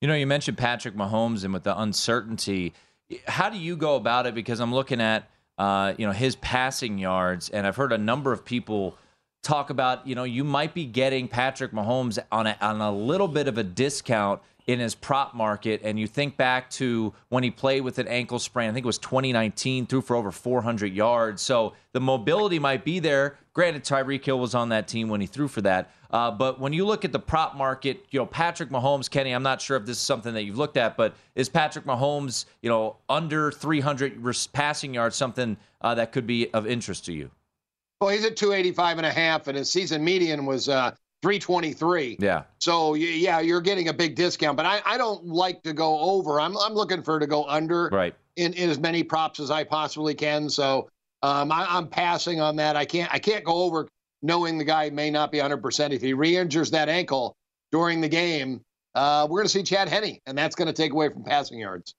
You 0.00 0.08
know, 0.08 0.14
you 0.14 0.26
mentioned 0.26 0.58
Patrick 0.58 0.96
Mahomes 0.96 1.44
and 1.44 1.52
with 1.52 1.62
the 1.62 1.78
uncertainty, 1.78 2.72
how 3.26 3.48
do 3.48 3.58
you 3.58 3.76
go 3.76 3.96
about 3.96 4.26
it? 4.26 4.34
Because 4.34 4.60
I'm 4.60 4.74
looking 4.74 5.00
at, 5.00 5.28
uh, 5.58 5.94
you 5.96 6.06
know, 6.06 6.12
his 6.12 6.36
passing 6.36 6.98
yards, 6.98 7.50
and 7.50 7.66
I've 7.66 7.76
heard 7.76 7.92
a 7.92 7.98
number 7.98 8.32
of 8.32 8.44
people 8.44 8.96
talk 9.42 9.70
about, 9.70 10.06
you 10.06 10.14
know, 10.14 10.24
you 10.24 10.44
might 10.44 10.72
be 10.74 10.84
getting 10.84 11.28
Patrick 11.28 11.72
Mahomes 11.72 12.18
on 12.30 12.46
a, 12.46 12.56
on 12.60 12.80
a 12.80 12.92
little 12.92 13.28
bit 13.28 13.48
of 13.48 13.58
a 13.58 13.62
discount 13.64 14.40
in 14.66 14.78
his 14.78 14.94
prop 14.94 15.34
market. 15.34 15.80
And 15.84 15.98
you 15.98 16.06
think 16.06 16.36
back 16.36 16.70
to 16.70 17.12
when 17.28 17.42
he 17.42 17.50
played 17.50 17.82
with 17.82 17.98
an 17.98 18.08
ankle 18.08 18.38
sprain, 18.38 18.70
I 18.70 18.72
think 18.72 18.84
it 18.84 18.86
was 18.86 18.98
2019, 18.98 19.86
threw 19.86 20.00
for 20.00 20.16
over 20.16 20.30
400 20.30 20.92
yards. 20.92 21.42
So 21.42 21.74
the 21.92 22.00
mobility 22.00 22.58
might 22.58 22.84
be 22.84 22.98
there. 22.98 23.38
Granted, 23.52 23.84
Tyreek 23.84 24.24
Hill 24.24 24.38
was 24.38 24.54
on 24.54 24.70
that 24.70 24.88
team 24.88 25.08
when 25.08 25.20
he 25.20 25.26
threw 25.26 25.48
for 25.48 25.60
that. 25.62 25.90
Uh, 26.10 26.30
but 26.30 26.60
when 26.60 26.72
you 26.72 26.86
look 26.86 27.04
at 27.04 27.12
the 27.12 27.18
prop 27.18 27.56
market, 27.56 28.04
you 28.10 28.18
know, 28.18 28.26
Patrick 28.26 28.68
Mahomes, 28.68 29.10
Kenny, 29.10 29.32
I'm 29.32 29.42
not 29.42 29.60
sure 29.60 29.76
if 29.76 29.86
this 29.86 29.96
is 29.96 30.02
something 30.02 30.34
that 30.34 30.44
you've 30.44 30.58
looked 30.58 30.76
at, 30.76 30.96
but 30.96 31.14
is 31.34 31.48
Patrick 31.48 31.86
Mahomes, 31.86 32.44
you 32.60 32.68
know, 32.68 32.96
under 33.08 33.50
300 33.50 34.22
passing 34.52 34.94
yards 34.94 35.16
something 35.16 35.56
uh, 35.80 35.94
that 35.94 36.12
could 36.12 36.26
be 36.26 36.52
of 36.52 36.66
interest 36.66 37.06
to 37.06 37.12
you? 37.12 37.30
Well, 38.00 38.10
he's 38.10 38.24
at 38.24 38.36
285 38.36 38.98
and 38.98 39.06
a 39.06 39.12
half, 39.12 39.46
and 39.48 39.56
his 39.56 39.70
season 39.70 40.04
median 40.04 40.44
was 40.44 40.68
uh, 40.68 40.94
323. 41.22 42.18
Yeah. 42.20 42.42
So 42.58 42.94
yeah, 42.94 43.40
you're 43.40 43.60
getting 43.60 43.88
a 43.88 43.92
big 43.92 44.16
discount, 44.16 44.56
but 44.56 44.66
I, 44.66 44.82
I 44.84 44.98
don't 44.98 45.26
like 45.26 45.62
to 45.62 45.72
go 45.72 45.98
over. 46.00 46.40
I'm 46.40 46.56
I'm 46.58 46.74
looking 46.74 47.02
for 47.02 47.18
to 47.18 47.26
go 47.26 47.44
under. 47.44 47.88
Right. 47.90 48.14
In, 48.36 48.54
in 48.54 48.70
as 48.70 48.78
many 48.78 49.02
props 49.02 49.40
as 49.40 49.50
I 49.50 49.62
possibly 49.62 50.14
can. 50.14 50.48
So 50.48 50.88
um, 51.22 51.52
I, 51.52 51.66
I'm 51.68 51.86
passing 51.86 52.40
on 52.40 52.56
that. 52.56 52.76
I 52.76 52.86
can't 52.86 53.12
I 53.12 53.18
can't 53.18 53.44
go 53.44 53.54
over 53.62 53.88
knowing 54.22 54.56
the 54.56 54.64
guy 54.64 54.88
may 54.90 55.10
not 55.10 55.30
be 55.30 55.38
100. 55.38 55.58
percent 55.58 55.92
If 55.92 56.00
he 56.00 56.14
re-injures 56.14 56.70
that 56.70 56.88
ankle 56.88 57.36
during 57.72 58.00
the 58.00 58.08
game, 58.08 58.62
uh, 58.94 59.26
we're 59.28 59.40
going 59.40 59.46
to 59.46 59.52
see 59.52 59.62
Chad 59.62 59.88
Henne, 59.88 60.18
and 60.26 60.36
that's 60.36 60.54
going 60.54 60.66
to 60.66 60.72
take 60.72 60.92
away 60.92 61.08
from 61.08 61.24
passing 61.24 61.58
yards. 61.58 61.94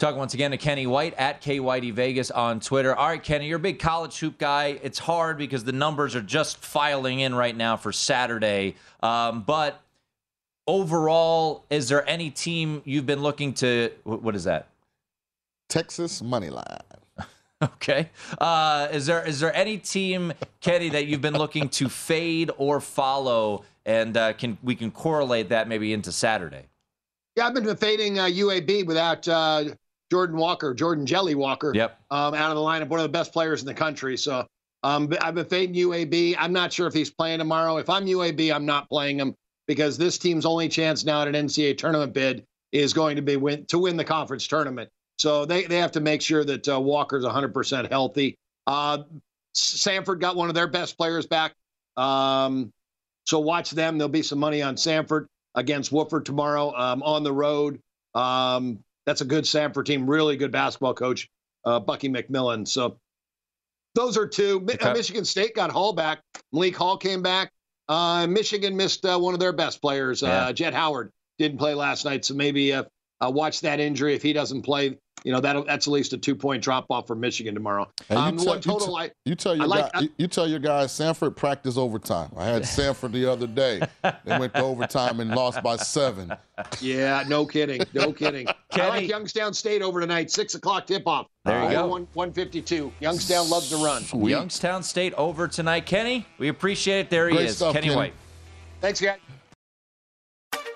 Talking 0.00 0.18
once 0.18 0.34
again 0.34 0.50
to 0.50 0.56
Kenny 0.56 0.88
White 0.88 1.14
at 1.14 1.40
KYD 1.40 1.92
Vegas 1.92 2.32
on 2.32 2.58
Twitter. 2.58 2.96
All 2.96 3.06
right, 3.06 3.22
Kenny, 3.22 3.46
you're 3.46 3.58
a 3.58 3.60
big 3.60 3.78
college 3.78 4.18
hoop 4.18 4.38
guy. 4.38 4.80
It's 4.82 4.98
hard 4.98 5.38
because 5.38 5.62
the 5.62 5.72
numbers 5.72 6.16
are 6.16 6.20
just 6.20 6.58
filing 6.58 7.20
in 7.20 7.32
right 7.32 7.56
now 7.56 7.76
for 7.76 7.92
Saturday. 7.92 8.74
Um, 9.04 9.42
but 9.42 9.80
overall, 10.66 11.64
is 11.70 11.88
there 11.88 12.08
any 12.08 12.30
team 12.30 12.82
you've 12.84 13.06
been 13.06 13.22
looking 13.22 13.54
to? 13.54 13.92
What 14.02 14.34
is 14.34 14.44
that? 14.44 14.66
Texas 15.68 16.22
money 16.22 16.50
line. 16.50 16.64
Okay. 17.62 18.10
Uh, 18.38 18.88
is 18.92 19.06
there 19.06 19.26
is 19.26 19.40
there 19.40 19.54
any 19.54 19.78
team, 19.78 20.34
Kenny, 20.60 20.90
that 20.90 21.06
you've 21.06 21.22
been 21.22 21.38
looking 21.38 21.70
to 21.70 21.88
fade 21.88 22.50
or 22.58 22.78
follow, 22.78 23.64
and 23.86 24.14
uh, 24.18 24.34
can 24.34 24.58
we 24.62 24.74
can 24.74 24.90
correlate 24.90 25.48
that 25.48 25.66
maybe 25.66 25.94
into 25.94 26.12
Saturday? 26.12 26.64
Yeah, 27.36 27.46
I've 27.46 27.54
been 27.54 27.74
fading 27.76 28.18
uh, 28.18 28.24
UAB 28.24 28.84
without 28.86 29.26
uh, 29.26 29.64
Jordan 30.14 30.36
Walker, 30.36 30.72
Jordan 30.72 31.06
Jelly 31.06 31.34
Walker, 31.34 31.72
yep. 31.74 31.98
um, 32.12 32.34
out 32.34 32.52
of 32.52 32.56
the 32.56 32.62
lineup, 32.62 32.86
one 32.86 33.00
of 33.00 33.02
the 33.02 33.08
best 33.08 33.32
players 33.32 33.62
in 33.62 33.66
the 33.66 33.74
country. 33.74 34.16
So 34.16 34.46
um, 34.84 35.12
I've 35.20 35.34
been 35.34 35.44
fading 35.44 35.74
UAB. 35.74 36.36
I'm 36.38 36.52
not 36.52 36.72
sure 36.72 36.86
if 36.86 36.94
he's 36.94 37.10
playing 37.10 37.40
tomorrow. 37.40 37.78
If 37.78 37.90
I'm 37.90 38.06
UAB, 38.06 38.54
I'm 38.54 38.64
not 38.64 38.88
playing 38.88 39.18
him 39.18 39.34
because 39.66 39.98
this 39.98 40.16
team's 40.16 40.46
only 40.46 40.68
chance 40.68 41.04
now 41.04 41.22
at 41.22 41.26
an 41.26 41.34
NCAA 41.34 41.76
tournament 41.76 42.14
bid 42.14 42.46
is 42.70 42.92
going 42.94 43.16
to 43.16 43.22
be 43.22 43.34
win, 43.34 43.66
to 43.66 43.78
win 43.80 43.96
the 43.96 44.04
conference 44.04 44.46
tournament. 44.46 44.88
So 45.18 45.44
they, 45.46 45.64
they 45.64 45.78
have 45.78 45.90
to 45.92 46.00
make 46.00 46.22
sure 46.22 46.44
that 46.44 46.68
uh, 46.68 46.80
Walker's 46.80 47.24
100% 47.24 47.90
healthy. 47.90 48.36
Uh, 48.68 48.98
Samford 49.56 50.20
got 50.20 50.36
one 50.36 50.48
of 50.48 50.54
their 50.54 50.68
best 50.68 50.96
players 50.96 51.26
back. 51.26 51.54
Um, 51.96 52.70
so 53.26 53.40
watch 53.40 53.72
them. 53.72 53.98
There'll 53.98 54.08
be 54.08 54.22
some 54.22 54.38
money 54.38 54.62
on 54.62 54.76
Samford 54.76 55.26
against 55.56 55.90
Wofford 55.90 56.24
tomorrow 56.24 56.72
um, 56.76 57.02
on 57.02 57.24
the 57.24 57.32
road. 57.32 57.80
Um, 58.14 58.78
that's 59.06 59.20
a 59.20 59.24
good 59.24 59.44
Samford 59.44 59.84
team, 59.86 60.08
really 60.08 60.36
good 60.36 60.52
basketball 60.52 60.94
coach, 60.94 61.28
uh, 61.64 61.80
Bucky 61.80 62.08
McMillan. 62.08 62.66
So 62.66 62.98
those 63.94 64.16
are 64.16 64.26
two. 64.26 64.66
Okay. 64.68 64.92
Michigan 64.92 65.24
State 65.24 65.54
got 65.54 65.70
Hall 65.70 65.92
back. 65.92 66.20
Malik 66.52 66.76
Hall 66.76 66.96
came 66.96 67.22
back. 67.22 67.52
Uh, 67.88 68.26
Michigan 68.26 68.76
missed 68.76 69.04
uh, 69.04 69.18
one 69.18 69.34
of 69.34 69.40
their 69.40 69.52
best 69.52 69.82
players, 69.82 70.22
uh, 70.22 70.26
yeah. 70.26 70.52
Jett 70.52 70.74
Howard, 70.74 71.12
didn't 71.38 71.58
play 71.58 71.74
last 71.74 72.04
night. 72.04 72.24
So 72.24 72.34
maybe 72.34 72.72
uh, 72.72 72.84
watch 73.20 73.60
that 73.60 73.78
injury. 73.78 74.14
If 74.14 74.22
he 74.22 74.32
doesn't 74.32 74.62
play, 74.62 74.98
you 75.24 75.32
know 75.32 75.40
that 75.40 75.66
that's 75.66 75.86
at 75.88 75.90
least 75.90 76.12
a 76.12 76.18
two 76.18 76.34
point 76.34 76.62
drop 76.62 76.84
off 76.90 77.06
for 77.06 77.16
Michigan 77.16 77.54
tomorrow. 77.54 77.90
Um, 78.10 78.38
you, 78.38 78.44
tell, 78.44 78.60
total, 78.60 79.02
you, 79.02 79.08
t- 79.08 79.14
you, 79.24 79.34
tell 79.34 79.56
your 79.56 79.66
like, 79.66 79.92
guy, 79.92 80.08
you, 80.18 80.28
tell 80.28 80.46
your 80.46 80.58
guys 80.58 80.92
Samford 80.92 81.34
practice 81.34 81.78
overtime. 81.78 82.30
I 82.36 82.44
had 82.44 82.62
Samford 82.64 83.12
the 83.12 83.30
other 83.30 83.46
day. 83.46 83.80
They 84.02 84.38
went 84.38 84.52
to 84.54 84.62
overtime 84.62 85.20
and 85.20 85.30
lost 85.30 85.62
by 85.62 85.76
seven. 85.76 86.30
Yeah, 86.80 87.24
no 87.26 87.46
kidding, 87.46 87.80
no 87.94 88.12
kidding. 88.12 88.46
Kenny. 88.70 88.86
I 88.86 88.88
like 88.88 89.08
Youngstown 89.08 89.54
State 89.54 89.80
over 89.80 90.00
tonight, 90.00 90.30
six 90.30 90.54
o'clock 90.54 90.86
tip 90.86 91.06
off. 91.06 91.26
There 91.46 91.64
you 91.64 91.70
go. 91.70 91.86
One 91.86 92.06
one 92.12 92.32
fifty 92.32 92.60
two. 92.60 92.92
Youngstown 93.00 93.48
loves 93.48 93.70
to 93.70 93.76
run. 93.76 94.02
Sweet. 94.02 94.30
Youngstown 94.30 94.82
State 94.82 95.14
over 95.14 95.48
tonight, 95.48 95.86
Kenny. 95.86 96.26
We 96.38 96.48
appreciate 96.48 97.00
it. 97.00 97.10
There 97.10 97.30
he 97.30 97.38
is, 97.38 97.56
stuff, 97.56 97.72
Kenny, 97.72 97.86
Kenny 97.86 97.96
White. 97.96 98.14
Thanks, 98.82 99.00
guys. 99.00 99.18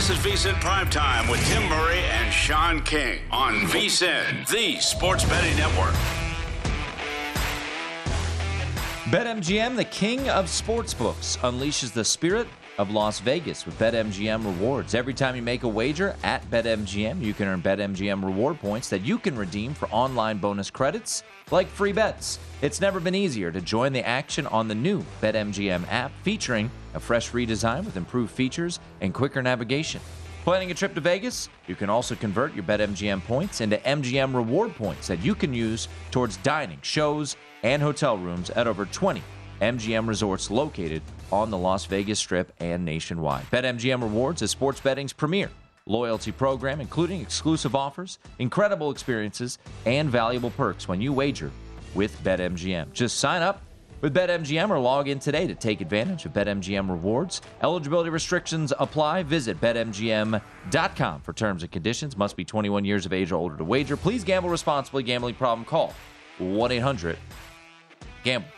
This 0.00 0.08
is 0.08 0.16
VSIN 0.18 0.54
Primetime 0.60 1.30
with 1.30 1.44
Tim 1.48 1.68
Murray 1.68 1.98
and 1.98 2.32
Sean 2.32 2.80
King 2.82 3.20
on 3.30 3.54
VSIN, 3.66 4.48
the 4.48 4.80
sports 4.80 5.24
betting 5.24 5.54
network. 5.58 5.92
BetMGM, 9.12 9.76
the 9.76 9.84
king 9.84 10.26
of 10.30 10.46
sportsbooks, 10.46 11.36
unleashes 11.38 11.92
the 11.92 12.04
spirit 12.04 12.48
of 12.78 12.90
Las 12.90 13.20
Vegas 13.20 13.66
with 13.66 13.78
BetMGM 13.78 14.44
rewards. 14.44 14.94
Every 14.94 15.12
time 15.12 15.36
you 15.36 15.42
make 15.42 15.64
a 15.64 15.68
wager 15.68 16.16
at 16.22 16.48
BetMGM, 16.50 17.20
you 17.20 17.34
can 17.34 17.48
earn 17.48 17.60
BetMGM 17.60 18.24
reward 18.24 18.58
points 18.60 18.88
that 18.88 19.02
you 19.02 19.18
can 19.18 19.36
redeem 19.36 19.74
for 19.74 19.88
online 19.90 20.38
bonus 20.38 20.70
credits 20.70 21.24
like 21.50 21.68
free 21.68 21.92
bets. 21.92 22.38
It's 22.62 22.80
never 22.80 23.00
been 23.00 23.14
easier 23.14 23.50
to 23.50 23.60
join 23.60 23.92
the 23.92 24.06
action 24.06 24.46
on 24.46 24.68
the 24.68 24.74
new 24.74 25.04
BetMGM 25.22 25.90
app 25.90 26.12
featuring 26.22 26.70
a 26.94 27.00
fresh 27.00 27.30
redesign 27.32 27.84
with 27.84 27.96
improved 27.96 28.32
features 28.32 28.80
and 29.00 29.14
quicker 29.14 29.42
navigation. 29.42 30.00
Planning 30.44 30.70
a 30.70 30.74
trip 30.74 30.94
to 30.94 31.00
Vegas? 31.00 31.48
You 31.66 31.74
can 31.74 31.90
also 31.90 32.14
convert 32.14 32.54
your 32.54 32.64
BetMGM 32.64 33.24
points 33.24 33.60
into 33.60 33.76
MGM 33.78 34.34
reward 34.34 34.74
points 34.74 35.06
that 35.08 35.22
you 35.22 35.34
can 35.34 35.52
use 35.52 35.88
towards 36.10 36.38
dining, 36.38 36.78
shows, 36.82 37.36
and 37.62 37.82
hotel 37.82 38.16
rooms 38.16 38.50
at 38.50 38.66
over 38.66 38.86
20 38.86 39.22
MGM 39.60 40.08
resorts 40.08 40.50
located 40.50 41.02
on 41.30 41.50
the 41.50 41.58
Las 41.58 41.84
Vegas 41.84 42.18
Strip 42.18 42.52
and 42.58 42.84
nationwide. 42.84 43.44
BetMGM 43.50 44.02
Rewards 44.02 44.42
is 44.42 44.50
sports 44.50 44.80
betting's 44.80 45.12
premier 45.12 45.50
loyalty 45.90 46.32
program, 46.32 46.80
including 46.80 47.20
exclusive 47.20 47.74
offers, 47.74 48.18
incredible 48.38 48.90
experiences, 48.90 49.58
and 49.84 50.08
valuable 50.08 50.50
perks 50.50 50.88
when 50.88 51.00
you 51.00 51.12
wager 51.12 51.50
with 51.94 52.16
BetMGM. 52.22 52.92
Just 52.92 53.18
sign 53.18 53.42
up 53.42 53.62
with 54.00 54.14
BetMGM 54.14 54.70
or 54.70 54.78
log 54.78 55.08
in 55.08 55.18
today 55.18 55.46
to 55.46 55.54
take 55.54 55.80
advantage 55.80 56.24
of 56.24 56.32
BetMGM 56.32 56.88
rewards. 56.88 57.42
Eligibility 57.62 58.10
restrictions 58.10 58.72
apply. 58.78 59.24
Visit 59.24 59.60
BetMGM.com 59.60 61.20
for 61.20 61.32
terms 61.32 61.62
and 61.62 61.72
conditions. 61.72 62.16
Must 62.16 62.36
be 62.36 62.44
21 62.44 62.84
years 62.84 63.04
of 63.04 63.12
age 63.12 63.32
or 63.32 63.36
older 63.36 63.56
to 63.56 63.64
wager. 63.64 63.96
Please 63.96 64.24
gamble 64.24 64.48
responsibly. 64.48 65.02
Gambling 65.02 65.34
problem 65.34 65.64
call 65.64 65.94
1 66.38 66.72
800 66.72 67.18
Gamble. 68.24 68.48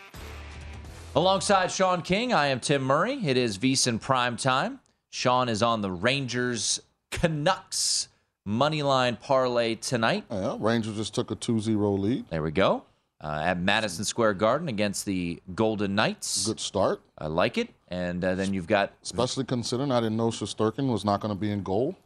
Alongside 1.14 1.70
Sean 1.70 2.00
King, 2.02 2.32
I 2.32 2.46
am 2.46 2.58
Tim 2.58 2.82
Murray. 2.82 3.20
It 3.26 3.36
is 3.36 3.58
VSIN 3.58 4.00
Prime 4.00 4.36
Time. 4.36 4.80
Sean 5.10 5.50
is 5.50 5.62
on 5.62 5.82
the 5.82 5.90
Rangers 5.90 6.80
Canucks 7.22 8.08
money 8.44 8.82
line 8.82 9.14
parlay 9.14 9.76
tonight. 9.76 10.24
Yeah, 10.28 10.56
Rangers 10.58 10.96
just 10.96 11.14
took 11.14 11.30
a 11.30 11.36
2 11.36 11.60
0 11.60 11.92
lead. 11.92 12.28
There 12.30 12.42
we 12.42 12.50
go. 12.50 12.82
Uh, 13.20 13.40
at 13.44 13.60
Madison 13.60 14.04
Square 14.04 14.34
Garden 14.34 14.66
against 14.66 15.06
the 15.06 15.40
Golden 15.54 15.94
Knights. 15.94 16.44
Good 16.44 16.58
start. 16.58 17.00
I 17.16 17.28
like 17.28 17.58
it. 17.58 17.68
And 17.86 18.24
uh, 18.24 18.34
then 18.34 18.52
you've 18.52 18.66
got. 18.66 18.92
Especially 19.04 19.44
considering 19.44 19.92
I 19.92 20.00
didn't 20.00 20.16
know 20.16 20.30
Shesterkin 20.30 20.90
was 20.90 21.04
not 21.04 21.20
going 21.20 21.32
to 21.32 21.38
be 21.40 21.52
in 21.52 21.62
goal. 21.62 21.96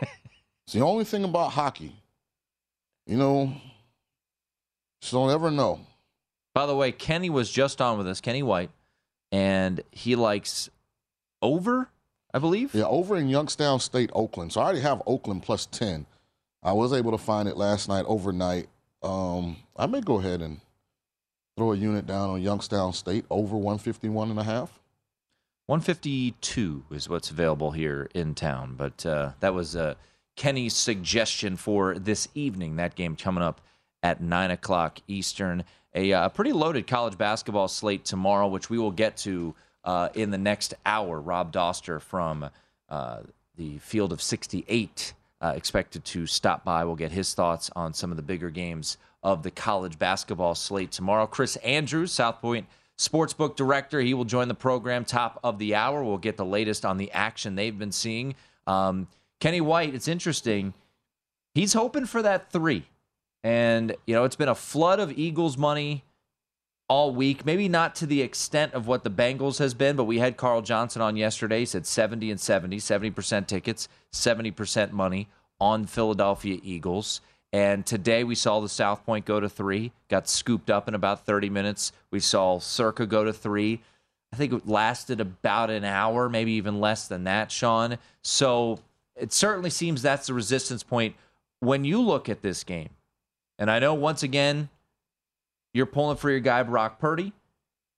it's 0.00 0.72
the 0.72 0.80
only 0.80 1.04
thing 1.04 1.24
about 1.24 1.52
hockey. 1.52 1.94
You 3.06 3.18
know, 3.18 3.42
you 5.02 5.10
don't 5.10 5.32
ever 5.32 5.50
know. 5.50 5.80
By 6.54 6.64
the 6.64 6.74
way, 6.74 6.92
Kenny 6.92 7.28
was 7.28 7.50
just 7.50 7.82
on 7.82 7.98
with 7.98 8.08
us, 8.08 8.22
Kenny 8.22 8.42
White, 8.42 8.70
and 9.30 9.82
he 9.90 10.16
likes 10.16 10.70
over, 11.42 11.90
I 12.34 12.40
believe. 12.40 12.74
Yeah, 12.74 12.86
over 12.86 13.16
in 13.16 13.28
Youngstown 13.28 13.78
State, 13.78 14.10
Oakland. 14.12 14.52
So 14.52 14.60
I 14.60 14.64
already 14.64 14.80
have 14.80 15.00
Oakland 15.06 15.44
plus 15.44 15.66
10. 15.66 16.04
I 16.64 16.72
was 16.72 16.92
able 16.92 17.12
to 17.12 17.18
find 17.18 17.48
it 17.48 17.56
last 17.56 17.88
night 17.88 18.04
overnight. 18.08 18.68
Um, 19.02 19.56
I 19.76 19.86
may 19.86 20.00
go 20.00 20.18
ahead 20.18 20.42
and 20.42 20.60
throw 21.56 21.72
a 21.72 21.76
unit 21.76 22.06
down 22.06 22.30
on 22.30 22.42
Youngstown 22.42 22.92
State 22.92 23.24
over 23.30 23.56
151 23.56 24.30
and 24.30 24.40
a 24.40 24.42
half. 24.42 24.80
152 25.66 26.84
is 26.90 27.08
what's 27.08 27.30
available 27.30 27.70
here 27.70 28.10
in 28.14 28.34
town, 28.34 28.74
but 28.76 29.06
uh, 29.06 29.30
that 29.38 29.54
was 29.54 29.76
uh, 29.76 29.94
Kenny's 30.36 30.74
suggestion 30.74 31.56
for 31.56 31.98
this 31.98 32.26
evening. 32.34 32.76
That 32.76 32.96
game 32.96 33.14
coming 33.14 33.44
up 33.44 33.60
at 34.02 34.20
9 34.20 34.50
o'clock 34.50 34.98
Eastern. 35.06 35.62
A 35.94 36.12
uh, 36.12 36.28
pretty 36.30 36.52
loaded 36.52 36.88
college 36.88 37.16
basketball 37.16 37.68
slate 37.68 38.04
tomorrow, 38.04 38.48
which 38.48 38.68
we 38.68 38.78
will 38.78 38.90
get 38.90 39.16
to 39.18 39.54
uh, 39.84 40.08
in 40.14 40.30
the 40.30 40.38
next 40.38 40.74
hour. 40.84 41.20
Rob 41.20 41.52
Doster 41.52 42.00
from 42.00 42.50
uh, 42.88 43.20
the 43.56 43.78
Field 43.78 44.12
of 44.12 44.20
68 44.20 45.14
uh, 45.40 45.52
expected 45.56 46.04
to 46.06 46.26
stop 46.26 46.64
by. 46.64 46.84
We'll 46.84 46.96
get 46.96 47.12
his 47.12 47.34
thoughts 47.34 47.70
on 47.76 47.92
some 47.92 48.10
of 48.10 48.16
the 48.16 48.22
bigger 48.22 48.50
games 48.50 48.96
of 49.22 49.42
the 49.42 49.50
college 49.50 49.98
basketball 49.98 50.54
slate 50.54 50.92
tomorrow. 50.92 51.26
Chris 51.26 51.56
Andrews, 51.56 52.12
South 52.12 52.40
Point 52.40 52.66
Sportsbook 52.98 53.56
Director, 53.56 54.00
he 54.00 54.14
will 54.14 54.24
join 54.24 54.48
the 54.48 54.54
program 54.54 55.04
top 55.04 55.40
of 55.42 55.58
the 55.58 55.74
hour. 55.74 56.04
We'll 56.04 56.18
get 56.18 56.36
the 56.36 56.44
latest 56.44 56.84
on 56.84 56.96
the 56.96 57.10
action 57.12 57.54
they've 57.54 57.78
been 57.78 57.92
seeing. 57.92 58.34
Um, 58.66 59.08
Kenny 59.40 59.60
White, 59.60 59.94
it's 59.94 60.08
interesting. 60.08 60.74
He's 61.54 61.72
hoping 61.72 62.06
for 62.06 62.22
that 62.22 62.50
three. 62.50 62.86
And, 63.42 63.94
you 64.06 64.14
know, 64.14 64.24
it's 64.24 64.36
been 64.36 64.48
a 64.48 64.54
flood 64.54 65.00
of 65.00 65.18
Eagles 65.18 65.58
money 65.58 66.04
all 66.88 67.14
week. 67.14 67.46
Maybe 67.46 67.68
not 67.68 67.94
to 67.96 68.06
the 68.06 68.22
extent 68.22 68.74
of 68.74 68.86
what 68.86 69.04
the 69.04 69.10
Bengals 69.10 69.58
has 69.58 69.74
been, 69.74 69.96
but 69.96 70.04
we 70.04 70.18
had 70.18 70.36
Carl 70.36 70.62
Johnson 70.62 71.02
on 71.02 71.16
yesterday. 71.16 71.60
He 71.60 71.66
said 71.66 71.86
70 71.86 72.30
and 72.30 72.40
70, 72.40 72.78
70% 72.78 73.46
tickets, 73.46 73.88
70% 74.12 74.92
money 74.92 75.28
on 75.60 75.86
Philadelphia 75.86 76.58
Eagles. 76.62 77.20
And 77.52 77.86
today 77.86 78.24
we 78.24 78.34
saw 78.34 78.60
the 78.60 78.68
South 78.68 79.06
Point 79.06 79.24
go 79.24 79.38
to 79.38 79.48
three, 79.48 79.92
got 80.08 80.28
scooped 80.28 80.70
up 80.70 80.88
in 80.88 80.94
about 80.94 81.24
30 81.24 81.50
minutes. 81.50 81.92
We 82.10 82.20
saw 82.20 82.58
Circa 82.58 83.06
go 83.06 83.24
to 83.24 83.32
three. 83.32 83.80
I 84.32 84.36
think 84.36 84.52
it 84.52 84.66
lasted 84.66 85.20
about 85.20 85.70
an 85.70 85.84
hour, 85.84 86.28
maybe 86.28 86.52
even 86.52 86.80
less 86.80 87.06
than 87.06 87.24
that, 87.24 87.52
Sean. 87.52 87.98
So 88.22 88.80
it 89.14 89.32
certainly 89.32 89.70
seems 89.70 90.02
that's 90.02 90.26
the 90.26 90.34
resistance 90.34 90.82
point. 90.82 91.14
When 91.60 91.84
you 91.84 92.00
look 92.00 92.28
at 92.28 92.42
this 92.42 92.64
game, 92.64 92.90
and 93.56 93.70
I 93.70 93.78
know 93.78 93.94
once 93.94 94.24
again, 94.24 94.68
you're 95.74 95.86
pulling 95.86 96.16
for 96.16 96.30
your 96.30 96.40
guy, 96.40 96.62
Brock 96.62 96.98
Purdy. 96.98 97.32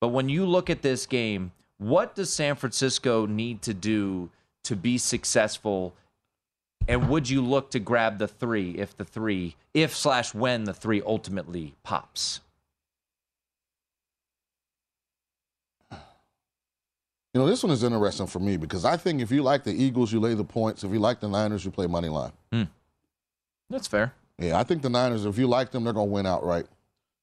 But 0.01 0.09
when 0.09 0.29
you 0.29 0.45
look 0.47 0.69
at 0.69 0.83
this 0.83 1.07
game, 1.07 1.53
what 1.79 2.15
does 2.15 2.33
San 2.33 2.57
Francisco 2.57 3.27
need 3.27 3.63
to 3.63 3.75
do 3.75 4.31
to 4.65 4.75
be 4.75 4.99
successful? 4.99 5.95
And 6.89 7.09
would 7.09 7.29
you 7.29 7.43
look 7.43 7.71
to 7.73 7.79
grab 7.79 8.19
the 8.19 8.29
three 8.29 8.73
if 8.73 8.97
the 8.97 9.05
three, 9.05 9.57
if 9.75 9.95
slash 9.95 10.35
when 10.35 10.65
the 10.65 10.75
three 10.75 11.03
ultimately 11.05 11.75
pops? 11.83 12.41
You 15.91 17.43
know, 17.43 17.47
this 17.47 17.63
one 17.63 17.71
is 17.71 17.83
interesting 17.83 18.27
for 18.27 18.39
me 18.39 18.57
because 18.57 18.87
I 18.87 18.97
think 18.97 19.21
if 19.21 19.31
you 19.31 19.43
like 19.43 19.63
the 19.63 19.73
Eagles, 19.73 20.11
you 20.11 20.21
lay 20.21 20.33
the 20.33 20.45
points. 20.45 20.85
If 20.85 20.91
you 20.91 20.99
like 20.99 21.21
the 21.21 21.29
Niners, 21.29 21.67
you 21.67 21.71
play 21.71 21.87
money 21.87 22.09
line. 22.09 22.33
Hmm. 22.51 22.63
That's 23.69 23.87
fair. 23.87 24.15
Yeah, 24.39 24.59
I 24.59 24.63
think 24.63 24.81
the 24.81 24.89
Niners, 24.89 25.27
if 25.27 25.37
you 25.37 25.47
like 25.47 25.71
them, 25.71 25.85
they're 25.85 25.93
going 25.93 26.09
to 26.09 26.13
win 26.15 26.27
outright. 26.27 26.67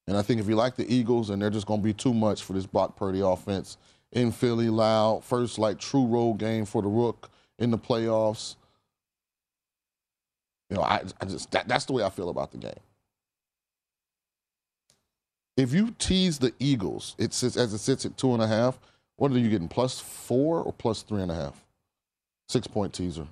And 0.06 0.16
I 0.16 0.22
think 0.22 0.40
if 0.40 0.48
you 0.48 0.54
like 0.54 0.76
the 0.76 0.92
Eagles, 0.92 1.30
and 1.30 1.40
they're 1.40 1.50
just 1.50 1.66
going 1.66 1.80
to 1.80 1.84
be 1.84 1.94
too 1.94 2.12
much 2.12 2.42
for 2.42 2.52
this 2.52 2.66
Brock 2.66 2.96
Purdy 2.96 3.20
offense 3.20 3.78
in 4.12 4.32
Philly, 4.32 4.68
loud, 4.68 5.24
first 5.24 5.58
like 5.58 5.78
true 5.78 6.06
road 6.06 6.34
game 6.34 6.64
for 6.66 6.82
the 6.82 6.88
Rook 6.88 7.30
in 7.58 7.70
the 7.70 7.78
playoffs. 7.78 8.56
You 10.70 10.76
know, 10.76 10.82
I, 10.82 11.02
I 11.20 11.24
just 11.24 11.50
that, 11.52 11.68
that's 11.68 11.84
the 11.86 11.92
way 11.92 12.02
I 12.02 12.10
feel 12.10 12.28
about 12.28 12.50
the 12.52 12.58
game. 12.58 12.72
If 15.56 15.72
you 15.72 15.94
tease 15.98 16.38
the 16.38 16.52
Eagles, 16.58 17.14
it 17.18 17.32
sits 17.32 17.56
as 17.56 17.72
it 17.72 17.78
sits 17.78 18.04
at 18.04 18.16
two 18.16 18.34
and 18.34 18.42
a 18.42 18.46
half. 18.46 18.78
What 19.16 19.30
are 19.30 19.38
you 19.38 19.48
getting? 19.48 19.68
Plus 19.68 20.00
four 20.00 20.60
or 20.60 20.72
plus 20.72 21.02
three 21.02 21.22
and 21.22 21.30
a 21.30 21.34
half? 21.34 21.64
Six 22.48 22.66
point 22.66 22.92
teaser. 22.92 23.28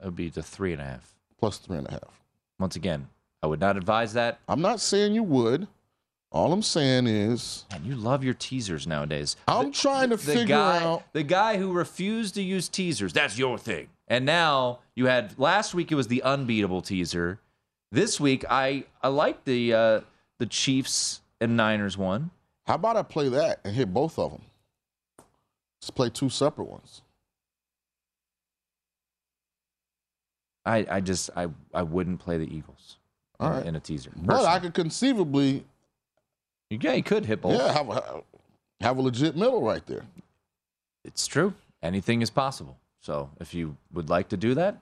It 0.00 0.04
would 0.04 0.16
be 0.16 0.28
the 0.28 0.42
three 0.42 0.72
and 0.72 0.82
a 0.82 0.84
half. 0.84 1.14
Plus 1.38 1.58
three 1.58 1.78
and 1.78 1.86
a 1.86 1.92
half. 1.92 2.20
Once 2.58 2.74
again, 2.76 3.08
I 3.42 3.46
would 3.46 3.60
not 3.60 3.76
advise 3.76 4.12
that. 4.14 4.40
I'm 4.48 4.60
not 4.60 4.80
saying 4.80 5.14
you 5.14 5.22
would. 5.22 5.68
All 6.30 6.52
I'm 6.52 6.62
saying 6.62 7.06
is, 7.06 7.64
and 7.70 7.86
you 7.86 7.94
love 7.94 8.22
your 8.22 8.34
teasers 8.34 8.86
nowadays. 8.86 9.36
I'm 9.46 9.66
the, 9.66 9.72
trying 9.72 10.10
to 10.10 10.16
the 10.16 10.22
figure 10.22 10.46
guy, 10.56 10.82
out 10.84 11.04
the 11.14 11.22
guy 11.22 11.56
who 11.56 11.72
refused 11.72 12.34
to 12.34 12.42
use 12.42 12.68
teasers. 12.68 13.14
That's 13.14 13.38
your 13.38 13.56
thing. 13.56 13.88
And 14.08 14.26
now 14.26 14.80
you 14.94 15.06
had 15.06 15.38
last 15.38 15.72
week. 15.74 15.90
It 15.90 15.94
was 15.94 16.08
the 16.08 16.22
unbeatable 16.22 16.82
teaser. 16.82 17.40
This 17.90 18.20
week, 18.20 18.44
I 18.50 18.84
I 19.02 19.08
like 19.08 19.44
the 19.44 19.72
uh, 19.72 20.00
the 20.38 20.46
Chiefs 20.46 21.22
and 21.40 21.56
Niners 21.56 21.96
one. 21.96 22.30
How 22.66 22.74
about 22.74 22.98
I 22.98 23.02
play 23.02 23.30
that 23.30 23.60
and 23.64 23.74
hit 23.74 23.94
both 23.94 24.18
of 24.18 24.30
them? 24.32 24.42
Let's 25.80 25.90
play 25.90 26.10
two 26.10 26.28
separate 26.28 26.68
ones. 26.68 27.00
I, 30.66 30.86
I 30.90 31.00
just 31.00 31.30
I, 31.34 31.48
I 31.72 31.82
wouldn't 31.82 32.18
play 32.20 32.36
the 32.36 32.54
Eagles 32.54 32.98
All 33.40 33.48
in, 33.48 33.56
right. 33.56 33.66
in 33.66 33.76
a 33.76 33.80
teaser. 33.80 34.10
But 34.14 34.44
I 34.44 34.58
could 34.58 34.74
conceivably, 34.74 35.64
yeah, 36.70 36.92
you 36.94 37.02
could 37.02 37.26
hit 37.26 37.40
both. 37.40 37.58
yeah, 37.58 37.72
have 37.72 37.88
a, 37.88 38.22
have 38.80 38.98
a 38.98 39.02
legit 39.02 39.36
middle 39.36 39.62
right 39.62 39.84
there. 39.86 40.04
It's 41.04 41.26
true. 41.26 41.54
Anything 41.82 42.22
is 42.22 42.30
possible. 42.30 42.76
So 43.00 43.30
if 43.40 43.54
you 43.54 43.76
would 43.92 44.10
like 44.10 44.28
to 44.30 44.36
do 44.36 44.54
that, 44.54 44.76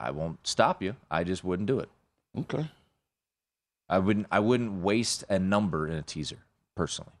I 0.00 0.10
won't 0.10 0.44
stop 0.46 0.82
you. 0.82 0.96
I 1.10 1.24
just 1.24 1.44
wouldn't 1.44 1.66
do 1.66 1.78
it. 1.80 1.88
Okay. 2.38 2.66
I 3.88 3.98
wouldn't 3.98 4.26
I 4.30 4.40
wouldn't 4.40 4.82
waste 4.82 5.24
a 5.28 5.38
number 5.38 5.86
in 5.86 5.94
a 5.94 6.02
teaser 6.02 6.38
personally. 6.76 7.12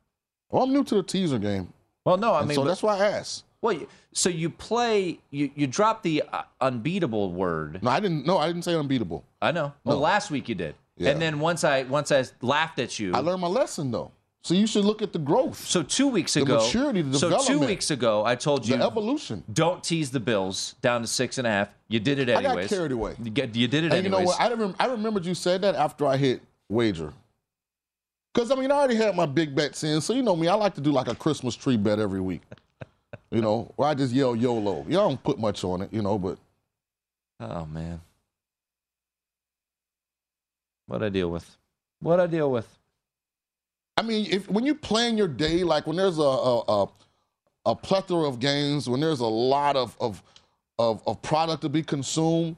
Well, 0.50 0.62
I'm 0.64 0.72
new 0.72 0.84
to 0.84 0.96
the 0.96 1.02
teaser 1.02 1.38
game. 1.38 1.72
Well, 2.04 2.16
no, 2.16 2.32
I 2.34 2.40
and 2.40 2.48
mean, 2.48 2.56
so 2.56 2.62
but- 2.62 2.68
that's 2.68 2.82
why 2.82 2.98
I 2.98 3.06
asked. 3.08 3.44
Well, 3.60 3.76
so 4.12 4.28
you 4.28 4.50
play 4.50 5.18
you 5.30 5.50
you 5.56 5.66
drop 5.66 6.02
the 6.04 6.22
uh, 6.32 6.42
unbeatable 6.60 7.32
word. 7.32 7.82
No, 7.82 7.90
I 7.90 7.98
didn't. 7.98 8.24
No, 8.24 8.38
I 8.38 8.46
didn't 8.46 8.62
say 8.62 8.74
unbeatable. 8.74 9.24
I 9.42 9.50
know. 9.50 9.72
Well, 9.82 9.98
last 9.98 10.30
week 10.30 10.48
you 10.48 10.54
did. 10.54 10.76
Yeah. 10.98 11.10
And 11.10 11.22
then 11.22 11.40
once 11.40 11.64
I 11.64 11.84
once 11.84 12.12
I 12.12 12.24
laughed 12.42 12.78
at 12.78 12.98
you, 12.98 13.14
I 13.14 13.18
learned 13.20 13.40
my 13.40 13.48
lesson 13.48 13.90
though. 13.90 14.12
So 14.42 14.54
you 14.54 14.66
should 14.66 14.84
look 14.84 15.02
at 15.02 15.12
the 15.12 15.18
growth. 15.18 15.66
So 15.66 15.82
two 15.82 16.08
weeks 16.08 16.36
ago, 16.36 16.58
The 16.58 16.64
maturity, 16.64 17.02
the 17.02 17.18
so 17.18 17.44
two 17.44 17.58
weeks 17.58 17.90
ago, 17.90 18.24
I 18.24 18.34
told 18.34 18.66
you 18.66 18.76
The 18.76 18.84
evolution. 18.84 19.44
Don't 19.52 19.82
tease 19.82 20.10
the 20.10 20.20
Bills 20.20 20.74
down 20.80 21.02
to 21.02 21.06
six 21.06 21.38
and 21.38 21.46
a 21.46 21.50
half. 21.50 21.68
You 21.88 22.00
did 22.00 22.18
it 22.18 22.30
I 22.30 22.34
got 22.42 22.50
anyways. 22.52 22.68
carried 22.68 22.92
away. 22.92 23.14
You, 23.22 23.30
get, 23.30 23.54
you 23.54 23.66
did 23.68 23.84
it 23.84 23.92
And 23.92 24.04
you 24.04 24.10
know 24.10 24.20
what? 24.20 24.40
I, 24.40 24.52
rem- 24.52 24.74
I 24.78 24.86
remembered 24.86 25.26
you 25.26 25.34
said 25.34 25.62
that 25.62 25.74
after 25.74 26.06
I 26.06 26.16
hit 26.16 26.40
wager. 26.68 27.12
Because, 28.32 28.50
I 28.50 28.54
mean, 28.54 28.70
I 28.70 28.76
already 28.76 28.94
had 28.94 29.16
my 29.16 29.26
big 29.26 29.54
bets 29.54 29.82
in. 29.84 30.00
So, 30.00 30.14
you 30.14 30.22
know 30.22 30.36
me, 30.36 30.48
I 30.48 30.54
like 30.54 30.74
to 30.76 30.80
do 30.80 30.92
like 30.92 31.08
a 31.08 31.14
Christmas 31.14 31.56
tree 31.56 31.76
bet 31.76 31.98
every 31.98 32.20
week. 32.20 32.42
you 33.30 33.40
know, 33.40 33.72
where 33.76 33.88
I 33.88 33.94
just 33.94 34.12
yell 34.14 34.36
YOLO. 34.36 34.86
Y'all 34.88 35.08
don't 35.08 35.22
put 35.22 35.38
much 35.38 35.64
on 35.64 35.82
it, 35.82 35.92
you 35.92 36.02
know, 36.02 36.18
but 36.18 36.38
oh 37.40 37.66
man, 37.66 38.00
what 40.88 41.02
I 41.02 41.10
deal 41.10 41.30
with? 41.30 41.56
What 42.00 42.18
I 42.18 42.26
deal 42.26 42.50
with? 42.50 42.66
I 43.96 44.02
mean, 44.02 44.26
if 44.30 44.50
when 44.50 44.64
you 44.64 44.74
plan 44.74 45.16
your 45.18 45.28
day, 45.28 45.62
like 45.62 45.86
when 45.86 45.96
there's 45.96 46.18
a 46.18 46.22
a, 46.22 46.60
a, 46.60 46.88
a 47.66 47.76
plethora 47.76 48.26
of 48.26 48.40
games, 48.40 48.88
when 48.88 49.00
there's 49.00 49.20
a 49.20 49.26
lot 49.26 49.76
of, 49.76 49.96
of 50.00 50.22
of 50.78 51.02
of 51.06 51.20
product 51.22 51.62
to 51.62 51.68
be 51.68 51.82
consumed, 51.82 52.56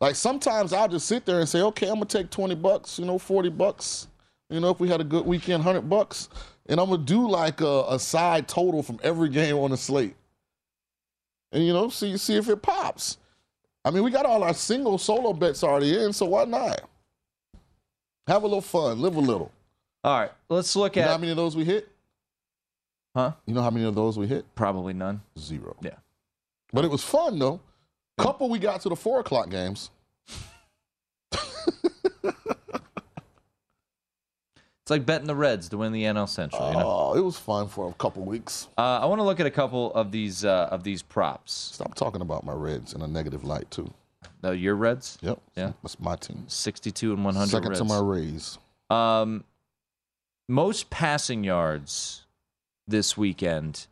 like 0.00 0.14
sometimes 0.14 0.72
I'll 0.72 0.88
just 0.88 1.06
sit 1.06 1.26
there 1.26 1.40
and 1.40 1.48
say, 1.48 1.62
okay, 1.62 1.88
I'm 1.88 1.94
gonna 1.94 2.06
take 2.06 2.30
20 2.30 2.54
bucks, 2.54 2.98
you 2.98 3.06
know, 3.06 3.18
40 3.18 3.48
bucks, 3.50 4.08
you 4.50 4.60
know, 4.60 4.70
if 4.70 4.78
we 4.78 4.88
had 4.88 5.00
a 5.00 5.04
good 5.04 5.26
weekend, 5.26 5.64
100 5.64 5.88
bucks, 5.88 6.28
and 6.66 6.78
I'm 6.78 6.90
gonna 6.90 7.02
do 7.02 7.28
like 7.28 7.60
a, 7.60 7.84
a 7.88 7.98
side 7.98 8.46
total 8.46 8.82
from 8.82 9.00
every 9.02 9.30
game 9.30 9.56
on 9.56 9.72
the 9.72 9.76
slate, 9.76 10.14
and 11.50 11.66
you 11.66 11.72
know, 11.72 11.88
see 11.88 12.16
see 12.18 12.36
if 12.36 12.48
it 12.48 12.62
pops. 12.62 13.16
I 13.84 13.90
mean, 13.90 14.02
we 14.04 14.10
got 14.10 14.26
all 14.26 14.44
our 14.44 14.54
single 14.54 14.98
solo 14.98 15.32
bets 15.32 15.64
already 15.64 15.98
in, 15.98 16.12
so 16.12 16.26
why 16.26 16.44
not? 16.44 16.82
Have 18.26 18.42
a 18.42 18.46
little 18.46 18.60
fun, 18.60 19.00
live 19.00 19.16
a 19.16 19.20
little. 19.20 19.52
All 20.02 20.20
right, 20.20 20.32
let's 20.48 20.74
look 20.76 20.96
You 20.96 21.02
know 21.02 21.08
at 21.08 21.12
how 21.12 21.18
many 21.18 21.30
of 21.30 21.36
those 21.36 21.56
we 21.56 21.64
hit? 21.64 21.88
Huh? 23.14 23.32
You 23.46 23.54
know 23.54 23.62
how 23.62 23.70
many 23.70 23.86
of 23.86 23.94
those 23.94 24.18
we 24.18 24.26
hit? 24.26 24.44
Probably 24.54 24.92
none. 24.92 25.22
Zero. 25.38 25.76
Yeah. 25.80 25.94
But 26.72 26.84
it 26.84 26.90
was 26.90 27.02
fun 27.02 27.38
though. 27.38 27.60
Couple 28.18 28.48
we 28.48 28.58
got 28.58 28.80
to 28.82 28.88
the 28.88 28.96
four 28.96 29.20
o'clock 29.20 29.50
games. 29.50 29.90
It's 34.86 34.92
like 34.92 35.04
betting 35.04 35.26
the 35.26 35.34
Reds 35.34 35.68
to 35.70 35.78
win 35.78 35.90
the 35.90 36.04
NL 36.04 36.28
Central. 36.28 36.68
You 36.68 36.74
know? 36.74 36.84
Oh, 36.86 37.14
it 37.16 37.20
was 37.20 37.36
fun 37.36 37.66
for 37.66 37.90
a 37.90 37.92
couple 37.94 38.24
weeks. 38.24 38.68
Uh, 38.78 39.00
I 39.02 39.06
want 39.06 39.18
to 39.18 39.24
look 39.24 39.40
at 39.40 39.46
a 39.46 39.50
couple 39.50 39.92
of 39.94 40.12
these 40.12 40.44
uh, 40.44 40.68
of 40.70 40.84
these 40.84 41.02
props. 41.02 41.52
Stop 41.52 41.96
talking 41.96 42.20
about 42.20 42.44
my 42.44 42.52
Reds 42.52 42.92
in 42.92 43.02
a 43.02 43.08
negative 43.08 43.42
light 43.42 43.68
too. 43.68 43.92
No, 44.42 44.52
your 44.52 44.74
Reds. 44.76 45.18
Yep. 45.22 45.40
Yeah. 45.56 45.72
That's 45.82 45.98
my 45.98 46.16
team. 46.16 46.44
Sixty-two 46.46 47.12
and 47.12 47.24
one 47.24 47.34
hundred. 47.34 47.50
Second 47.50 47.68
Reds. 47.70 47.80
to 47.80 47.84
my 47.84 47.98
Rays. 47.98 48.58
Um, 48.90 49.44
most 50.48 50.90
passing 50.90 51.42
yards 51.44 52.24
this 52.86 53.16
weekend. 53.16 53.86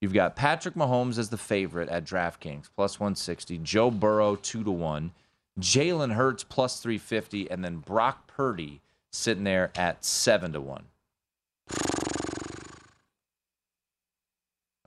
You've 0.00 0.12
got 0.12 0.36
Patrick 0.36 0.74
Mahomes 0.74 1.16
as 1.16 1.30
the 1.30 1.38
favorite 1.38 1.88
at 1.88 2.04
DraftKings, 2.04 2.68
plus 2.76 3.00
160. 3.00 3.56
Joe 3.58 3.90
Burrow, 3.90 4.36
2 4.36 4.62
to 4.64 4.70
1. 4.70 5.12
Jalen 5.58 6.12
Hurts, 6.14 6.44
plus 6.44 6.80
350. 6.80 7.50
And 7.50 7.64
then 7.64 7.78
Brock 7.78 8.26
Purdy 8.26 8.82
sitting 9.10 9.44
there 9.44 9.70
at 9.74 10.04
7 10.04 10.52
to 10.52 10.60
1. 10.60 10.84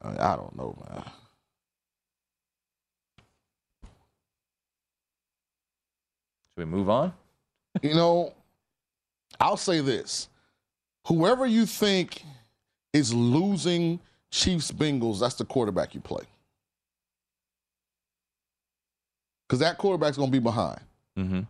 I, 0.03 0.33
I 0.33 0.35
don't 0.35 0.55
know, 0.55 0.77
man. 0.87 1.03
Should 6.57 6.65
we 6.65 6.77
move 6.77 6.89
on? 6.89 7.13
You 7.83 7.93
know, 7.93 8.33
I'll 9.39 9.57
say 9.57 9.81
this. 9.81 10.29
Whoever 11.05 11.45
you 11.45 11.67
think 11.67 12.23
is 12.93 13.13
losing 13.13 13.99
Chiefs 14.31 14.71
Bengals, 14.71 15.19
that's 15.19 15.35
the 15.35 15.45
quarterback 15.45 15.93
you 15.93 16.01
play. 16.01 16.23
Because 19.47 19.59
that 19.59 19.77
quarterback's 19.77 20.17
going 20.17 20.31
to 20.31 20.35
be 20.35 20.43
behind. 20.43 20.79
Mm-hmm. 21.17 21.41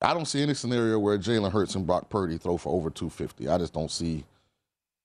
I 0.00 0.14
don't 0.14 0.26
see 0.26 0.42
any 0.42 0.54
scenario 0.54 0.98
where 0.98 1.18
Jalen 1.18 1.50
Hurts 1.50 1.74
and 1.74 1.86
Brock 1.86 2.08
Purdy 2.08 2.38
throw 2.38 2.56
for 2.56 2.72
over 2.72 2.88
250. 2.88 3.48
I 3.48 3.58
just 3.58 3.72
don't 3.72 3.90
see 3.90 4.24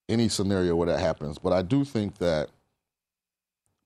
any 0.08 0.28
scenario 0.28 0.76
where 0.76 0.86
that 0.86 1.00
happens. 1.00 1.38
But 1.38 1.52
I 1.52 1.62
do 1.62 1.84
think 1.84 2.18
that 2.18 2.50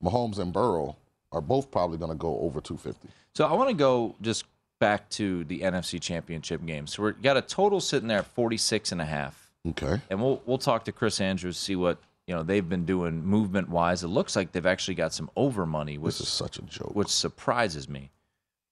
Mahomes 0.03 0.37
and 0.37 0.53
Burrow 0.53 0.97
are 1.31 1.41
both 1.41 1.71
probably 1.71 1.97
going 1.97 2.11
to 2.11 2.17
go 2.17 2.39
over 2.39 2.61
250. 2.61 3.07
So 3.33 3.45
I 3.45 3.53
want 3.53 3.69
to 3.69 3.75
go 3.75 4.15
just 4.21 4.45
back 4.79 5.09
to 5.11 5.43
the 5.45 5.61
NFC 5.61 6.01
Championship 6.01 6.65
game. 6.65 6.87
So 6.87 7.03
we 7.03 7.11
got 7.13 7.37
a 7.37 7.41
total 7.41 7.79
sitting 7.79 8.07
there 8.07 8.19
at 8.19 8.27
46 8.27 8.91
and 8.91 9.01
a 9.01 9.05
half. 9.05 9.51
Okay. 9.69 9.99
And 10.09 10.21
we'll 10.21 10.41
we'll 10.45 10.57
talk 10.59 10.85
to 10.85 10.91
Chris 10.91 11.19
Andrews 11.19 11.57
see 11.57 11.75
what 11.75 11.97
you 12.27 12.35
know 12.35 12.43
they've 12.43 12.67
been 12.67 12.85
doing 12.85 13.25
movement 13.25 13.69
wise. 13.69 14.03
It 14.03 14.09
looks 14.09 14.35
like 14.35 14.51
they've 14.51 14.65
actually 14.65 14.95
got 14.95 15.11
some 15.13 15.29
over 15.35 15.65
money, 15.65 15.97
which 15.97 16.19
This 16.19 16.27
is 16.27 16.33
such 16.33 16.59
a 16.59 16.61
joke. 16.61 16.95
which 16.95 17.07
surprises 17.09 17.89
me. 17.89 18.11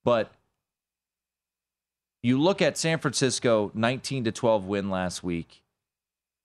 But 0.04 0.32
you 2.22 2.39
look 2.39 2.62
at 2.62 2.78
San 2.78 2.99
Francisco, 2.99 3.72
19 3.74 4.26
to 4.26 4.32
12 4.32 4.66
win 4.66 4.89
last 4.89 5.24
week. 5.24 5.62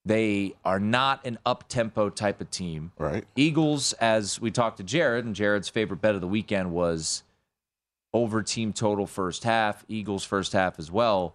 They 0.04 0.54
are 0.64 0.80
not 0.80 1.26
an 1.26 1.38
up 1.44 1.68
tempo 1.68 2.08
type 2.08 2.40
of 2.40 2.50
team. 2.50 2.92
Right. 2.98 3.24
Eagles, 3.36 3.92
as 3.94 4.40
we 4.40 4.50
talked 4.50 4.78
to 4.78 4.82
Jared, 4.82 5.24
and 5.24 5.34
Jared's 5.34 5.68
favorite 5.68 6.00
bet 6.00 6.14
of 6.14 6.20
the 6.20 6.28
weekend 6.28 6.72
was 6.72 7.24
over 8.14 8.42
team 8.42 8.72
total 8.72 9.06
first 9.06 9.44
half, 9.44 9.84
Eagles 9.88 10.24
first 10.24 10.52
half 10.52 10.78
as 10.78 10.90
well. 10.90 11.34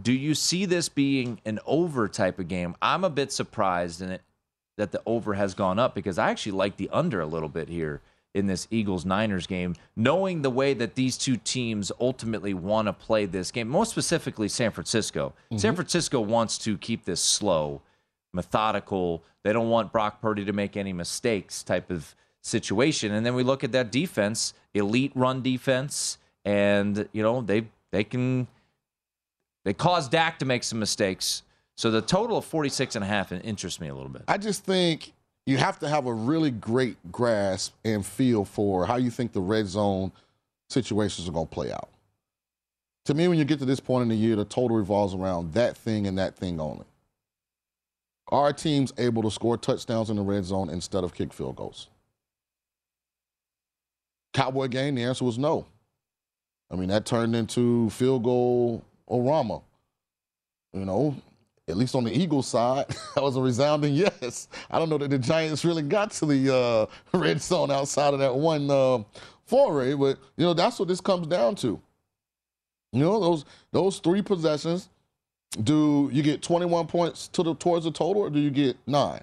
Do 0.00 0.12
you 0.12 0.34
see 0.34 0.64
this 0.64 0.88
being 0.88 1.40
an 1.44 1.58
over 1.66 2.08
type 2.08 2.38
of 2.38 2.48
game? 2.48 2.74
I'm 2.80 3.04
a 3.04 3.10
bit 3.10 3.32
surprised 3.32 4.00
in 4.00 4.10
it 4.10 4.22
that 4.76 4.92
the 4.92 5.02
over 5.06 5.34
has 5.34 5.54
gone 5.54 5.78
up 5.78 5.94
because 5.94 6.18
I 6.18 6.30
actually 6.30 6.52
like 6.52 6.76
the 6.76 6.88
under 6.90 7.20
a 7.20 7.26
little 7.26 7.48
bit 7.48 7.68
here 7.68 8.00
in 8.38 8.46
this 8.46 8.66
Eagles 8.70 9.04
Niners 9.04 9.46
game, 9.46 9.74
knowing 9.96 10.42
the 10.42 10.50
way 10.50 10.72
that 10.74 10.94
these 10.94 11.18
two 11.18 11.36
teams 11.36 11.92
ultimately 12.00 12.54
want 12.54 12.86
to 12.86 12.92
play 12.92 13.26
this 13.26 13.50
game, 13.50 13.68
most 13.68 13.90
specifically 13.90 14.48
San 14.48 14.70
Francisco. 14.70 15.34
Mm-hmm. 15.46 15.58
San 15.58 15.74
Francisco 15.74 16.20
wants 16.20 16.56
to 16.58 16.78
keep 16.78 17.04
this 17.04 17.20
slow, 17.20 17.82
methodical. 18.32 19.22
They 19.44 19.52
don't 19.52 19.68
want 19.68 19.92
Brock 19.92 20.22
Purdy 20.22 20.44
to 20.44 20.52
make 20.52 20.76
any 20.76 20.92
mistakes 20.92 21.62
type 21.62 21.90
of 21.90 22.14
situation. 22.40 23.12
And 23.12 23.26
then 23.26 23.34
we 23.34 23.42
look 23.42 23.64
at 23.64 23.72
that 23.72 23.92
defense, 23.92 24.54
elite 24.74 25.12
run 25.14 25.42
defense 25.42 26.18
and 26.48 27.08
you 27.12 27.22
know 27.22 27.42
they 27.42 27.64
they 27.90 28.04
can 28.04 28.46
they 29.64 29.74
cause 29.74 30.08
Dak 30.08 30.38
to 30.38 30.46
make 30.46 30.64
some 30.64 30.78
mistakes. 30.78 31.42
So 31.76 31.90
the 31.90 32.02
total 32.02 32.38
of 32.38 32.44
46 32.44 32.96
and 32.96 33.04
a 33.04 33.06
half 33.06 33.30
interests 33.30 33.80
me 33.80 33.88
a 33.88 33.94
little 33.94 34.08
bit. 34.08 34.22
I 34.26 34.38
just 34.38 34.64
think 34.64 35.12
you 35.48 35.56
have 35.56 35.78
to 35.78 35.88
have 35.88 36.04
a 36.04 36.12
really 36.12 36.50
great 36.50 36.98
grasp 37.10 37.72
and 37.82 38.04
feel 38.04 38.44
for 38.44 38.84
how 38.84 38.96
you 38.96 39.08
think 39.10 39.32
the 39.32 39.40
red 39.40 39.66
zone 39.66 40.12
situations 40.68 41.26
are 41.26 41.32
going 41.32 41.46
to 41.46 41.54
play 41.54 41.72
out. 41.72 41.88
To 43.06 43.14
me, 43.14 43.28
when 43.28 43.38
you 43.38 43.46
get 43.46 43.58
to 43.60 43.64
this 43.64 43.80
point 43.80 44.02
in 44.02 44.08
the 44.10 44.14
year, 44.14 44.36
the 44.36 44.44
total 44.44 44.76
revolves 44.76 45.14
around 45.14 45.54
that 45.54 45.74
thing 45.74 46.06
and 46.06 46.18
that 46.18 46.36
thing 46.36 46.60
only. 46.60 46.84
Are 48.28 48.52
teams 48.52 48.92
able 48.98 49.22
to 49.22 49.30
score 49.30 49.56
touchdowns 49.56 50.10
in 50.10 50.16
the 50.16 50.22
red 50.22 50.44
zone 50.44 50.68
instead 50.68 51.02
of 51.02 51.14
kick 51.14 51.32
field 51.32 51.56
goals? 51.56 51.88
Cowboy 54.34 54.68
game, 54.68 54.96
the 54.96 55.04
answer 55.04 55.24
was 55.24 55.38
no. 55.38 55.64
I 56.70 56.76
mean, 56.76 56.90
that 56.90 57.06
turned 57.06 57.34
into 57.34 57.88
field 57.88 58.22
goal 58.22 58.84
Orama. 59.08 59.62
You 60.74 60.84
know, 60.84 61.16
at 61.68 61.76
least 61.76 61.94
on 61.94 62.04
the 62.04 62.16
Eagles 62.16 62.46
side, 62.46 62.86
that 63.14 63.22
was 63.22 63.36
a 63.36 63.40
resounding 63.40 63.94
yes. 63.94 64.48
I 64.70 64.78
don't 64.78 64.88
know 64.88 64.98
that 64.98 65.10
the 65.10 65.18
Giants 65.18 65.64
really 65.64 65.82
got 65.82 66.10
to 66.12 66.26
the 66.26 66.54
uh, 66.54 66.86
red 67.16 67.40
zone 67.40 67.70
outside 67.70 68.14
of 68.14 68.20
that 68.20 68.34
one 68.34 68.70
uh, 68.70 69.02
foray, 69.46 69.94
but 69.94 70.18
you 70.36 70.44
know 70.44 70.54
that's 70.54 70.78
what 70.78 70.88
this 70.88 71.00
comes 71.00 71.26
down 71.26 71.54
to. 71.56 71.80
You 72.92 73.00
know 73.00 73.20
those 73.20 73.44
those 73.70 73.98
three 73.98 74.22
possessions. 74.22 74.88
Do 75.62 76.10
you 76.12 76.22
get 76.22 76.42
21 76.42 76.86
points 76.88 77.28
to 77.28 77.42
the 77.42 77.54
towards 77.54 77.84
the 77.84 77.90
total, 77.90 78.22
or 78.22 78.30
do 78.30 78.38
you 78.38 78.50
get 78.50 78.76
9 78.86 79.20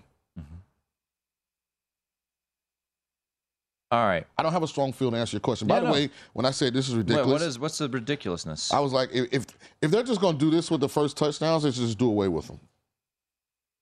All 3.92 4.06
right. 4.06 4.26
I 4.38 4.44
don't 4.44 4.52
have 4.52 4.64
a 4.64 4.68
strong 4.68 4.92
feel 4.92 5.12
to 5.12 5.18
answer 5.18 5.36
your 5.36 5.42
question. 5.42 5.68
By 5.68 5.76
Yeah, 5.76 5.80
the 5.82 5.86
no. 5.88 5.94
way, 5.94 6.10
when 6.34 6.46
I 6.46 6.52
said 6.52 6.74
this 6.74 6.90
is 6.90 6.96
ridiculous, 6.96 7.28
Wait, 7.28 7.32
what 7.34 7.42
is 7.42 7.60
what's 7.60 7.78
the 7.78 7.88
ridiculousness? 7.88 8.74
I 8.74 8.80
was 8.80 8.92
like, 8.94 9.10
if 9.14 9.28
if, 9.32 9.46
if 9.82 9.92
they're 9.92 10.04
just 10.04 10.20
going 10.22 10.38
to 10.38 10.40
do 10.46 10.50
this 10.52 10.72
with 10.72 10.82
the 10.82 10.90
first 10.90 11.18
touchdowns, 11.18 11.64
let's 11.64 11.78
just 11.78 11.98
do 11.98 12.08
away 12.08 12.28
with 12.28 12.48
them. 12.48 12.60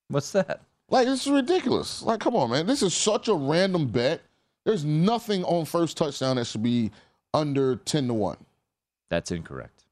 What's 0.10 0.32
that? 0.34 0.62
Like 0.90 1.08
this 1.08 1.26
is 1.26 1.32
ridiculous. 1.32 2.02
Like, 2.04 2.20
come 2.20 2.36
on, 2.36 2.52
man. 2.52 2.68
This 2.68 2.82
is 2.84 2.94
such 2.94 3.28
a 3.30 3.34
random 3.34 3.88
bet. 3.88 4.22
There's 4.66 4.84
nothing 4.86 5.44
on 5.46 5.66
first 5.66 5.98
touchdown 5.98 6.36
that 6.36 6.46
should 6.46 6.64
be 6.64 6.92
under 7.34 7.78
ten 7.78 8.08
to 8.08 8.14
one. 8.14 8.38
That's 9.10 9.32
incorrect. 9.32 9.86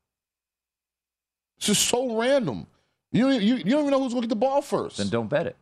It's 1.57 1.68
just 1.68 1.88
so 1.88 2.18
random. 2.18 2.68
You 3.12 3.24
don't, 3.24 3.41
you, 3.41 3.55
you 3.55 3.64
don't 3.64 3.82
even 3.82 3.91
know 3.91 3.99
who's 4.01 4.14
going 4.14 4.22
to 4.24 4.28
get 4.28 4.30
the 4.30 4.36
ball 4.36 4.62
first. 4.62 4.97
Then 4.97 5.09
don't 5.09 5.28
bet 5.30 5.47
it. 5.47 5.55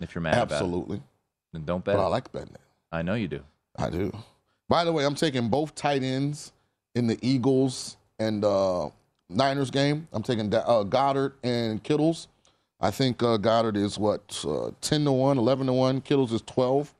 If 0.00 0.14
you're 0.14 0.22
mad 0.22 0.34
about 0.34 0.50
it, 0.50 0.54
Absolutely. 0.54 1.02
then 1.52 1.64
don't 1.64 1.84
bet 1.84 1.96
But 1.96 2.02
it. 2.02 2.04
I 2.04 2.08
like 2.08 2.32
betting 2.32 2.54
it. 2.54 2.60
I 2.92 3.02
know 3.02 3.14
you 3.14 3.28
do. 3.28 3.40
I 3.76 3.90
do. 3.90 4.12
By 4.68 4.84
the 4.84 4.92
way, 4.92 5.04
I'm 5.04 5.14
taking 5.14 5.48
both 5.48 5.74
tight 5.74 6.02
ends 6.02 6.52
in 6.94 7.06
the 7.06 7.18
Eagles 7.22 7.96
and 8.18 8.44
uh, 8.44 8.88
Niners 9.28 9.70
game. 9.70 10.08
I'm 10.12 10.22
taking 10.22 10.52
uh, 10.54 10.84
Goedert 10.84 11.34
and 11.42 11.82
Kittle's. 11.82 12.28
I 12.80 12.90
think 12.90 13.22
uh, 13.22 13.38
Goedert 13.38 13.76
is 13.76 13.98
what 13.98 14.44
uh, 14.46 14.70
10 14.80 15.04
to 15.04 15.12
1, 15.12 15.38
11 15.38 15.66
to 15.66 15.72
1. 15.72 16.00
Kittle's 16.02 16.32
is 16.32 16.42
12. 16.42 16.94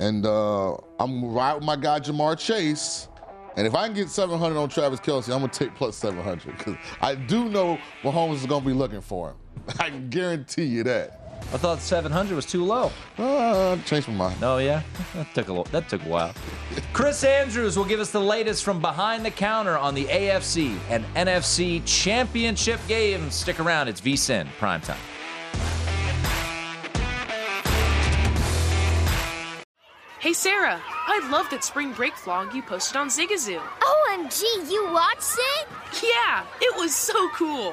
And 0.00 0.24
uh, 0.24 0.76
I'm 1.00 1.32
right 1.32 1.54
with 1.54 1.64
my 1.64 1.76
guy 1.76 2.00
Ja'Marr 2.00 2.38
Chase. 2.38 3.08
And 3.56 3.66
if 3.66 3.74
I 3.74 3.86
can 3.86 3.94
get 3.96 4.08
700 4.08 4.56
on 4.56 4.68
Travis 4.68 5.00
Kelce, 5.00 5.32
I'm 5.32 5.40
going 5.40 5.50
to 5.50 5.58
take 5.58 5.74
plus 5.74 5.96
700 5.96 6.56
because 6.56 6.76
I 7.00 7.16
do 7.16 7.48
know 7.48 7.76
Mahomes 8.02 8.36
is 8.36 8.46
going 8.46 8.62
to 8.62 8.68
be 8.68 8.74
looking 8.74 9.00
for 9.00 9.30
him. 9.30 9.36
I 9.80 9.90
can 9.90 10.08
guarantee 10.08 10.64
you 10.64 10.84
that. 10.84 11.27
I 11.50 11.56
thought 11.56 11.80
700 11.80 12.34
was 12.36 12.44
too 12.44 12.62
low. 12.64 12.92
Uh, 13.16 13.78
changed 13.86 14.06
my 14.08 14.14
mind. 14.14 14.40
No, 14.40 14.58
yeah, 14.58 14.82
that 15.14 15.32
took 15.34 15.48
a 15.48 15.52
lo- 15.52 15.64
that 15.70 15.88
took 15.88 16.04
a 16.04 16.08
while. 16.08 16.34
Chris 16.92 17.24
Andrews 17.24 17.76
will 17.76 17.86
give 17.86 18.00
us 18.00 18.10
the 18.10 18.20
latest 18.20 18.64
from 18.64 18.80
behind 18.80 19.24
the 19.24 19.30
counter 19.30 19.78
on 19.78 19.94
the 19.94 20.04
AFC 20.06 20.76
and 20.90 21.04
NFC 21.14 21.82
championship 21.86 22.80
games. 22.86 23.34
Stick 23.34 23.60
around; 23.60 23.88
it's 23.88 24.00
VSIN 24.00 24.46
primetime. 24.60 24.98
Hey 30.20 30.32
Sarah, 30.32 30.82
I 30.84 31.28
love 31.30 31.48
that 31.50 31.64
spring 31.64 31.92
break 31.92 32.12
vlog 32.14 32.52
you 32.52 32.60
posted 32.60 32.96
on 32.96 33.08
Zigazoo. 33.08 33.60
OMG, 33.60 34.42
you 34.70 34.90
watched 34.92 35.38
it? 35.56 35.68
Yeah, 36.02 36.44
it 36.60 36.76
was 36.76 36.94
so 36.94 37.28
cool. 37.30 37.72